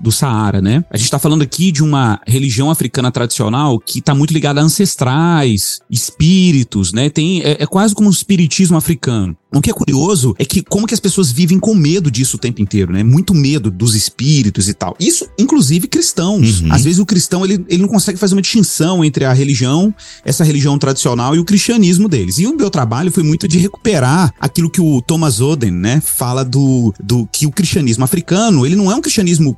do 0.00 0.10
Saara, 0.10 0.62
né? 0.62 0.82
A 0.90 0.96
gente 0.96 1.04
está 1.04 1.18
falando 1.18 1.42
aqui 1.42 1.70
de 1.70 1.84
uma 1.84 2.18
religião 2.26 2.70
africana 2.70 3.12
tradicional 3.12 3.78
que 3.78 3.98
está 3.98 4.14
muito 4.14 4.32
ligada 4.32 4.58
a 4.58 4.64
ancestrais, 4.64 5.80
espíritos, 5.90 6.94
né? 6.94 7.10
Tem 7.10 7.42
é, 7.42 7.62
é 7.62 7.66
quase 7.66 7.94
como 7.94 8.08
um 8.08 8.12
espiritismo 8.12 8.78
africano. 8.78 9.36
O 9.52 9.60
que 9.60 9.70
é 9.70 9.72
curioso 9.72 10.34
é 10.38 10.44
que 10.44 10.62
como 10.62 10.86
que 10.86 10.94
as 10.94 11.00
pessoas 11.00 11.32
vivem 11.32 11.58
com 11.58 11.74
medo 11.74 12.10
disso 12.10 12.36
o 12.36 12.40
tempo 12.40 12.62
inteiro, 12.62 12.92
né? 12.92 13.02
Muito 13.02 13.34
medo 13.34 13.70
dos 13.70 13.94
espíritos 13.94 14.68
e 14.68 14.74
tal. 14.74 14.96
Isso, 14.98 15.26
inclusive, 15.38 15.88
cristãos. 15.88 16.60
Uhum. 16.60 16.72
Às 16.72 16.84
vezes 16.84 17.00
o 17.00 17.06
cristão, 17.06 17.44
ele, 17.44 17.64
ele 17.68 17.82
não 17.82 17.88
consegue 17.88 18.18
fazer 18.18 18.34
uma 18.34 18.42
distinção 18.42 19.04
entre 19.04 19.24
a 19.24 19.32
religião, 19.32 19.92
essa 20.24 20.44
religião 20.44 20.78
tradicional 20.78 21.34
e 21.34 21.38
o 21.38 21.44
cristianismo 21.44 22.08
deles. 22.08 22.38
E 22.38 22.46
o 22.46 22.56
meu 22.56 22.70
trabalho 22.70 23.10
foi 23.10 23.22
muito 23.22 23.48
de 23.48 23.58
recuperar 23.58 24.32
aquilo 24.40 24.70
que 24.70 24.80
o 24.80 25.02
Thomas 25.02 25.40
Oden, 25.40 25.72
né, 25.72 26.00
fala 26.04 26.44
do, 26.44 26.94
do 27.02 27.26
que 27.32 27.46
o 27.46 27.50
cristianismo 27.50 28.04
africano, 28.04 28.64
ele 28.64 28.76
não 28.76 28.90
é 28.90 28.94
um 28.94 29.00
cristianismo 29.00 29.56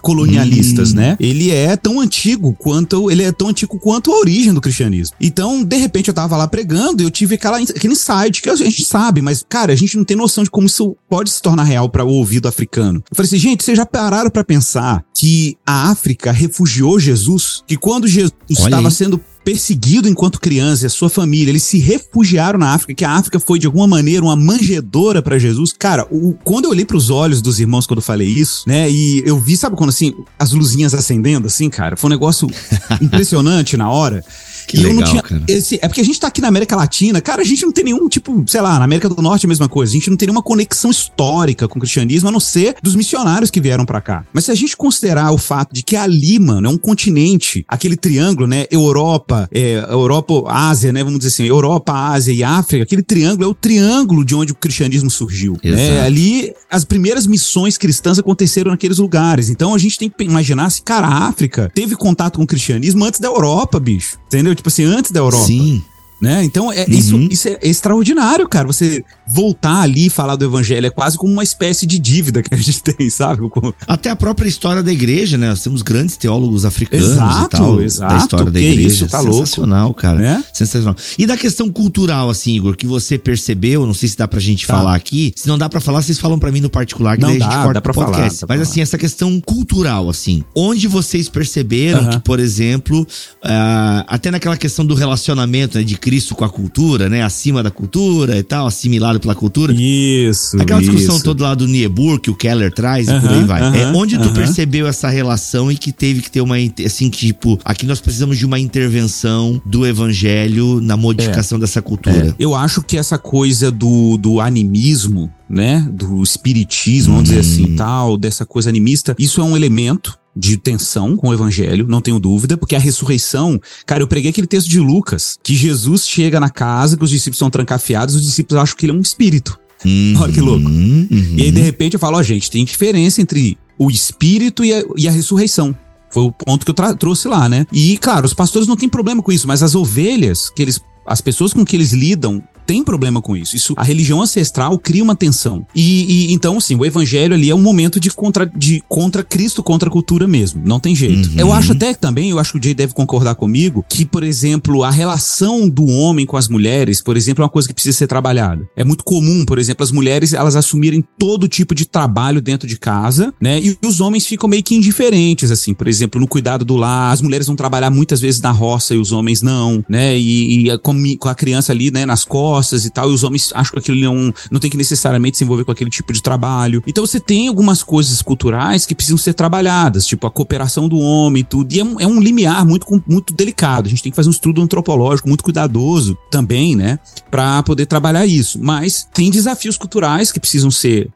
colonialistas, 0.00 0.92
hum. 0.92 0.96
né? 0.96 1.16
Ele 1.18 1.50
é 1.50 1.76
tão 1.76 2.00
antigo 2.00 2.54
quanto 2.58 3.10
ele 3.10 3.22
é 3.22 3.32
tão 3.32 3.48
antigo 3.48 3.78
quanto 3.78 4.12
a 4.12 4.18
origem 4.18 4.52
do 4.52 4.60
cristianismo. 4.60 5.16
Então, 5.20 5.62
de 5.64 5.76
repente, 5.76 6.08
eu 6.08 6.14
tava 6.14 6.36
lá 6.36 6.46
pregando 6.46 7.02
e 7.02 7.06
eu 7.06 7.10
tive 7.10 7.34
aquela, 7.34 7.58
aquele 7.58 7.92
insight 7.92 8.42
que 8.42 8.50
a 8.50 8.56
gente 8.56 8.84
sabe, 8.84 9.22
mas, 9.22 9.44
cara, 9.48 9.72
a 9.72 9.76
gente 9.76 9.96
não 9.96 10.04
tem 10.04 10.16
noção 10.16 10.44
de 10.44 10.50
como 10.50 10.66
isso 10.66 10.96
pode 11.08 11.30
se 11.30 11.40
tornar 11.40 11.64
real 11.64 11.88
para 11.88 12.04
o 12.04 12.08
ouvido 12.08 12.48
africano. 12.48 13.02
Eu 13.10 13.16
falei 13.16 13.26
assim, 13.26 13.38
gente, 13.38 13.64
vocês 13.64 13.76
já 13.76 13.86
pararam 13.86 14.30
para 14.30 14.44
pensar 14.44 15.04
que 15.14 15.56
a 15.66 15.90
África 15.90 16.32
refugiou 16.32 16.98
Jesus? 16.98 17.62
Que 17.66 17.76
quando 17.76 18.06
Jesus 18.06 18.32
estava 18.48 18.90
sendo 18.90 19.20
perseguido 19.44 20.08
enquanto 20.08 20.40
criança 20.40 20.84
e 20.84 20.86
a 20.86 20.90
sua 20.90 21.08
família, 21.08 21.50
eles 21.50 21.62
se 21.62 21.78
refugiaram 21.78 22.58
na 22.58 22.74
África, 22.74 22.94
que 22.94 23.04
a 23.04 23.12
África 23.12 23.40
foi 23.40 23.58
de 23.58 23.66
alguma 23.66 23.86
maneira 23.86 24.22
uma 24.22 24.36
manjedora 24.36 25.22
para 25.22 25.38
Jesus. 25.38 25.72
Cara, 25.72 26.06
o, 26.10 26.34
quando 26.44 26.66
eu 26.66 26.70
olhei 26.70 26.84
para 26.84 26.96
os 26.96 27.10
olhos 27.10 27.40
dos 27.42 27.60
irmãos 27.60 27.86
quando 27.86 27.98
eu 27.98 28.04
falei 28.04 28.28
isso, 28.28 28.64
né, 28.66 28.90
e 28.90 29.22
eu 29.26 29.38
vi, 29.38 29.56
sabe 29.56 29.76
quando 29.76 29.90
assim, 29.90 30.14
as 30.38 30.52
luzinhas 30.52 30.94
acendendo 30.94 31.46
assim, 31.46 31.68
cara, 31.68 31.96
foi 31.96 32.08
um 32.08 32.12
negócio 32.12 32.48
impressionante 33.00 33.76
na 33.76 33.90
hora. 33.90 34.24
Que 34.70 34.76
e 34.76 34.82
legal, 34.84 35.02
tinha, 35.02 35.22
cara. 35.22 35.42
Esse, 35.48 35.80
é 35.82 35.88
porque 35.88 36.00
a 36.00 36.04
gente 36.04 36.20
tá 36.20 36.28
aqui 36.28 36.40
na 36.40 36.46
América 36.46 36.76
Latina, 36.76 37.20
cara, 37.20 37.42
a 37.42 37.44
gente 37.44 37.64
não 37.64 37.72
tem 37.72 37.84
nenhum, 37.84 38.08
tipo, 38.08 38.44
sei 38.46 38.60
lá, 38.60 38.78
na 38.78 38.84
América 38.84 39.08
do 39.08 39.20
Norte 39.20 39.44
é 39.44 39.46
a 39.46 39.48
mesma 39.48 39.68
coisa. 39.68 39.90
A 39.90 39.94
gente 39.94 40.08
não 40.08 40.16
tem 40.16 40.26
nenhuma 40.28 40.42
conexão 40.42 40.90
histórica 40.90 41.66
com 41.66 41.78
o 41.78 41.80
cristianismo, 41.80 42.28
a 42.28 42.32
não 42.32 42.38
ser 42.38 42.76
dos 42.80 42.94
missionários 42.94 43.50
que 43.50 43.60
vieram 43.60 43.84
para 43.84 44.00
cá. 44.00 44.24
Mas 44.32 44.44
se 44.44 44.52
a 44.52 44.54
gente 44.54 44.76
considerar 44.76 45.32
o 45.32 45.38
fato 45.38 45.74
de 45.74 45.82
que 45.82 45.96
ali, 45.96 46.38
mano, 46.38 46.68
é 46.68 46.70
um 46.70 46.78
continente, 46.78 47.64
aquele 47.66 47.96
triângulo, 47.96 48.46
né? 48.46 48.66
Europa, 48.70 49.48
é, 49.52 49.84
Europa, 49.90 50.44
Ásia, 50.46 50.92
né? 50.92 51.02
Vamos 51.02 51.18
dizer 51.18 51.34
assim, 51.34 51.44
Europa, 51.48 51.92
Ásia 51.92 52.32
e 52.32 52.44
África, 52.44 52.84
aquele 52.84 53.02
triângulo 53.02 53.44
é 53.44 53.48
o 53.48 53.54
triângulo 53.54 54.24
de 54.24 54.34
onde 54.36 54.52
o 54.52 54.54
cristianismo 54.54 55.10
surgiu. 55.10 55.58
Né? 55.64 56.00
Ali, 56.00 56.52
as 56.70 56.84
primeiras 56.84 57.26
missões 57.26 57.76
cristãs 57.76 58.18
aconteceram 58.18 58.70
naqueles 58.70 58.98
lugares. 58.98 59.50
Então 59.50 59.74
a 59.74 59.78
gente 59.78 59.98
tem 59.98 60.08
que 60.08 60.24
imaginar 60.24 60.70
se, 60.70 60.82
cara, 60.82 61.08
a 61.08 61.28
África 61.28 61.70
teve 61.74 61.96
contato 61.96 62.36
com 62.36 62.44
o 62.44 62.46
cristianismo 62.46 63.04
antes 63.04 63.18
da 63.18 63.28
Europa, 63.28 63.80
bicho. 63.80 64.18
Entendeu? 64.26 64.54
Tipo 64.60 64.68
assim, 64.68 64.84
antes 64.84 65.10
da 65.10 65.20
Europa. 65.20 65.44
Sim. 65.44 65.82
Né? 66.20 66.44
Então, 66.44 66.70
é, 66.70 66.84
uhum. 66.84 66.90
isso, 66.90 67.16
isso 67.30 67.48
é 67.48 67.58
extraordinário, 67.62 68.46
cara. 68.46 68.66
Você 68.66 69.02
voltar 69.26 69.80
ali 69.80 70.06
e 70.06 70.10
falar 70.10 70.36
do 70.36 70.44
evangelho 70.44 70.86
é 70.86 70.90
quase 70.90 71.16
como 71.16 71.32
uma 71.32 71.42
espécie 71.42 71.86
de 71.86 71.98
dívida 71.98 72.42
que 72.42 72.52
a 72.52 72.58
gente 72.58 72.82
tem, 72.84 73.08
sabe? 73.08 73.42
Até 73.86 74.10
a 74.10 74.16
própria 74.16 74.48
história 74.48 74.82
da 74.82 74.92
igreja, 74.92 75.38
né? 75.38 75.48
Nós 75.48 75.62
temos 75.62 75.80
grandes 75.80 76.16
teólogos 76.16 76.64
africanos 76.64 77.12
exato, 77.12 77.56
e 77.56 77.58
tal. 77.58 77.82
Exato, 77.82 78.14
da 78.14 78.18
história 78.20 78.50
da 78.50 78.60
igreja. 78.60 78.88
Isso, 78.88 79.08
tá 79.08 79.22
Sensacional, 79.22 79.86
louco. 79.86 80.00
cara. 80.00 80.22
É? 80.22 80.42
Sensacional. 80.52 80.96
E 81.18 81.26
da 81.26 81.36
questão 81.36 81.70
cultural, 81.70 82.28
assim, 82.28 82.54
Igor, 82.54 82.76
que 82.76 82.86
você 82.86 83.16
percebeu, 83.16 83.86
não 83.86 83.94
sei 83.94 84.08
se 84.08 84.16
dá 84.16 84.28
pra 84.28 84.40
gente 84.40 84.66
tá. 84.66 84.74
falar 84.74 84.94
aqui. 84.94 85.32
Se 85.36 85.48
não 85.48 85.56
dá 85.56 85.68
pra 85.68 85.80
falar, 85.80 86.02
vocês 86.02 86.18
falam 86.18 86.38
pra 86.38 86.52
mim 86.52 86.60
no 86.60 86.68
particular, 86.70 87.16
que 87.16 87.22
não 87.22 87.30
daí 87.30 87.38
dá, 87.38 87.46
a 87.46 87.50
gente 87.50 87.62
corta 87.62 87.74
dá 87.74 87.80
pra 87.80 87.94
podcast. 87.94 88.20
Falar, 88.20 88.30
dá 88.30 88.46
pra 88.46 88.56
Mas 88.56 88.68
assim, 88.68 88.80
essa 88.82 88.98
questão 88.98 89.40
cultural, 89.40 90.10
assim, 90.10 90.44
onde 90.54 90.86
vocês 90.86 91.28
perceberam 91.28 92.02
uh 92.02 92.06
-huh. 92.06 92.10
que, 92.10 92.18
por 92.20 92.38
exemplo, 92.38 93.00
uh, 93.02 94.04
até 94.06 94.30
naquela 94.30 94.56
questão 94.56 94.84
do 94.84 94.94
relacionamento 94.94 95.78
né, 95.78 95.84
de 95.84 95.96
Cristo 96.10 96.34
com 96.34 96.44
a 96.44 96.48
cultura, 96.48 97.08
né? 97.08 97.22
Acima 97.22 97.62
da 97.62 97.70
cultura 97.70 98.36
e 98.36 98.42
tal, 98.42 98.66
assimilado 98.66 99.20
pela 99.20 99.32
cultura. 99.32 99.72
Isso. 99.72 100.60
Aquela 100.60 100.80
discussão 100.80 101.14
isso. 101.14 101.24
toda 101.24 101.44
lá 101.44 101.54
do 101.54 101.68
Niebuhr, 101.68 102.18
que 102.18 102.28
o 102.28 102.34
Keller 102.34 102.72
traz 102.72 103.06
uh 103.06 103.12
-huh, 103.12 103.18
e 103.18 103.20
por 103.20 103.30
aí 103.30 103.44
vai. 103.44 103.62
Uh 103.62 103.72
-huh, 103.72 103.76
é 103.76 103.86
onde 103.96 104.18
tu 104.18 104.24
uh 104.24 104.26
-huh. 104.26 104.34
percebeu 104.34 104.88
essa 104.88 105.08
relação 105.08 105.70
e 105.70 105.76
que 105.76 105.92
teve 105.92 106.20
que 106.20 106.28
ter 106.28 106.40
uma. 106.40 106.56
Assim, 106.84 107.08
tipo, 107.10 107.60
aqui 107.64 107.86
nós 107.86 108.00
precisamos 108.00 108.36
de 108.38 108.44
uma 108.44 108.58
intervenção 108.58 109.62
do 109.64 109.86
evangelho 109.86 110.80
na 110.80 110.96
modificação 110.96 111.58
é, 111.58 111.60
dessa 111.60 111.80
cultura. 111.80 112.30
É. 112.30 112.34
Eu 112.40 112.56
acho 112.56 112.82
que 112.82 112.98
essa 112.98 113.16
coisa 113.16 113.70
do, 113.70 114.16
do 114.16 114.40
animismo, 114.40 115.30
né? 115.48 115.88
Do 115.92 116.24
espiritismo, 116.24 117.12
vamos 117.12 117.28
dizer 117.28 117.40
assim, 117.40 117.74
hum. 117.74 117.76
tal, 117.76 118.16
dessa 118.16 118.44
coisa 118.44 118.68
animista, 118.68 119.14
isso 119.16 119.40
é 119.40 119.44
um 119.44 119.56
elemento 119.56 120.18
de 120.34 120.56
tensão 120.56 121.16
com 121.16 121.28
o 121.28 121.34
evangelho, 121.34 121.86
não 121.88 122.00
tenho 122.00 122.18
dúvida, 122.18 122.56
porque 122.56 122.76
a 122.76 122.78
ressurreição, 122.78 123.60
cara, 123.84 124.02
eu 124.02 124.06
preguei 124.08 124.30
aquele 124.30 124.46
texto 124.46 124.68
de 124.68 124.78
Lucas, 124.78 125.38
que 125.42 125.54
Jesus 125.54 126.06
chega 126.06 126.38
na 126.38 126.48
casa, 126.48 126.96
que 126.96 127.04
os 127.04 127.10
discípulos 127.10 127.36
estão 127.36 127.50
trancafiados, 127.50 128.14
os 128.14 128.22
discípulos 128.22 128.62
acham 128.62 128.76
que 128.76 128.86
ele 128.86 128.92
é 128.92 128.94
um 128.94 129.00
espírito. 129.00 129.58
Uhum, 129.84 130.14
Olha 130.20 130.32
que 130.32 130.40
louco. 130.40 130.68
Uhum. 130.68 131.08
E 131.10 131.42
aí, 131.42 131.50
de 131.50 131.60
repente, 131.60 131.94
eu 131.94 132.00
falo, 132.00 132.16
ó, 132.16 132.20
oh, 132.20 132.22
gente, 132.22 132.50
tem 132.50 132.64
diferença 132.64 133.20
entre 133.20 133.58
o 133.78 133.90
espírito 133.90 134.64
e 134.64 134.72
a, 134.72 134.84
e 134.96 135.08
a 135.08 135.10
ressurreição. 135.10 135.76
Foi 136.10 136.24
o 136.24 136.32
ponto 136.32 136.64
que 136.64 136.70
eu 136.70 136.96
trouxe 136.96 137.28
lá, 137.28 137.48
né? 137.48 137.66
E, 137.72 137.96
claro, 137.98 138.26
os 138.26 138.34
pastores 138.34 138.66
não 138.66 138.76
têm 138.76 138.88
problema 138.88 139.22
com 139.22 139.30
isso, 139.30 139.46
mas 139.46 139.62
as 139.62 139.74
ovelhas, 139.74 140.50
que 140.50 140.62
eles 140.62 140.80
as 141.06 141.20
pessoas 141.20 141.52
com 141.52 141.64
que 141.64 141.74
eles 141.74 141.92
lidam 141.92 142.42
têm 142.70 142.84
problema 142.84 143.20
com 143.20 143.36
isso. 143.36 143.56
Isso, 143.56 143.74
a 143.76 143.82
religião 143.82 144.22
ancestral 144.22 144.78
cria 144.78 145.02
uma 145.02 145.16
tensão. 145.16 145.66
E, 145.74 146.28
e 146.28 146.32
então, 146.32 146.56
assim, 146.56 146.76
o 146.76 146.86
evangelho 146.86 147.34
ali 147.34 147.50
é 147.50 147.54
um 147.54 147.60
momento 147.60 147.98
de 147.98 148.10
contra, 148.10 148.46
de 148.46 148.80
contra 148.88 149.24
Cristo, 149.24 149.60
contra 149.60 149.88
a 149.88 149.92
cultura 149.92 150.24
mesmo. 150.28 150.62
Não 150.64 150.78
tem 150.78 150.94
jeito. 150.94 151.30
Uhum. 151.30 151.34
Eu 151.36 151.52
acho 151.52 151.72
até 151.72 151.92
também, 151.94 152.30
eu 152.30 152.38
acho 152.38 152.52
que 152.52 152.58
o 152.58 152.62
Jay 152.62 152.72
deve 152.72 152.94
concordar 152.94 153.34
comigo, 153.34 153.84
que, 153.88 154.04
por 154.04 154.22
exemplo, 154.22 154.84
a 154.84 154.90
relação 154.90 155.68
do 155.68 155.84
homem 155.84 156.24
com 156.24 156.36
as 156.36 156.46
mulheres, 156.46 157.02
por 157.02 157.16
exemplo, 157.16 157.42
é 157.42 157.44
uma 157.44 157.50
coisa 157.50 157.66
que 157.66 157.74
precisa 157.74 157.98
ser 157.98 158.06
trabalhada. 158.06 158.64
É 158.76 158.84
muito 158.84 159.02
comum, 159.02 159.44
por 159.44 159.58
exemplo, 159.58 159.82
as 159.82 159.90
mulheres 159.90 160.32
elas 160.32 160.54
assumirem 160.54 161.04
todo 161.18 161.48
tipo 161.48 161.74
de 161.74 161.84
trabalho 161.84 162.40
dentro 162.40 162.68
de 162.68 162.78
casa, 162.78 163.34
né? 163.40 163.58
E 163.60 163.76
os 163.84 164.00
homens 164.00 164.26
ficam 164.26 164.48
meio 164.48 164.62
que 164.62 164.76
indiferentes, 164.76 165.50
assim, 165.50 165.74
por 165.74 165.88
exemplo, 165.88 166.20
no 166.20 166.28
cuidado 166.28 166.64
do 166.64 166.76
lar. 166.76 167.10
As 167.10 167.20
mulheres 167.20 167.48
vão 167.48 167.56
trabalhar 167.56 167.90
muitas 167.90 168.20
vezes 168.20 168.40
na 168.40 168.52
roça 168.52 168.94
e 168.94 168.98
os 168.98 169.10
homens 169.10 169.42
não, 169.42 169.84
né? 169.88 170.16
E, 170.16 170.68
e 170.68 170.78
com, 170.78 170.94
com 171.16 171.28
a 171.28 171.34
criança 171.34 171.72
ali, 171.72 171.90
né, 171.90 172.06
nas 172.06 172.24
costas 172.24 172.59
e 172.84 172.90
tal, 172.90 173.10
e 173.10 173.14
os 173.14 173.24
homens 173.24 173.50
acham 173.54 173.72
que 173.72 173.78
aquilo 173.78 174.00
não, 174.00 174.32
não 174.50 174.60
tem 174.60 174.70
que 174.70 174.76
necessariamente 174.76 175.38
se 175.38 175.44
envolver 175.44 175.64
com 175.64 175.72
aquele 175.72 175.90
tipo 175.90 176.12
de 176.12 176.22
trabalho. 176.22 176.82
Então 176.86 177.04
você 177.06 177.20
tem 177.20 177.48
algumas 177.48 177.82
coisas 177.82 178.22
culturais 178.22 178.86
que 178.86 178.94
precisam 178.94 179.18
ser 179.18 179.34
trabalhadas, 179.34 180.06
tipo 180.06 180.26
a 180.26 180.30
cooperação 180.30 180.88
do 180.88 180.98
homem 180.98 181.40
e 181.40 181.44
tudo, 181.44 181.72
e 181.72 181.80
é 181.80 181.84
um, 181.84 182.00
é 182.00 182.06
um 182.06 182.20
limiar 182.20 182.64
muito, 182.64 182.86
muito 183.06 183.32
delicado. 183.32 183.86
A 183.86 183.90
gente 183.90 184.02
tem 184.02 184.12
que 184.12 184.16
fazer 184.16 184.28
um 184.28 184.32
estudo 184.32 184.62
antropológico 184.62 185.28
muito 185.28 185.44
cuidadoso 185.44 186.16
também, 186.30 186.76
né, 186.76 186.98
para 187.30 187.62
poder 187.62 187.86
trabalhar 187.86 188.26
isso. 188.26 188.58
Mas 188.60 189.08
tem 189.12 189.30
desafios 189.30 189.76
culturais 189.76 190.32
que 190.32 190.40
precisam 190.40 190.70
ser 190.70 191.10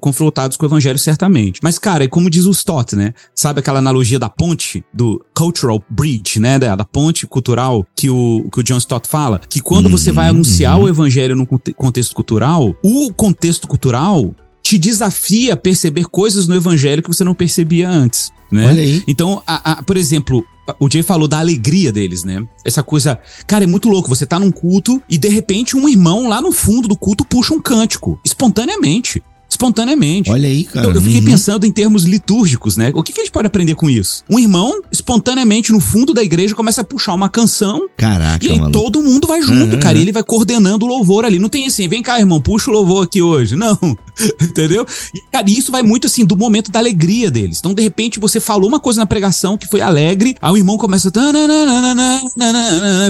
confrontados 0.00 0.56
com 0.56 0.66
o 0.66 0.68
evangelho, 0.68 0.98
certamente. 0.98 1.60
Mas, 1.62 1.78
cara, 1.78 2.04
é 2.04 2.08
como 2.08 2.28
diz 2.28 2.46
o 2.46 2.50
Stott, 2.50 2.96
né? 2.96 3.14
Sabe 3.34 3.60
aquela 3.60 3.78
analogia 3.78 4.18
da 4.18 4.28
ponte, 4.28 4.84
do 4.92 5.24
cultural 5.34 5.82
bridge, 5.88 6.40
né? 6.40 6.58
Da, 6.58 6.74
da 6.74 6.84
ponte 6.84 7.26
cultural 7.26 7.86
que 7.94 8.10
o, 8.10 8.48
que 8.52 8.60
o 8.60 8.62
John 8.62 8.78
Stott 8.78 9.08
fala? 9.08 9.40
Que 9.48 9.60
quando 9.60 9.86
uhum, 9.86 9.92
você 9.92 10.10
vai 10.10 10.28
anunciar 10.28 10.76
uhum. 10.76 10.84
o 10.84 10.88
evangelho 10.90 11.36
num 11.36 11.46
contexto 11.46 12.14
cultural, 12.14 12.74
o 12.82 13.12
contexto 13.12 13.66
cultural 13.66 14.34
te 14.62 14.78
desafia 14.78 15.54
a 15.54 15.56
perceber 15.56 16.04
coisas 16.04 16.46
no 16.46 16.54
evangelho 16.54 17.02
que 17.02 17.08
você 17.08 17.24
não 17.24 17.34
percebia 17.34 17.88
antes. 17.88 18.30
Né? 18.50 18.66
Olha 18.66 18.82
aí. 18.82 19.02
Então, 19.06 19.42
a, 19.46 19.72
a, 19.72 19.82
por 19.82 19.96
exemplo, 19.96 20.44
o 20.78 20.90
Jay 20.90 21.02
falou 21.02 21.26
da 21.26 21.38
alegria 21.38 21.92
deles, 21.92 22.24
né? 22.24 22.46
Essa 22.64 22.82
coisa. 22.82 23.18
Cara, 23.46 23.64
é 23.64 23.66
muito 23.66 23.88
louco. 23.88 24.08
Você 24.08 24.26
tá 24.26 24.38
num 24.38 24.50
culto 24.50 25.02
e 25.08 25.16
de 25.16 25.28
repente 25.28 25.76
um 25.76 25.88
irmão 25.88 26.28
lá 26.28 26.40
no 26.40 26.52
fundo 26.52 26.88
do 26.88 26.96
culto 26.96 27.24
puxa 27.24 27.54
um 27.54 27.60
cântico, 27.60 28.20
espontaneamente 28.24 29.22
espontaneamente. 29.50 30.30
Olha 30.30 30.48
aí, 30.48 30.64
cara. 30.64 30.86
Eu, 30.86 30.94
eu 30.94 31.02
fiquei 31.02 31.18
uhum. 31.18 31.24
pensando 31.24 31.66
em 31.66 31.72
termos 31.72 32.04
litúrgicos, 32.04 32.76
né? 32.76 32.92
O 32.94 33.02
que, 33.02 33.12
que 33.12 33.20
a 33.20 33.24
gente 33.24 33.32
pode 33.32 33.48
aprender 33.48 33.74
com 33.74 33.90
isso? 33.90 34.22
Um 34.30 34.38
irmão, 34.38 34.80
espontaneamente, 34.92 35.72
no 35.72 35.80
fundo 35.80 36.14
da 36.14 36.22
igreja, 36.22 36.54
começa 36.54 36.82
a 36.82 36.84
puxar 36.84 37.14
uma 37.14 37.28
canção. 37.28 37.88
Caraca, 37.96 38.44
E 38.46 38.50
aí 38.50 38.58
maluco. 38.58 38.78
todo 38.78 39.02
mundo 39.02 39.26
vai 39.26 39.42
junto, 39.42 39.74
uhum. 39.74 39.80
cara. 39.80 39.98
E 39.98 40.02
ele 40.02 40.12
vai 40.12 40.22
coordenando 40.22 40.86
o 40.86 40.88
louvor 40.88 41.24
ali. 41.24 41.38
Não 41.38 41.48
tem 41.48 41.66
assim, 41.66 41.88
vem 41.88 42.02
cá, 42.02 42.18
irmão, 42.18 42.40
puxa 42.40 42.70
o 42.70 42.72
louvor 42.72 43.04
aqui 43.04 43.20
hoje. 43.20 43.56
Não. 43.56 43.76
Entendeu? 44.40 44.86
E, 45.14 45.20
cara, 45.32 45.50
isso 45.50 45.72
vai 45.72 45.82
muito 45.82 46.06
assim 46.06 46.24
do 46.24 46.36
momento 46.36 46.70
da 46.70 46.78
alegria 46.78 47.30
deles. 47.30 47.58
Então, 47.58 47.74
de 47.74 47.82
repente, 47.82 48.20
você 48.20 48.38
falou 48.38 48.68
uma 48.68 48.78
coisa 48.78 49.00
na 49.00 49.06
pregação 49.06 49.58
que 49.58 49.66
foi 49.66 49.80
alegre, 49.80 50.36
aí 50.40 50.52
o 50.52 50.56
irmão 50.56 50.78
começa. 50.78 51.10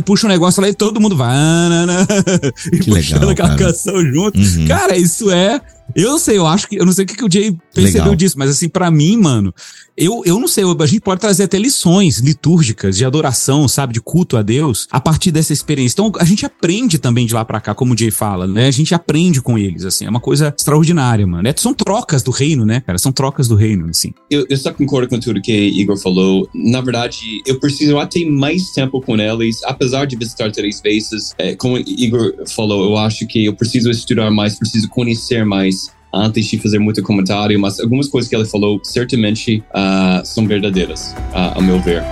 Puxa 0.05 0.27
um 0.27 0.31
negócio 0.31 0.63
lá 0.63 0.69
e 0.69 0.75
todo 0.75 1.01
mundo 1.01 1.17
vai. 1.17 1.31
E 2.73 2.79
que 2.79 2.91
puxando 2.91 3.27
legal, 3.27 3.31
aquela 3.31 3.49
cara. 3.51 3.73
canção 3.73 4.01
junto. 4.05 4.39
Uhum. 4.39 4.67
Cara, 4.67 4.97
isso 4.97 5.31
é 5.31 5.61
eu 5.95 6.11
não 6.11 6.19
sei, 6.19 6.39
eu 6.39 6.47
acho 6.47 6.69
que. 6.69 6.77
Eu 6.77 6.85
não 6.85 6.93
sei 6.93 7.05
o 7.05 7.09
que, 7.09 7.17
que 7.17 7.25
o 7.25 7.31
Jay 7.31 7.57
percebeu 7.75 8.03
Legal. 8.03 8.17
disso, 8.17 8.39
mas 8.39 8.51
assim, 8.51 8.69
para 8.69 8.91
mim, 8.91 9.17
mano, 9.17 9.55
eu, 10.01 10.23
eu 10.25 10.41
não 10.41 10.49
sei, 10.49 10.65
a 10.65 10.87
gente 10.87 11.01
pode 11.01 11.21
trazer 11.21 11.45
até 11.45 11.59
lições 11.59 12.19
litúrgicas 12.19 12.97
de 12.97 13.05
adoração, 13.05 13.69
sabe, 13.69 13.93
de 13.93 14.01
culto 14.01 14.39
a 14.39 14.43
Deus, 14.43 14.89
a 14.91 14.99
partir 14.99 15.31
dessa 15.31 15.53
experiência. 15.53 15.95
Então, 15.95 16.13
a 16.19 16.25
gente 16.25 16.47
aprende 16.47 16.99
também 16.99 17.27
de 17.27 17.35
lá 17.35 17.45
para 17.45 17.61
cá, 17.61 17.75
como 17.75 17.93
o 17.93 17.99
Jay 17.99 18.11
fala, 18.11 18.47
né? 18.47 18.67
A 18.67 18.71
gente 18.71 18.95
aprende 18.95 19.43
com 19.43 19.59
eles, 19.59 19.85
assim, 19.85 20.07
é 20.07 20.11
uma 20.11 20.21
coisa 20.21 20.55
extraordinária, 20.57 21.27
mano. 21.27 21.47
É, 21.47 21.55
são 21.55 21.75
trocas 21.75 22.23
do 22.23 22.31
reino, 22.31 22.65
né, 22.65 22.81
cara? 22.81 22.99
São 22.99 23.13
trocas 23.13 23.47
do 23.47 23.55
reino, 23.55 23.89
assim. 23.91 24.15
Eu, 24.31 24.47
eu 24.49 24.57
só 24.57 24.73
concordo 24.73 25.09
com 25.09 25.21
tudo 25.21 25.41
que 25.43 25.53
Igor 25.53 25.99
falou. 25.99 26.49
Na 26.55 26.81
verdade, 26.81 27.43
eu 27.47 27.61
preciso 27.61 27.99
até 27.99 28.25
mais 28.25 28.71
tempo 28.71 29.01
com 29.03 29.17
eles, 29.19 29.63
apesar 29.65 30.07
de 30.07 30.17
visitar 30.17 30.51
três 30.51 30.81
vezes. 30.81 31.35
É, 31.37 31.55
como 31.55 31.77
Igor 31.79 32.35
falou, 32.49 32.85
eu 32.85 32.97
acho 32.97 33.27
que 33.27 33.45
eu 33.45 33.55
preciso 33.55 33.91
estudar 33.91 34.31
mais, 34.31 34.59
preciso 34.59 34.89
conhecer 34.89 35.45
mais 35.45 35.91
antes 36.13 36.47
de 36.47 36.59
fazer 36.59 36.79
muito 36.79 37.03
comentário, 37.03 37.59
mas 37.59 37.81
algumas 37.81 38.09
coisas 38.09 38.29
que 38.29 38.37
ele 38.37 38.45
falou 38.45 38.81
certamente 38.83 39.63
uh, 39.71 40.25
são 40.25 40.47
verdadeiras, 40.47 41.15
uh, 41.33 41.59
a 41.59 41.61
meu 41.61 41.81
ver. 41.81 42.03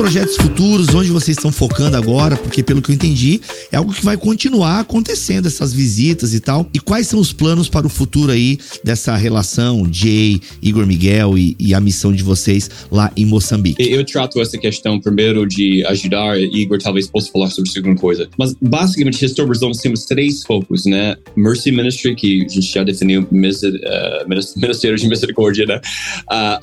Projetos 0.00 0.34
futuros, 0.36 0.94
onde 0.94 1.10
vocês 1.10 1.36
estão 1.36 1.52
focando 1.52 1.94
agora? 1.94 2.34
Porque, 2.34 2.62
pelo 2.62 2.80
que 2.80 2.90
eu 2.90 2.94
entendi, 2.94 3.38
é 3.70 3.76
algo 3.76 3.92
que 3.92 4.02
vai 4.02 4.16
continuar 4.16 4.80
acontecendo, 4.80 5.46
essas 5.46 5.74
visitas 5.74 6.32
e 6.32 6.40
tal. 6.40 6.66
E 6.72 6.80
quais 6.80 7.06
são 7.06 7.20
os 7.20 7.34
planos 7.34 7.68
para 7.68 7.86
o 7.86 7.90
futuro 7.90 8.32
aí 8.32 8.58
dessa 8.82 9.14
relação, 9.14 9.86
Jay, 9.92 10.40
Igor 10.62 10.86
Miguel 10.86 11.36
e, 11.36 11.54
e 11.60 11.74
a 11.74 11.80
missão 11.80 12.14
de 12.14 12.22
vocês 12.22 12.70
lá 12.90 13.12
em 13.14 13.26
Moçambique? 13.26 13.82
Eu 13.82 14.02
trato 14.02 14.40
essa 14.40 14.56
questão 14.56 14.98
primeiro 14.98 15.46
de 15.46 15.84
ajudar, 15.84 16.40
Igor 16.40 16.78
talvez 16.78 17.06
possa 17.06 17.30
falar 17.30 17.50
sobre 17.50 17.68
a 17.68 17.72
segunda 17.74 18.00
coisa. 18.00 18.26
Mas, 18.38 18.56
basicamente, 18.58 19.20
Restore 19.20 19.50
nós 19.60 19.78
temos 19.78 20.06
três 20.06 20.42
focos, 20.44 20.86
né? 20.86 21.14
Mercy 21.36 21.70
Ministry, 21.72 22.14
que 22.14 22.46
a 22.46 22.48
gente 22.48 22.72
já 22.72 22.82
definiu, 22.82 23.20
uh, 23.20 24.28
Ministério 24.56 24.96
de 24.96 25.06
Misericórdia, 25.06 25.66
né? 25.66 25.78
Uh, 26.22 26.56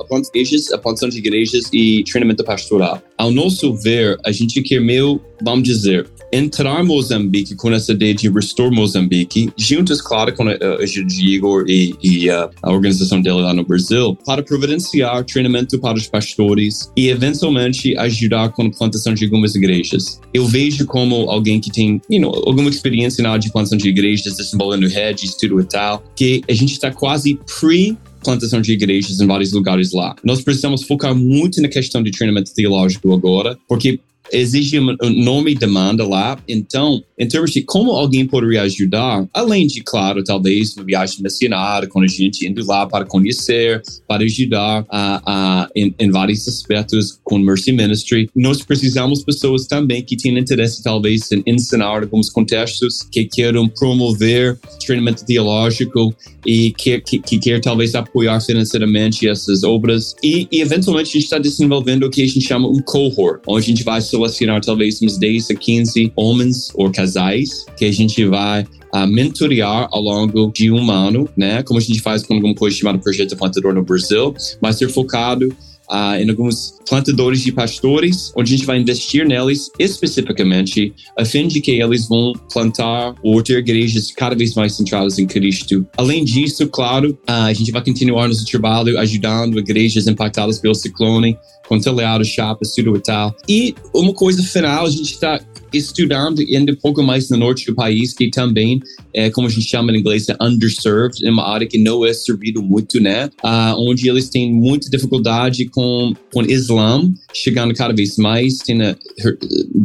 a 0.73 0.77
plantação 0.79 1.07
de 1.07 1.19
igrejas 1.19 1.69
e 1.71 2.03
treinamento 2.03 2.43
pastoral. 2.43 2.99
Ao 3.27 3.33
nosso 3.33 3.73
ver, 3.73 4.17
a 4.25 4.31
gente 4.31 4.61
quer 4.61 4.79
meio, 4.79 5.19
vamos 5.43 5.63
dizer, 5.67 6.07
entrar 6.31 6.81
Moçambique 6.81 7.55
com 7.55 7.69
essa 7.73 7.91
ideia 7.91 8.15
de 8.15 8.29
Restore 8.29 8.73
Moçambique, 8.73 9.49
juntos, 9.57 10.01
claro, 10.01 10.33
com 10.33 10.47
a, 10.47 10.53
a 10.53 10.85
de 10.85 11.27
Igor 11.27 11.65
e, 11.67 11.93
e 12.01 12.29
a, 12.29 12.49
a, 12.63 12.71
organização 12.71 13.21
dele 13.21 13.41
lá 13.41 13.53
no 13.53 13.65
Brasil, 13.65 14.17
para 14.25 14.41
providenciar 14.41 15.25
treinamento 15.25 15.77
para 15.77 15.97
os 15.97 16.07
pastores 16.07 16.89
e, 16.95 17.09
eventualmente, 17.09 17.97
ajudar 17.97 18.53
com 18.53 18.67
a 18.67 18.71
plantação 18.71 19.13
de 19.13 19.25
algumas 19.25 19.55
igrejas. 19.55 20.21
Eu 20.33 20.45
vejo 20.45 20.85
como 20.85 21.29
alguém 21.29 21.59
que 21.59 21.69
tem 21.69 22.01
you 22.09 22.21
know, 22.21 22.31
alguma 22.45 22.69
experiência 22.69 23.21
na 23.21 23.31
área 23.31 23.41
de 23.41 23.51
plantação 23.51 23.77
de 23.77 23.89
igrejas, 23.89 24.37
desenvolvendo 24.37 24.87
redes, 24.87 25.35
tudo 25.35 25.59
e 25.59 25.65
tal, 25.65 26.01
que 26.15 26.41
a 26.49 26.53
gente 26.53 26.71
está 26.71 26.91
quase 26.91 27.37
pre 27.59 27.97
plantação 28.27 28.59
de 28.59 28.73
igrejas 28.73 29.21
em 29.21 29.25
vários 29.25 29.53
lugares 29.53 29.93
lá. 29.93 30.13
Nós 30.21 30.41
precisamos 30.41 30.83
focar 30.83 31.15
muito 31.15 31.61
na 31.61 31.69
questão 31.69 32.03
de 32.03 32.11
treinamento 32.11 32.53
teológico 32.53 33.13
agora, 33.13 33.57
porque 33.69 34.01
exige 34.31 34.79
nome 34.79 35.51
e 35.51 35.55
demanda 35.55 36.05
lá. 36.07 36.37
Então, 36.47 37.03
em 37.17 37.27
termos 37.27 37.51
de 37.51 37.61
como 37.61 37.91
alguém 37.91 38.25
poderia 38.25 38.61
ajudar, 38.63 39.27
além 39.33 39.65
de, 39.67 39.81
claro, 39.81 40.23
talvez 40.23 40.75
uma 40.75 40.85
viagem 40.85 41.21
missionária, 41.21 41.87
com 41.87 42.01
a 42.01 42.07
gente 42.07 42.47
indo 42.47 42.65
lá 42.65 42.85
para 42.85 43.05
conhecer, 43.05 43.81
para 44.07 44.23
ajudar 44.23 44.83
uh, 44.83 44.85
uh, 44.85 45.67
em, 45.75 45.93
em, 45.97 46.11
vários 46.11 46.47
aspectos 46.47 47.19
com 47.23 47.39
Mercy 47.39 47.71
Ministry, 47.71 48.29
nós 48.35 48.61
precisamos 48.61 49.23
pessoas 49.23 49.65
também 49.65 50.03
que 50.03 50.15
têm 50.15 50.37
interesse, 50.37 50.83
talvez, 50.83 51.31
em 51.31 51.43
ensinar 51.47 51.87
alguns 51.87 52.29
contextos, 52.29 53.01
que 53.11 53.25
queiram 53.25 53.67
promover 53.67 54.57
treinamento 54.85 55.25
teológico 55.25 56.13
e 56.45 56.71
que, 56.71 56.99
que, 57.01 57.19
que 57.19 57.39
quer 57.39 57.59
talvez 57.59 57.95
apoiar 57.95 58.39
financeiramente 58.39 59.27
essas 59.27 59.63
obras. 59.63 60.13
E, 60.23 60.47
e 60.51 60.61
eventualmente, 60.61 61.09
a 61.09 61.13
gente 61.13 61.23
está 61.23 61.37
desenvolvendo 61.37 62.03
o 62.03 62.09
que 62.09 62.21
a 62.21 62.27
gente 62.27 62.41
chama 62.41 62.67
um 62.67 62.79
cohort, 62.79 63.41
onde 63.47 63.65
a 63.65 63.67
gente 63.67 63.83
vai 63.83 64.01
selecionar 64.17 64.61
talvez 64.61 65.01
uns 65.01 65.17
10 65.17 65.51
a 65.51 65.55
15 65.55 66.11
homens 66.15 66.71
ou 66.73 66.91
casais 66.91 67.65
que 67.77 67.85
a 67.85 67.91
gente 67.91 68.25
vai 68.25 68.65
a 68.93 69.03
uh, 69.03 69.07
mentorear 69.07 69.87
ao 69.91 70.01
longo 70.01 70.51
de 70.51 70.71
um 70.71 70.89
ano, 70.89 71.29
né? 71.35 71.61
Como 71.63 71.77
a 71.77 71.81
gente 71.81 71.99
faz 72.01 72.23
com 72.23 72.35
alguma 72.35 72.55
coisa 72.55 72.75
chamada 72.75 72.97
Projeto 72.97 73.35
Plantador 73.35 73.73
no 73.73 73.83
Brasil, 73.83 74.33
mas 74.61 74.77
ser 74.77 74.89
focado 74.89 75.53
uh, 75.89 76.15
em 76.19 76.29
alguns 76.29 76.77
plantadores 76.87 77.41
de 77.41 77.51
pastores, 77.51 78.31
onde 78.35 78.53
a 78.53 78.57
gente 78.57 78.65
vai 78.65 78.79
investir 78.79 79.25
neles 79.25 79.69
especificamente, 79.79 80.93
a 81.17 81.25
fim 81.25 81.47
de 81.47 81.61
que 81.61 81.71
eles 81.71 82.07
vão 82.07 82.33
plantar 82.51 83.13
ou 83.23 83.41
ter 83.41 83.59
igrejas 83.59 84.11
cada 84.11 84.35
vez 84.35 84.53
mais 84.55 84.73
centradas 84.73 85.19
em 85.19 85.25
Cristo. 85.25 85.85
Além 85.97 86.23
disso, 86.23 86.67
claro, 86.67 87.11
uh, 87.29 87.31
a 87.47 87.53
gente 87.53 87.71
vai 87.71 87.83
continuar 87.83 88.27
nosso 88.27 88.45
trabalho 88.45 88.97
ajudando 88.99 89.59
igrejas 89.59 90.07
impactadas 90.07 90.59
pelo 90.59 90.75
ciclone, 90.75 91.37
com 91.67 91.79
telhado, 91.79 92.23
chapas, 92.23 92.73
tudo 92.73 92.95
e 92.95 93.01
tal. 93.01 93.35
E 93.47 93.75
uma 93.93 94.13
coisa 94.13 94.41
final, 94.41 94.85
a 94.85 94.89
gente 94.89 95.13
está 95.13 95.39
estudando 95.73 96.39
ainda 96.39 96.71
um 96.71 96.75
pouco 96.75 97.03
mais 97.03 97.29
no 97.29 97.37
norte 97.37 97.65
do 97.65 97.75
país, 97.75 98.13
que 98.13 98.29
também 98.29 98.79
é 99.13 99.29
como 99.29 99.47
a 99.47 99.49
gente 99.49 99.67
chama 99.67 99.91
em 99.91 99.99
inglês, 99.99 100.29
é 100.29 100.35
underserved, 100.41 101.25
é 101.25 101.29
uma 101.29 101.47
área 101.47 101.67
que 101.67 101.77
não 101.77 102.05
é 102.05 102.13
servido 102.13 102.61
muito, 102.61 102.99
né? 102.99 103.29
Uh, 103.43 103.75
onde 103.77 104.09
eles 104.09 104.29
têm 104.29 104.53
muita 104.53 104.89
dificuldade 104.89 105.65
com, 105.77 106.11
com 106.33 106.41
Islã, 106.41 107.07
chegando 107.31 107.71
cada 107.71 107.93
vez 107.93 108.17
mais, 108.17 108.57
tem 108.57 108.81
uh, 108.81 108.97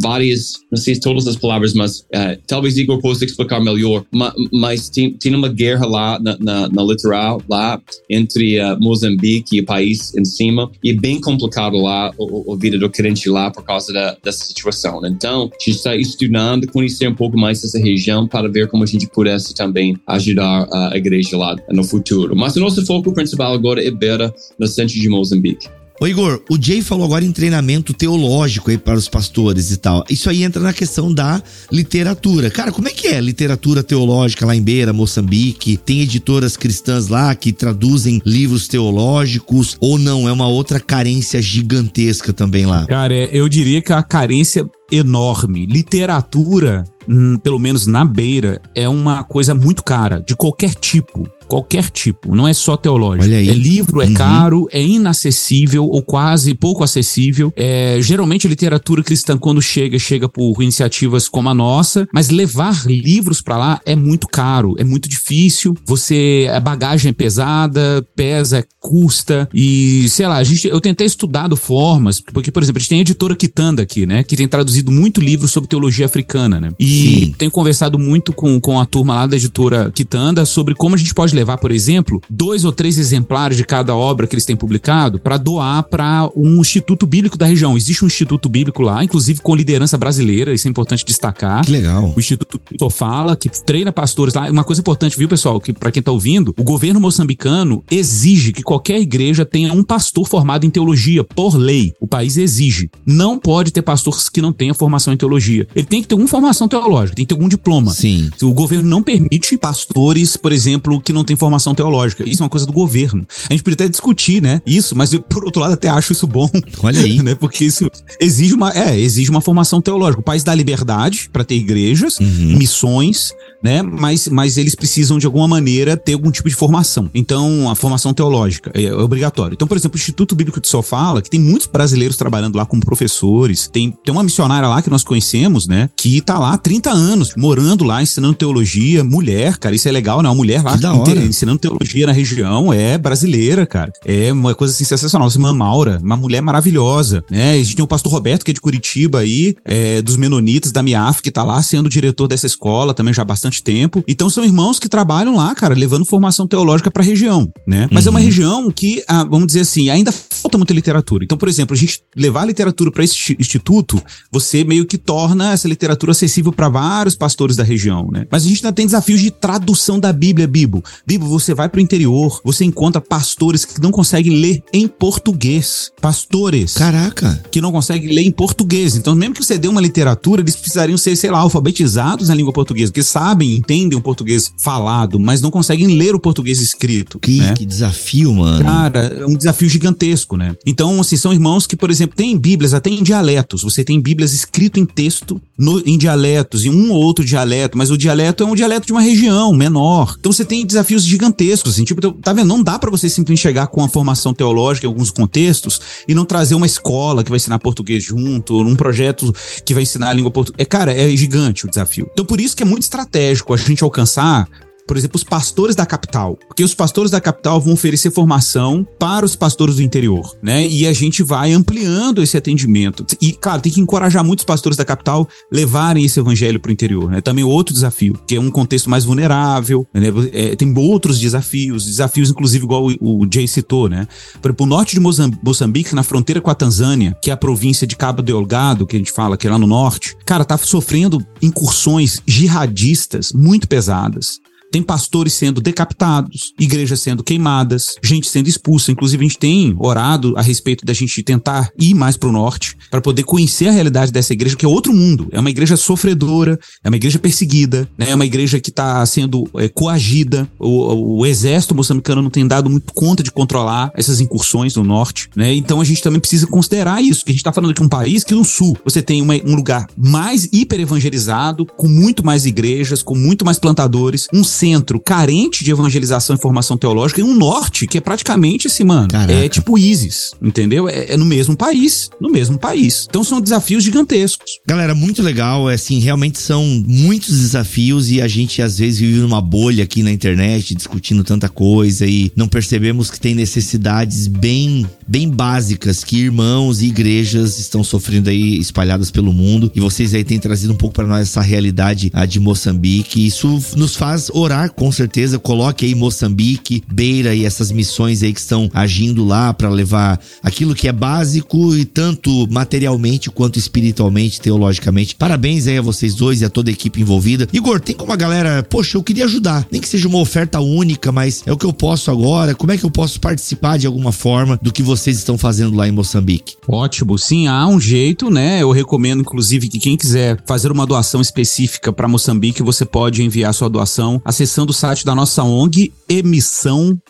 várias, 0.01 0.55
não 0.71 0.79
sei 0.79 0.99
todas 0.99 1.27
as 1.27 1.37
palavras, 1.37 1.75
mas 1.75 2.01
uh, 2.01 2.41
talvez 2.47 2.79
Igor 2.79 2.99
possa 2.99 3.27
explicar 3.27 3.61
melhor, 3.61 4.03
mas, 4.11 4.33
mas 4.51 4.89
tem, 4.89 5.13
tem 5.13 5.35
uma 5.35 5.51
guerra 5.51 5.85
lá 5.85 6.19
na, 6.19 6.39
na, 6.41 6.69
na 6.71 6.83
litoral, 6.83 7.43
lá 7.47 7.79
entre 8.09 8.59
uh, 8.59 8.81
Moçambique 8.81 9.59
e 9.59 9.61
o 9.61 9.67
país 9.67 10.15
em 10.17 10.25
cima, 10.25 10.71
e 10.83 10.93
é 10.93 10.95
bem 10.95 11.21
complicado 11.21 11.77
lá 11.77 12.09
a 12.09 12.57
vida 12.57 12.79
do 12.79 12.89
crente 12.89 13.29
lá 13.29 13.51
por 13.51 13.63
causa 13.63 13.93
da, 13.93 14.17
dessa 14.25 14.47
situação. 14.47 15.05
Então, 15.05 15.51
a 15.53 15.63
gente 15.63 15.77
está 15.77 15.95
estudando, 15.95 16.67
conhecer 16.69 17.07
um 17.07 17.15
pouco 17.15 17.39
mais 17.39 17.63
essa 17.63 17.79
região 17.79 18.27
para 18.27 18.49
ver 18.49 18.67
como 18.69 18.83
a 18.83 18.87
gente 18.87 19.07
pudesse 19.09 19.55
também 19.55 19.95
ajudar 20.07 20.67
a 20.73 20.97
igreja 20.97 21.37
lá 21.37 21.55
no 21.71 21.85
futuro. 21.85 22.35
Mas 22.35 22.57
o 22.57 22.61
nosso 22.61 22.83
foco 22.87 23.13
principal 23.13 23.53
agora 23.53 23.87
é 23.87 23.91
Beira, 23.91 24.35
no 24.59 24.67
centro 24.67 24.95
de 24.95 25.07
Moçambique. 25.11 25.69
Ô 26.01 26.07
Igor, 26.07 26.43
o 26.51 26.61
Jay 26.61 26.83
falou 26.83 27.07
agora 27.07 27.25
em 27.25 27.31
treinamento 27.31 27.93
teológico 27.93 28.71
aí 28.71 28.79
para 28.79 28.99
os 28.99 29.09
pastores 29.09 29.71
e 29.71 29.77
tal. 29.77 30.05
Isso 30.11 30.29
aí 30.29 30.43
entra 30.43 30.61
na 30.61 30.73
questão 30.73 31.13
da 31.13 31.41
literatura. 31.71 32.51
Cara, 32.51 32.73
como 32.73 32.89
é 32.89 32.91
que 32.91 33.09
é 33.09 33.21
literatura 33.21 33.83
teológica 33.83 34.45
lá 34.45 34.57
em 34.57 34.63
Beira, 34.63 34.93
Moçambique? 34.93 35.77
Tem 35.77 36.01
editoras 36.01 36.57
cristãs 36.57 37.09
lá 37.09 37.35
que 37.35 37.53
traduzem 37.53 38.21
livros 38.25 38.67
teológicos 38.67 39.77
ou 39.81 39.99
não? 39.99 40.29
É 40.29 40.33
uma 40.33 40.49
outra 40.49 40.81
carência 40.81 41.41
gigantesca 41.41 42.33
também 42.33 42.67
lá. 42.67 42.87
Cara, 42.87 43.15
é, 43.15 43.29
eu 43.33 43.49
diria 43.49 43.81
que 43.81 43.93
a 43.93 44.03
carência 44.03 44.69
enorme. 44.91 45.67
Literatura, 45.67 46.85
hum, 47.09 47.39
pelo 47.39 47.59
menos 47.59 47.87
na 47.87 48.05
beira, 48.05 48.61
é 48.75 48.89
uma 48.89 49.25
coisa 49.25 49.55
muito 49.55 49.83
cara, 49.83 50.21
de 50.21 50.37
qualquer 50.37 50.75
tipo 50.75 51.29
qualquer 51.53 51.91
tipo, 51.91 52.35
não 52.35 52.49
é 52.49 52.55
só 52.55 52.79
teológico. 52.79 53.31
É 53.31 53.43
livro, 53.43 54.01
é 54.01 54.07
uhum. 54.07 54.15
caro, 54.15 54.69
é 54.73 54.83
inacessível 54.83 55.85
ou 55.85 56.01
quase 56.03 56.55
pouco 56.55 56.83
acessível. 56.83 57.53
É, 57.55 57.99
geralmente 58.01 58.47
a 58.47 58.51
literatura 58.51 59.03
cristã, 59.03 59.37
quando 59.37 59.61
chega, 59.61 59.99
chega 59.99 60.31
por 60.31 60.63
iniciativas 60.63 61.29
como 61.29 61.51
a 61.51 61.55
nossa, 61.55 62.09
mas 62.11 62.31
levar 62.31 62.87
livros 62.87 63.43
para 63.43 63.59
lá 63.59 63.81
é 63.85 63.95
muito 63.95 64.27
caro, 64.29 64.75
é 64.79 64.85
muito 64.85 65.07
difícil. 65.11 65.77
Você, 65.85 66.51
a 66.51 66.59
bagagem 66.59 67.11
é 67.11 67.13
pesada, 67.13 68.03
pesa, 68.17 68.67
custa 68.81 69.47
e, 69.53 70.09
sei 70.09 70.27
lá, 70.27 70.37
a 70.37 70.45
gente, 70.45 70.67
eu 70.67 70.81
tentei 70.81 71.07
estudar 71.07 71.43
formas, 71.57 72.21
porque, 72.21 72.51
por 72.51 72.63
exemplo, 72.63 72.79
a 72.79 72.81
gente 72.81 72.89
tem 72.89 72.99
a 72.99 73.03
editora 73.03 73.37
Kitanda 73.37 73.83
aqui, 73.83 74.07
né, 74.07 74.23
que 74.23 74.37
tem 74.37 74.49
traduzido 74.49 74.91
muito 74.91 75.21
livro 75.21 75.47
sobre 75.47 75.69
teologia 75.69 76.07
africana, 76.07 76.61
né, 76.61 76.71
e 76.79 76.87
Sim. 76.87 77.35
tenho 77.37 77.51
conversado 77.51 77.99
muito 77.99 78.33
com, 78.33 78.61
com 78.61 78.81
a 78.81 78.87
turma 78.87 79.15
lá 79.15 79.27
da 79.27 79.37
editora 79.37 79.91
Kitanda 79.95 80.47
sobre 80.47 80.75
como 80.75 80.95
a 80.95 80.99
gente 80.99 81.13
pode 81.13 81.35
levar, 81.35 81.42
por 81.59 81.71
exemplo, 81.71 82.21
dois 82.29 82.65
ou 82.65 82.73
três 82.73 82.99
exemplares 82.99 83.57
de 83.57 83.65
cada 83.65 83.95
obra 83.95 84.27
que 84.27 84.35
eles 84.35 84.45
têm 84.45 84.57
publicado 84.57 85.19
para 85.19 85.37
doar 85.37 85.83
para 85.85 86.29
um 86.37 86.61
instituto 86.61 87.07
bíblico 87.07 87.37
da 87.37 87.47
região. 87.47 87.77
Existe 87.77 88.05
um 88.05 88.09
instituto 88.09 88.49
bíblico 88.49 88.83
lá, 88.83 89.03
inclusive 89.03 89.41
com 89.41 89.55
liderança 89.55 89.97
brasileira, 89.99 90.53
isso 90.53 90.69
é 90.69 90.71
importante 90.71 91.05
destacar. 91.05 91.65
Que 91.65 91.73
legal. 91.73 92.13
O 92.17 92.19
Instituto 92.19 92.61
Fala, 92.91 93.37
que 93.37 93.49
treina 93.65 93.93
pastores 93.93 94.35
lá. 94.35 94.51
Uma 94.51 94.65
coisa 94.65 94.81
importante, 94.81 95.17
viu, 95.17 95.29
pessoal, 95.29 95.61
que 95.61 95.73
para 95.73 95.91
quem 95.91 96.03
tá 96.03 96.13
ouvindo, 96.13 96.55
o 96.59 96.63
governo 96.63 97.01
moçambicano 97.01 97.83
exige 97.91 98.53
que 98.53 98.63
qualquer 98.63 99.01
igreja 99.01 99.45
tenha 99.45 99.73
um 99.73 99.83
pastor 99.83 100.29
formado 100.29 100.65
em 100.65 100.71
teologia, 100.71 101.25
por 101.25 101.57
lei. 101.57 101.93
O 102.01 102.07
país 102.07 102.37
exige. 102.37 102.91
Não 103.07 103.39
pode 103.39 103.71
ter 103.71 103.83
pastores 103.83 104.29
que 104.29 104.43
não 104.43 104.53
tenham 104.53 104.75
formação 104.75 105.13
em 105.13 105.17
teologia. 105.17 105.67
Ele 105.75 105.87
tem 105.87 106.03
que 106.03 106.09
ter 106.09 106.15
alguma 106.15 106.29
formação 106.29 106.69
teológica, 106.69 107.17
tem 107.17 107.25
que 107.25 107.29
ter 107.29 107.35
algum 107.35 107.49
diploma. 107.49 107.93
Sim. 107.93 108.31
O 108.43 108.53
governo 108.53 108.89
não 108.89 109.03
permite 109.03 109.57
pastores, 109.57 110.37
por 110.37 110.53
exemplo, 110.53 111.01
que 111.01 111.13
não 111.13 111.22
têm 111.25 111.37
formação 111.37 111.75
teológica. 111.75 112.29
Isso 112.29 112.43
é 112.43 112.45
uma 112.45 112.51
coisa 112.51 112.67
do 112.67 112.73
governo. 112.73 113.27
A 113.49 113.53
gente 113.53 113.63
poderia 113.63 113.87
até 113.87 113.91
discutir, 113.91 114.43
né? 114.43 114.61
Isso, 114.67 114.97
mas 114.97 115.13
eu, 115.13 115.21
por 115.23 115.45
outro 115.45 115.61
lado, 115.61 115.75
até 115.75 115.89
acho 115.89 116.13
isso 116.13 116.27
bom. 116.27 116.51
Olha 116.83 117.01
aí. 117.01 117.21
né? 117.23 117.35
Porque 117.35 117.65
isso 117.65 117.91
exige 118.21 118.55
uma, 118.55 118.71
é, 118.73 118.99
exige 118.99 119.31
uma 119.31 119.41
formação 119.41 119.81
teológica. 119.81 120.21
O 120.21 120.25
país 120.25 120.43
dá 120.45 120.55
liberdade 120.55 121.29
para 121.33 121.45
ter 121.45 121.55
igrejas, 121.55 122.19
uhum. 122.19 122.57
missões, 122.57 123.33
né? 123.63 123.83
Mas, 123.83 124.29
mas 124.29 124.57
eles 124.57 124.75
precisam, 124.75 125.19
de 125.19 125.27
alguma 125.27 125.47
maneira, 125.47 125.97
ter 125.97 126.15
algum 126.15 126.31
tipo 126.31 126.49
de 126.49 126.55
formação. 126.55 127.09
Então, 127.15 127.71
a 127.71 127.75
formação 127.75 128.13
teológica 128.13 128.71
é, 128.75 128.85
é 128.85 128.95
obrigatória. 128.95 129.55
Então, 129.55 129.69
por 129.69 129.77
exemplo, 129.77 129.97
o 129.97 130.01
Instituto 130.01 130.35
Bíblico 130.35 130.61
de 130.61 130.69
Sofala, 130.69 131.23
que 131.23 131.31
tem 131.31 131.41
muitos 131.41 131.67
brasileiros 131.67 132.17
trabalhando 132.17 132.57
lá 132.57 132.67
como 132.67 132.85
professores, 132.85 133.69
tem, 133.73 133.91
tem 133.91 134.13
uma 134.13 134.23
missionária 134.23 134.69
lá 134.69 134.83
que 134.83 134.91
nós 134.91 135.05
conhecemos, 135.05 135.67
né? 135.67 135.89
Que 135.97 136.21
tá 136.21 136.39
lá 136.39 136.55
há 136.55 136.59
30 136.59 136.91
anos, 136.91 137.35
morando 137.37 137.85
lá, 137.85 138.03
ensinando 138.03 138.35
teologia, 138.35 139.05
mulher, 139.05 139.59
cara, 139.59 139.75
isso 139.75 139.89
é 139.89 139.93
legal, 139.93 140.23
né? 140.23 140.29
Uma 140.29 140.35
mulher 140.35 140.63
lá 140.63 140.77
ensinando 141.21 141.59
teologia 141.59 142.07
na 142.07 142.13
região 142.13 142.73
é 142.73 142.97
brasileira, 142.99 143.67
cara. 143.67 143.93
É 144.05 144.33
uma 144.33 144.55
coisa 144.55 144.75
assim 144.75 144.85
sensacional. 144.85 145.29
Irmã 145.29 145.53
Maura, 145.53 145.99
uma 146.03 146.17
mulher 146.17 146.41
maravilhosa, 146.41 147.25
né? 147.31 147.53
A 147.53 147.57
gente 147.57 147.77
tem 147.77 147.85
o 147.85 147.89
pastor 147.89 148.13
Roberto, 148.13 148.45
que 148.45 148.51
é 148.51 148.55
de 148.55 148.61
Curitiba 148.61 149.21
aí, 149.21 149.55
é, 149.65 150.03
dos 150.03 150.17
Menonitas, 150.17 150.73
da 150.73 150.83
MIAF, 150.83 151.23
que 151.23 151.31
tá 151.31 151.43
lá 151.43 151.63
sendo 151.63 151.89
diretor 151.89 152.29
dessa 152.29 152.47
escola 152.47 152.95
também 152.95 153.15
já 153.15 153.23
há 153.23 153.25
bastante 153.25 153.63
tempo. 153.63 154.05
Então 154.07 154.29
são 154.29 154.45
irmãos 154.45 154.79
que 154.79 154.89
trabalham 154.89 155.37
lá, 155.37 155.55
cara, 155.55 155.75
levando 155.75 156.05
formação 156.05 156.47
teológica 156.47 156.91
pra 156.91 157.03
região, 157.03 157.51
né? 157.67 157.89
Mas 157.91 158.05
uhum. 158.05 158.09
é 158.09 158.11
uma 158.11 158.21
uhum. 158.21 158.27
região 158.27 158.71
que, 158.71 159.03
ah, 159.09 159.25
vamos 159.25 159.47
dizer 159.47 159.61
assim, 159.61 159.91
ainda 159.91 160.13
falta 160.13 160.59
muita 160.59 160.73
literatura. 160.73 161.25
Então, 161.25 161.39
por 161.39 161.49
exemplo, 161.49 161.75
a 161.75 161.79
gente 161.79 162.01
levar 162.17 162.43
a 162.43 162.47
literatura 162.47 162.91
para 162.91 163.05
esse 163.05 163.37
instituto, 163.39 164.03
você 164.31 164.65
meio 164.65 164.87
que 164.87 164.99
torna 164.99 165.53
essa 165.53 165.69
literatura 165.69 166.13
acessível 166.13 166.53
para 166.53 166.69
vários 166.69 167.15
pastores 167.15 167.57
da 167.57 167.65
região, 167.65 168.09
né? 168.13 168.27
Mas 168.31 168.45
a 168.45 168.49
gente 168.49 168.65
ainda 168.65 168.75
tem 168.75 168.87
desafios 168.87 169.21
de 169.21 169.31
tradução 169.31 169.99
da 169.99 170.13
Bíblia, 170.13 170.47
Bibo. 170.47 170.83
Bibo, 171.07 171.27
você 171.27 171.55
vai 171.55 171.69
pro 171.69 171.81
interior, 171.81 172.41
você 172.45 172.65
encontra 172.65 173.01
pastores 173.01 173.65
que 173.65 173.81
não 173.81 173.91
conseguem 173.91 174.37
ler 174.37 174.63
em 174.73 174.87
português. 174.87 175.91
Pastores. 176.01 176.75
Caraca. 176.75 177.43
Que 177.51 177.61
não 177.61 177.73
conseguem 177.73 178.13
ler 178.13 178.23
em 178.23 178.31
português. 178.31 178.97
Então, 178.97 179.15
mesmo 179.15 179.35
que 179.35 179.45
você 179.45 179.59
dê 179.59 179.69
uma 179.69 179.81
literatura, 179.81 180.43
eles 180.43 180.57
precisariam 180.57 180.97
ser, 180.97 181.17
sei 181.17 181.31
lá, 181.31 181.39
alfabetizados 181.39 182.29
na 182.29 182.35
língua 182.35 182.53
portuguesa, 182.53 182.93
porque 182.93 183.03
sabem, 183.03 183.57
entendem 183.57 183.99
o 183.99 184.03
português 184.03 184.53
falado, 184.63 185.19
mas 185.19 185.41
não 185.41 185.51
conseguem 185.51 185.99
ler 185.99 186.15
o 186.15 186.21
português 186.21 186.61
escrito. 186.61 187.19
Que, 187.19 187.39
né? 187.39 187.55
que 187.55 187.65
desafio, 187.65 188.35
mano. 188.35 188.65
Cara, 188.65 189.01
é 189.21 189.27
um 189.27 189.37
desafio 189.37 189.69
gigantesco, 189.69 190.37
né? 190.37 190.55
Então, 190.67 191.01
assim, 191.01 191.17
são 191.17 191.33
irmãos 191.33 191.67
que, 191.67 191.77
por 191.77 191.91
exemplo, 191.91 192.17
têm 192.17 192.39
Bíblias 192.39 192.75
até 192.75 192.91
em 192.91 193.03
dialetos. 193.03 193.63
Você 193.63 193.85
tem 193.85 194.01
Bíblias 194.01 194.33
escrito 194.33 194.79
em 194.79 194.85
texto 194.85 195.41
no, 195.59 195.81
em 195.87 195.97
dialetos, 195.97 196.65
em 196.65 196.71
um 196.71 196.91
ou 196.91 197.03
outro 197.03 197.25
dialeto, 197.25 197.79
mas 197.79 197.91
o 197.91 197.97
dialeto 197.97 198.43
é 198.43 198.47
um 198.47 198.55
dialeto 198.55 198.87
de 198.87 198.93
uma 198.93 199.01
região 199.01 199.53
menor. 199.53 200.17
Então 200.19 200.33
você 200.33 200.45
tem 200.45 200.67
desafios 200.67 200.92
gigantescos, 200.99 201.73
assim, 201.73 201.85
tipo, 201.85 202.01
tá 202.13 202.33
vendo? 202.33 202.49
Não 202.49 202.63
dá 202.63 202.79
para 202.79 202.91
você 202.91 203.09
simplesmente 203.09 203.41
chegar 203.41 203.67
com 203.69 203.83
a 203.83 203.89
formação 203.89 204.35
teológica 204.35 204.87
em 204.87 204.91
alguns 204.91 205.11
contextos 205.11 205.81
e 206.07 206.15
não 206.15 206.25
trazer 206.25 206.55
uma 206.55 206.67
escola 206.67 207.25
que 207.25 207.31
vai 207.31 207.37
ensinar 207.37 207.59
português 207.59 208.05
junto, 208.05 208.61
um 208.61 208.77
projeto 208.77 209.33
que 209.65 209.73
vai 209.73 209.85
ensinar 209.85 210.11
a 210.11 210.13
língua 210.13 210.31
portuguesa. 210.31 210.63
É, 210.63 210.65
cara, 210.65 210.93
é 210.93 211.09
gigante 211.17 211.65
o 211.67 211.69
desafio. 211.69 212.09
Então 212.13 212.25
por 212.25 212.41
isso 212.41 212.57
que 212.57 212.63
é 212.63 212.67
muito 212.67 212.83
estratégico 212.83 213.55
a 213.55 213.57
gente 213.57 213.83
alcançar 213.83 214.49
por 214.87 214.97
exemplo, 214.97 215.17
os 215.17 215.25
pastores 215.25 215.77
da 215.77 215.87
capital, 215.87 216.39
porque 216.49 216.65
os 216.65 216.75
pastores 216.75 217.11
da 217.11 217.21
capital 217.21 217.61
vão 217.61 217.75
oferecer 217.75 218.11
formação 218.11 218.87
para 218.99 219.25
os 219.25 219.37
pastores 219.37 219.77
do 219.77 219.83
interior, 219.83 220.37
né? 220.43 220.67
E 220.67 220.87
a 220.87 220.93
gente 220.93 221.23
vai 221.23 221.53
ampliando 221.53 222.23
esse 222.23 222.37
atendimento. 222.37 223.05
E, 223.21 223.33
claro, 223.33 223.63
tem 223.63 223.73
que 223.73 223.81
encorajar 223.81 224.25
muitos 224.25 224.45
pastores 224.45 224.77
da 224.77 224.85
capital 224.85 225.29
levarem 225.51 226.05
esse 226.05 226.19
evangelho 226.19 226.61
para 226.61 226.71
o 226.71 226.73
interior, 226.73 227.11
né? 227.11 227.21
Também 227.21 227.45
outro 227.45 227.75
desafio, 227.75 228.19
que 228.27 228.37
é 228.37 228.41
um 228.41 228.51
contexto 228.51 228.91
mais 228.91 229.05
vulnerável, 229.05 229.87
né? 229.95 230.09
É, 230.33 230.57
tem 230.57 230.73
outros 230.77 231.19
desafios, 231.19 231.87
desafios 231.87 232.31
inclusive 232.31 232.65
igual 232.65 232.87
o, 233.01 233.23
o 233.23 233.29
Jay 233.33 233.47
citou, 233.47 233.89
né? 233.89 234.07
Por 234.41 234.49
exemplo, 234.49 234.67
o 234.67 234.69
norte 234.69 234.95
de 234.95 235.01
Moçambique, 235.01 235.95
na 235.95 236.03
fronteira 236.03 236.41
com 236.41 236.51
a 236.51 236.55
Tanzânia, 236.55 237.17
que 237.23 237.31
é 237.31 237.33
a 237.33 237.37
província 237.37 237.87
de 237.87 237.97
Cabo 237.97 238.23
Delgado, 238.23 238.87
que 238.87 238.97
a 238.97 238.99
gente 238.99 239.13
fala 239.13 239.37
que 239.37 239.47
é 239.47 239.51
lá 239.51 239.59
no 239.59 239.67
norte, 239.67 240.17
cara, 240.27 240.45
tá 240.45 240.59
sofrendo 240.59 241.25
incursões 241.41 242.21
jihadistas 242.27 243.33
muito 243.33 243.69
pesadas. 243.69 244.42
Tem 244.73 244.83
pastores 244.83 245.35
sendo 245.35 245.61
decapitados, 245.61 246.55
igrejas 246.59 247.01
sendo 247.01 247.23
queimadas, 247.23 247.97
gente 248.03 248.27
sendo 248.27 248.49
expulsa. 248.49 248.91
Inclusive, 248.91 249.23
a 249.23 249.29
gente 249.29 249.39
tem 249.39 249.77
orado 249.79 250.35
a 250.37 250.43
respeito 250.43 250.85
da 250.85 250.95
gente 250.95 251.23
tentar 251.23 251.71
ir 251.79 251.95
mais 251.95 252.17
para 252.17 252.31
o 252.31 252.33
norte 252.33 252.75
para 252.91 253.01
poder 253.01 253.23
conhecer 253.23 253.69
a 253.69 253.73
realidade 253.73 254.11
dessa 254.11 254.33
igreja, 254.33 254.57
que 254.57 254.65
é 254.65 254.69
outro 254.69 254.93
mundo. 254.93 255.29
É 255.31 255.39
uma 255.39 255.51
igreja 255.51 255.77
sofredora, 255.77 256.59
é 256.83 256.89
uma 256.89 256.97
igreja 256.97 257.19
perseguida, 257.19 257.89
né? 257.99 258.11
é 258.11 258.15
uma 258.15 258.25
igreja 258.25 258.59
que 258.59 258.71
está 258.71 259.05
sendo 259.05 259.49
é, 259.57 259.69
coagida. 259.69 260.49
O, 260.59 261.19
o, 261.21 261.27
exército 261.27 261.75
moçambicano 261.75 262.23
não 262.23 262.31
tem 262.31 262.47
dado 262.47 262.71
muito 262.71 262.93
conta 262.95 263.23
de 263.23 263.31
controlar 263.31 263.93
essas 263.95 264.21
incursões 264.21 264.75
no 264.77 264.85
norte. 264.85 265.29
Né? 265.37 265.55
Então, 265.55 265.81
a 265.81 265.85
gente 265.85 266.03
também 266.03 266.21
precisa 266.21 266.47
considerar 266.47 267.03
isso, 267.03 267.25
que 267.25 267.31
a 267.31 267.35
gente 267.35 267.41
está 267.41 267.53
falando 267.53 267.75
de 267.75 267.83
um 267.83 267.89
país 267.89 268.25
que 268.25 268.35
no 268.35 268.45
sul 268.45 268.77
você 268.85 269.03
tem 269.03 269.21
uma, 269.21 269.35
um 269.45 269.55
lugar 269.55 269.87
mais 269.97 270.49
hiper 270.53 270.81
evangelizado, 270.81 271.67
com 271.67 271.89
muito 271.89 272.25
mais 272.25 272.47
igrejas, 272.47 273.03
com 273.03 273.15
muito 273.15 273.45
mais 273.45 273.59
plantadores, 273.59 274.27
um 274.33 274.43
centro 274.63 275.01
carente 275.01 275.65
de 275.65 275.73
evangelização 275.73 276.37
e 276.37 276.39
formação 276.39 276.77
teológica 276.77 277.21
e 277.21 277.25
um 277.25 277.35
norte 277.35 277.85
que 277.85 277.99
é 277.99 278.01
praticamente 278.01 278.69
assim, 278.69 278.85
mano, 278.85 279.09
Caraca. 279.09 279.33
é 279.33 279.49
tipo 279.49 279.77
ISIS, 279.77 280.35
entendeu? 280.41 280.89
É, 280.89 281.15
é, 281.15 281.17
no 281.17 281.25
mesmo 281.25 281.57
país, 281.57 282.09
no 282.21 282.31
mesmo 282.31 282.57
país. 282.57 283.07
Então 283.11 283.25
são 283.25 283.41
desafios 283.41 283.83
gigantescos. 283.83 284.61
Galera, 284.65 284.95
muito 284.95 285.21
legal, 285.21 285.69
é 285.69 285.75
assim, 285.75 285.99
realmente 285.99 286.39
são 286.39 286.65
muitos 286.87 287.41
desafios 287.41 288.09
e 288.09 288.23
a 288.23 288.29
gente 288.29 288.63
às 288.63 288.79
vezes 288.79 289.01
vive 289.01 289.19
numa 289.19 289.41
bolha 289.41 289.83
aqui 289.83 290.01
na 290.01 290.13
internet 290.13 290.77
discutindo 290.77 291.25
tanta 291.25 291.49
coisa 291.49 292.07
e 292.07 292.31
não 292.37 292.47
percebemos 292.47 293.11
que 293.11 293.19
tem 293.19 293.35
necessidades 293.35 294.29
bem 294.29 294.87
bem 295.09 295.29
básicas 295.29 296.05
que 296.05 296.19
irmãos 296.19 296.81
e 296.81 296.87
igrejas 296.87 297.59
estão 297.59 297.83
sofrendo 297.83 298.31
aí 298.31 298.59
espalhadas 298.59 299.11
pelo 299.11 299.33
mundo 299.33 299.73
e 299.75 299.81
vocês 299.81 300.15
aí 300.15 300.23
têm 300.23 300.39
trazido 300.39 300.73
um 300.73 300.77
pouco 300.77 300.95
para 300.95 301.07
nós 301.07 301.23
essa 301.23 301.41
realidade 301.41 302.11
a 302.15 302.25
de 302.25 302.39
Moçambique. 302.39 303.27
Isso 303.27 303.61
nos 303.77 303.97
faz 303.97 304.31
orar 304.33 304.52
com 304.75 304.91
certeza. 304.93 305.39
Coloque 305.39 305.85
aí 305.87 305.95
Moçambique, 305.95 306.83
Beira 306.91 307.35
e 307.35 307.45
essas 307.45 307.71
missões 307.71 308.23
aí 308.23 308.33
que 308.33 308.41
estão 308.41 308.71
agindo 308.73 309.25
lá 309.25 309.53
para 309.53 309.69
levar 309.69 310.21
aquilo 310.43 310.75
que 310.75 310.89
é 310.89 310.93
básico 310.93 311.75
e 311.75 311.85
tanto 311.85 312.47
materialmente 312.51 313.31
quanto 313.31 313.59
espiritualmente, 313.59 314.41
teologicamente. 314.41 315.15
Parabéns 315.15 315.67
aí 315.67 315.79
a 315.79 315.83
vocês 315.83 316.15
dois 316.15 316.41
e 316.41 316.45
a 316.45 316.51
toda 316.51 316.71
a 316.71 316.73
equipe 316.73 317.01
envolvida. 317.01 317.49
Igor, 317.53 317.81
tem 317.81 317.95
como 317.95 318.13
a 318.13 318.17
galera, 318.17 318.63
poxa, 318.63 318.97
eu 318.97 319.03
queria 319.03 319.25
ajudar. 319.25 319.67
Nem 319.71 319.81
que 319.81 319.89
seja 319.89 320.09
uma 320.09 320.19
oferta 320.19 320.61
única, 320.61 321.11
mas 321.11 321.43
é 321.47 321.53
o 321.53 321.57
que 321.57 321.67
eu 321.67 321.73
posso 321.73 322.11
agora. 322.11 322.55
Como 322.55 322.73
é 322.73 322.79
que 322.79 322.85
eu 322.85 322.91
posso 322.91 323.21
participar 323.21 323.79
de 323.79 323.87
alguma 323.87 324.13
forma 324.13 324.59
do 324.63 324.73
que 324.73 324.83
vocês 324.83 325.17
estão 325.17 325.39
fazendo 325.39 325.77
lá 325.77 325.89
em 325.89 325.93
Moçambique? 325.93 326.57
Ótimo, 326.69 327.19
sim, 327.19 327.47
há 327.47 327.67
um 327.67 327.81
jeito, 327.81 328.31
né? 328.31 328.63
Eu 328.63 328.71
recomendo, 328.71 329.21
inclusive, 329.21 329.69
que 329.69 329.79
quem 329.79 329.97
quiser 329.97 330.43
fazer 330.47 330.71
uma 330.71 330.87
doação 330.87 331.21
específica 331.21 331.93
para 331.93 332.09
Moçambique, 332.09 332.63
você 332.63 332.85
pode 332.85 333.23
enviar 333.23 333.53
sua 333.55 333.69
doação 333.69 334.21
acessando 334.43 334.73
o 334.73 334.75
site 334.75 335.05
da 335.05 335.15
nossa 335.15 335.45
ONG, 335.45 335.93
emissão.ong.br. 336.09 337.01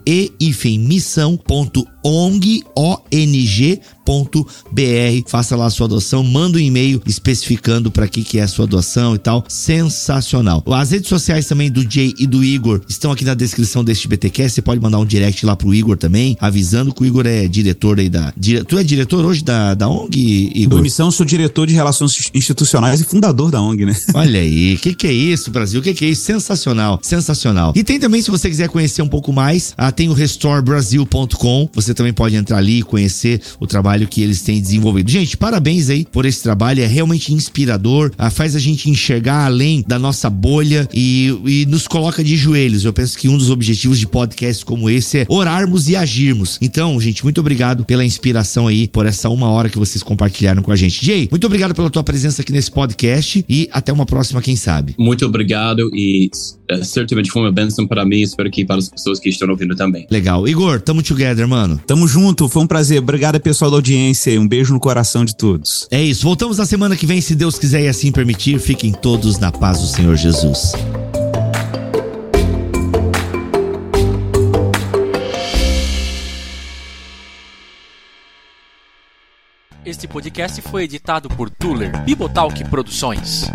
eifemmissão.ong.br 4.10 5.24
Faça 5.28 5.56
lá 5.56 5.68
a 5.68 5.70
sua 5.70 5.88
doação, 5.88 6.24
manda 6.24 6.58
um 6.58 6.62
e-mail 6.62 7.02
especificando 7.06 7.92
para 7.92 8.08
que 8.08 8.24
que 8.24 8.40
é 8.40 8.44
a 8.44 8.48
sua 8.48 8.66
doação 8.66 9.16
e 9.16 9.20
tal. 9.20 9.46
Sensacional. 9.48 10.64
As 10.68 10.92
redes 10.92 11.08
sociais 11.08 11.46
também 11.46 11.72
do 11.72 11.90
Jay 11.90 12.14
e 12.18 12.26
do 12.26 12.44
Igor 12.44 12.82
estão 12.88 13.12
aqui 13.12 13.24
na 13.24 13.34
descrição 13.34 13.84
deste 13.84 14.08
BTcast. 14.08 14.56
Você 14.56 14.62
pode 14.62 14.82
mandar 14.82 15.00
um 15.00 15.06
direct 15.06 15.46
lá 15.46 15.56
pro 15.56 15.74
Igor 15.74 15.98
também, 15.98 16.38
avisando 16.40 16.94
que 16.94 17.04
o 17.04 17.06
Igor 17.06 17.26
é 17.28 17.48
diretor 17.48 18.00
aí 18.00 18.10
da. 18.10 18.34
Dire, 18.36 18.64
tu 18.64 18.78
é 18.78 18.84
diretor 18.84 19.24
hoje 19.26 19.44
da, 19.44 19.74
da 19.74 19.88
ONG, 19.88 20.52
Igor? 20.56 20.78
Do 20.78 20.84
Missão, 20.84 21.12
sou 21.12 21.26
diretor 21.26 21.68
de 21.68 21.74
relações 21.74 22.30
institucionais 22.34 23.02
e 23.02 23.04
fundador 23.04 23.52
da 23.52 23.62
ONG, 23.62 23.86
né? 23.86 23.96
Olha 24.14 24.40
aí, 24.40 24.78
que 24.78 24.94
que 24.94 25.08
é 25.08 25.14
isso, 25.14 25.52
Brasil? 25.52 25.82
Que 25.82 25.94
que 25.94 26.06
é 26.06 26.10
isso? 26.10 26.24
Sensacional, 26.24 27.00
sensacional. 27.02 27.74
E 27.76 27.84
tem 27.84 28.00
também, 28.00 28.22
se 28.22 28.32
você 28.32 28.50
quiser 28.50 28.70
conhecer 28.70 29.02
um 29.02 29.08
pouco 29.08 29.32
mais, 29.32 29.74
ah, 29.78 29.92
tem 29.92 30.10
o 30.10 30.14
restorebrasil.com. 30.14 31.70
Você 31.74 31.94
também 31.94 32.14
pode 32.14 32.36
entrar 32.36 32.58
ali 32.58 32.80
e 32.80 32.84
conhecer 32.84 33.42
o 33.60 33.68
trabalho 33.68 33.99
que 34.08 34.22
eles 34.22 34.42
têm 34.42 34.62
desenvolvido. 34.62 35.10
Gente, 35.10 35.38
parabéns 35.38 35.90
aí 35.90 36.06
por 36.06 36.26
esse 36.26 36.42
trabalho, 36.42 36.82
é 36.82 36.88
realmente 36.88 37.34
inspirador, 37.34 38.12
ah, 38.18 38.30
faz 38.30 38.56
a 38.56 38.60
gente 38.60 38.90
enxergar 38.90 39.46
além 39.46 39.84
da 39.88 40.00
nossa 40.00 40.30
bolha 40.30 40.88
e, 40.94 41.36
e 41.46 41.66
nos 41.66 41.88
coloca 41.88 42.24
de 42.24 42.36
joelhos. 42.36 42.86
Eu 42.86 42.94
penso 42.94 43.18
que 43.18 43.28
um 43.28 43.38
dos 43.38 43.50
objetivos 43.50 44.00
de 44.00 44.08
podcasts 44.08 44.64
como 44.64 44.90
esse 44.90 45.20
é 45.20 45.26
orarmos 45.28 45.90
e 45.90 45.96
agirmos. 45.96 46.58
Então, 46.62 47.00
gente, 47.00 47.24
muito 47.24 47.40
obrigado 47.40 47.86
pela 47.86 48.06
inspiração 48.06 48.68
aí, 48.68 48.88
por 48.88 49.06
essa 49.06 49.30
uma 49.30 49.50
hora 49.50 49.70
que 49.70 49.78
vocês 49.78 50.04
compartilharam 50.04 50.62
com 50.62 50.72
a 50.72 50.76
gente. 50.76 51.06
Jay, 51.06 51.28
muito 51.30 51.46
obrigado 51.46 51.74
pela 51.74 51.90
tua 51.90 52.04
presença 52.04 52.42
aqui 52.42 52.52
nesse 52.52 52.72
podcast 52.72 53.46
e 53.48 53.70
até 53.72 53.92
uma 53.92 54.06
próxima, 54.06 54.42
quem 54.42 54.56
sabe. 54.56 54.96
Muito 54.98 55.26
obrigado 55.26 55.90
e 55.94 56.30
uh, 56.72 56.84
certamente 56.84 57.32
foi 57.32 57.42
uma 57.42 57.52
bênção 57.52 57.88
para 57.88 58.06
mim, 58.06 58.22
espero 58.22 58.50
que 58.50 58.66
para 58.66 58.78
as 58.78 58.90
pessoas 58.90 59.20
que 59.20 59.30
estão 59.30 59.50
ouvindo 59.50 59.76
também. 59.76 60.08
Legal. 60.10 60.48
Igor, 60.48 60.82
tamo 60.82 61.02
together, 61.02 61.48
mano. 61.48 61.80
Tamo 61.86 62.08
junto, 62.08 62.48
foi 62.48 62.64
um 62.64 62.68
prazer. 62.68 63.00
Obrigado, 63.00 63.40
pessoal 63.40 63.72
da 63.72 63.78
audiência. 63.78 63.89
Um 64.38 64.48
beijo 64.48 64.74
no 64.74 64.80
coração 64.80 65.26
de 65.26 65.36
todos. 65.36 65.88
É 65.90 66.02
isso. 66.02 66.24
Voltamos 66.24 66.58
na 66.58 66.66
semana 66.66 66.96
que 66.96 67.06
vem, 67.06 67.22
se 67.22 67.34
Deus 67.34 67.58
quiser 67.58 67.82
e 67.82 67.88
assim 67.88 68.12
permitir. 68.12 68.60
Fiquem 68.60 68.92
todos 68.92 69.40
na 69.40 69.52
paz 69.52 69.80
do 69.80 69.88
Senhor 69.88 70.16
Jesus. 70.16 70.74
Este 79.84 80.08
podcast 80.08 80.62
foi 80.62 80.84
editado 80.84 81.28
por 81.30 81.50
Tuller 81.50 82.04
Bibotalk 82.04 82.64
Produções. 82.66 83.50